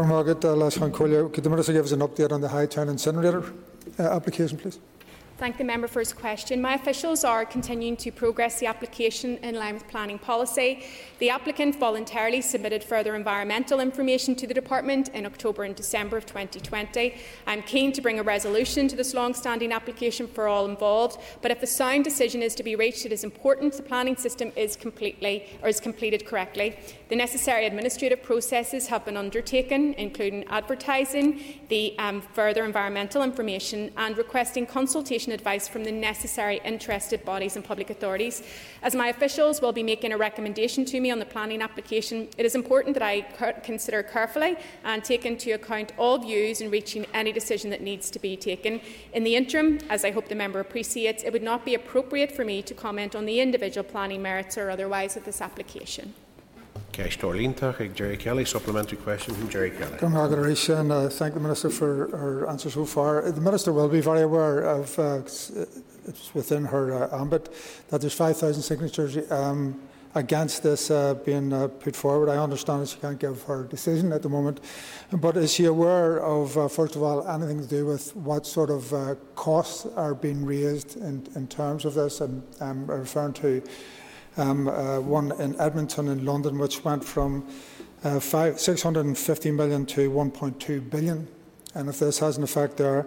Could 1.30 1.44
the 1.44 1.50
Minister 1.50 1.74
give 1.74 1.86
us 1.86 1.92
an 1.92 2.00
update 2.00 2.32
on 2.32 2.42
the 2.42 2.48
Hightown 2.48 2.90
incinerator 2.90 3.44
uh, 4.00 4.04
application, 4.04 4.58
please? 4.58 4.80
Thank 5.38 5.60
the 5.60 5.64
member 5.64 5.88
for 5.88 6.00
his 6.00 6.14
question. 6.14 6.60
My 6.64 6.74
officials 6.74 7.24
are 7.24 7.46
continuing 7.46 7.96
to 7.98 8.12
progress 8.12 8.60
the 8.60 8.66
application 8.66 9.38
in 9.44 9.54
line 9.54 9.76
with 9.76 9.88
planning 9.88 10.18
policy. 10.18 10.84
The 11.20 11.30
applicant 11.30 11.78
voluntarily 11.80 12.42
submitted 12.42 12.84
further 12.84 13.16
environmental 13.16 13.80
information 13.80 14.34
to 14.34 14.48
the 14.48 14.56
Department 14.56 15.10
in 15.10 15.28
October 15.28 15.64
and 15.64 15.76
December 15.76 16.18
of 16.18 16.26
2020. 16.26 17.14
I'm 17.46 17.62
keen 17.62 17.92
to 17.92 18.02
bring 18.02 18.18
a 18.18 18.24
resolution 18.24 18.88
to 18.88 18.96
this 18.96 19.14
long-standing 19.14 19.72
application 19.72 20.26
for 20.26 20.48
all 20.48 20.66
involved, 20.66 21.20
but 21.44 21.52
if 21.52 21.62
a 21.62 21.68
sound 21.68 22.04
decision 22.04 22.42
is 22.42 22.56
to 22.56 22.64
be 22.64 22.76
reached, 22.76 23.06
it 23.06 23.12
is 23.12 23.24
important 23.24 23.74
the 23.74 23.84
planning 23.84 24.16
system 24.16 24.52
is 24.56 24.76
completely 24.76 25.46
or 25.62 25.70
is 25.70 25.80
completed 25.80 26.26
correctly. 26.26 26.80
The 27.10 27.16
necessary 27.16 27.68
administrative 27.68 28.24
processes 28.24 28.88
have 28.88 29.06
been 29.06 29.16
undertaken, 29.16 29.94
including 30.00 30.46
advertising 30.46 31.62
the 31.70 31.98
um, 32.00 32.22
further 32.22 32.66
environmental 32.66 33.24
information 33.24 33.92
and 33.98 34.18
requesting 34.18 34.66
consultation 34.66 34.98
consultation 35.08 35.32
advice 35.32 35.68
from 35.68 35.84
the 35.84 35.92
necessary 35.92 36.60
interested 36.66 37.24
bodies 37.24 37.56
and 37.56 37.64
public 37.64 37.90
authorities. 37.90 38.42
As 38.82 38.96
my 38.96 39.10
officials 39.10 39.62
will 39.62 39.72
be 39.72 39.84
making 39.84 40.12
a 40.12 40.18
recommendation 40.18 40.86
to 40.86 41.00
me 41.00 41.12
on 41.12 41.20
the 41.20 41.26
planning 41.26 41.62
application, 41.62 42.28
it 42.38 42.46
is 42.46 42.56
important 42.56 42.94
that 42.94 43.04
I 43.04 43.22
consider 43.64 44.04
carefully 44.04 44.58
and 44.84 45.04
take 45.04 45.26
into 45.26 45.54
account 45.54 45.94
all 45.98 46.18
views 46.18 46.62
in 46.62 46.72
reaching 46.72 47.06
any 47.14 47.32
decision 47.32 47.70
that 47.70 47.82
needs 47.82 48.10
to 48.12 48.20
be 48.20 48.36
taken. 48.36 48.82
In 49.14 49.24
the 49.24 49.36
interim, 49.36 49.80
as 49.90 50.04
I 50.04 50.12
hope 50.12 50.28
the 50.28 50.36
member 50.36 50.60
appreciates, 50.60 51.24
it 51.24 51.32
would 51.32 51.44
not 51.44 51.64
be 51.64 51.76
appropriate 51.76 52.32
for 52.32 52.44
me 52.44 52.62
to 52.64 52.74
comment 52.74 53.16
on 53.16 53.26
the 53.26 53.40
individual 53.40 53.84
planning 53.84 54.22
merits 54.22 54.58
or 54.58 54.70
otherwise 54.70 55.16
of 55.16 55.26
this 55.26 55.42
application. 55.42 56.14
Ceist 56.98 57.22
Orlíntaach 57.22 57.94
Gerry 57.94 58.18
Kelly. 58.18 58.44
Supplementary 58.44 58.98
question 58.98 59.36
from 59.36 59.48
Gerry 59.50 59.70
Kelly. 59.70 60.00
and 60.70 60.92
uh, 60.92 61.10
thank 61.10 61.36
the 61.36 61.40
Minister 61.40 61.70
for 61.70 62.08
her 62.18 62.50
answer 62.50 62.72
so 62.72 62.86
far. 62.86 63.32
The 63.32 63.40
Minister 63.40 63.72
will 63.72 63.88
be 63.88 64.02
very 64.02 64.24
aware 64.24 64.62
of, 64.62 64.98
uh, 64.98 65.22
it's 65.24 66.34
within 66.34 66.66
her 66.66 66.94
uh, 66.94 67.22
ambit, 67.22 67.54
that 67.90 68.02
there's 68.02 68.16
5,000 68.16 68.64
signatures 68.64 69.32
um, 69.32 69.80
against 70.16 70.64
this 70.64 70.90
uh, 70.90 71.14
being 71.14 71.54
uh, 71.54 71.68
put 71.68 71.96
forward. 71.96 72.30
I 72.30 72.38
understand 72.38 72.82
that 72.82 72.90
she 72.90 72.98
can't 72.98 73.20
give 73.20 73.44
her 73.44 73.66
decision 73.66 74.12
at 74.12 74.24
the 74.24 74.30
moment, 74.30 74.60
but 75.12 75.38
is 75.38 75.54
she 75.54 75.66
aware 75.66 76.20
of, 76.20 76.58
uh, 76.58 76.68
first 76.68 76.96
of 76.96 77.04
all, 77.04 77.28
anything 77.28 77.62
to 77.62 77.68
do 77.68 77.86
with 77.86 78.16
what 78.16 78.48
sort 78.48 78.72
of 78.72 78.92
uh, 78.92 79.14
costs 79.36 79.86
are 79.96 80.16
being 80.16 80.44
raised 80.44 80.98
in, 80.98 81.28
in 81.36 81.48
terms 81.48 81.86
of 81.86 81.94
this? 81.94 82.22
I'm 82.22 82.88
referring 82.88 83.34
to 83.34 83.62
um, 84.38 84.68
uh, 84.68 85.00
one 85.00 85.32
in 85.40 85.60
Edmonton 85.60 86.08
in 86.08 86.26
London, 86.26 86.58
which 86.58 86.84
went 86.84 87.04
from 87.04 87.48
uh, 88.04 88.20
five, 88.20 88.60
650 88.60 89.52
million 89.52 89.86
to 89.88 90.10
1.2 90.10 90.90
billion. 90.90 91.28
And 91.74 91.90
if 91.90 92.00
this 92.00 92.20
has 92.20 92.38
an 92.38 92.44
effect 92.44 92.78
there, 92.78 93.06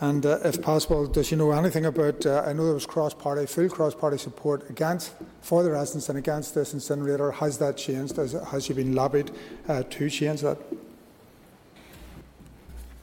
and 0.00 0.26
uh, 0.26 0.38
if 0.44 0.60
possible, 0.60 1.06
does 1.06 1.28
she 1.28 1.36
know 1.36 1.52
anything 1.52 1.86
about? 1.86 2.26
Uh, 2.26 2.44
I 2.46 2.52
know 2.52 2.66
there 2.66 2.74
was 2.74 2.84
cross-party, 2.84 3.46
full 3.46 3.68
cross-party 3.68 4.18
support 4.18 4.68
against 4.68 5.14
for 5.40 5.62
the 5.62 5.70
residents 5.70 6.10
and 6.10 6.18
against 6.18 6.54
this 6.54 6.74
incinerator. 6.74 7.30
Has 7.32 7.56
that 7.58 7.78
changed? 7.78 8.16
Has, 8.16 8.32
has 8.32 8.66
she 8.66 8.74
been 8.74 8.94
lobbied 8.94 9.30
uh, 9.68 9.84
to 9.84 10.10
change 10.10 10.42
that? 10.42 10.58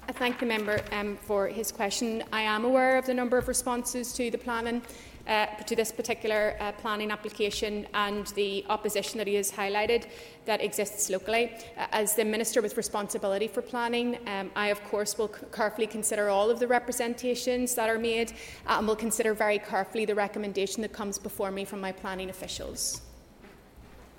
I 0.08 0.12
thank 0.12 0.40
the 0.40 0.46
member 0.46 0.82
um, 0.92 1.18
for 1.24 1.48
his 1.48 1.72
question. 1.72 2.24
I 2.32 2.42
am 2.42 2.66
aware 2.66 2.98
of 3.00 3.08
the 3.08 3.14
number 3.14 3.40
of 3.40 3.48
responses 3.48 4.14
to 4.14 4.30
the 4.30 4.38
planning 4.38 4.84
uh, 5.28 5.46
to 5.46 5.76
this 5.76 5.92
particular 5.92 6.56
uh, 6.60 6.72
planning 6.74 7.12
application 7.12 7.88
and 7.94 8.28
the 8.28 8.66
opposition 8.70 9.18
that 9.18 9.28
he 9.28 9.36
has 9.36 9.52
highlighted 9.52 10.08
that 10.46 10.62
exists 10.62 11.10
locally. 11.10 11.52
Uh, 11.78 11.88
as 11.92 12.16
the 12.16 12.26
Minister 12.26 12.62
with 12.62 12.76
responsibility 12.78 13.48
for 13.48 13.62
planning, 13.62 14.18
um, 14.28 14.52
I 14.56 14.68
of 14.68 14.84
course 14.86 15.18
will 15.18 15.30
carefully 15.30 15.88
consider 15.88 16.30
all 16.30 16.50
of 16.50 16.60
the 16.60 16.68
representations 16.68 17.76
that 17.76 17.90
are 17.90 18.00
made 18.00 18.32
uh, 18.68 18.78
and 18.78 18.88
will 18.88 18.96
consider 18.96 19.34
very 19.34 19.60
carefully 19.60 20.06
the 20.06 20.16
recommendation 20.16 20.82
that 20.82 20.94
comes 20.94 21.18
before 21.18 21.52
me 21.52 21.66
from 21.66 21.80
my 21.80 21.92
planning 21.92 22.30
officials. 22.30 23.02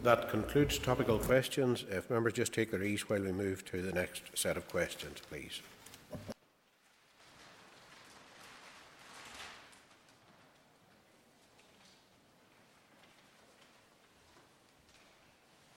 That 0.03 0.29
concludes 0.29 0.79
topical 0.79 1.19
questions. 1.19 1.85
If 1.89 2.11
members 2.11 2.35
just 2.35 2.53
take 2.53 2.71
their 2.71 2.83
ease 2.83 3.09
while 3.09 3.23
we 3.23 3.33
move 3.33 3.65
to 3.67 3.81
the 3.81 3.93
next 3.93 4.23
set 4.35 4.57
of 4.57 4.69
questions, 4.69 5.19
please. 5.31 5.63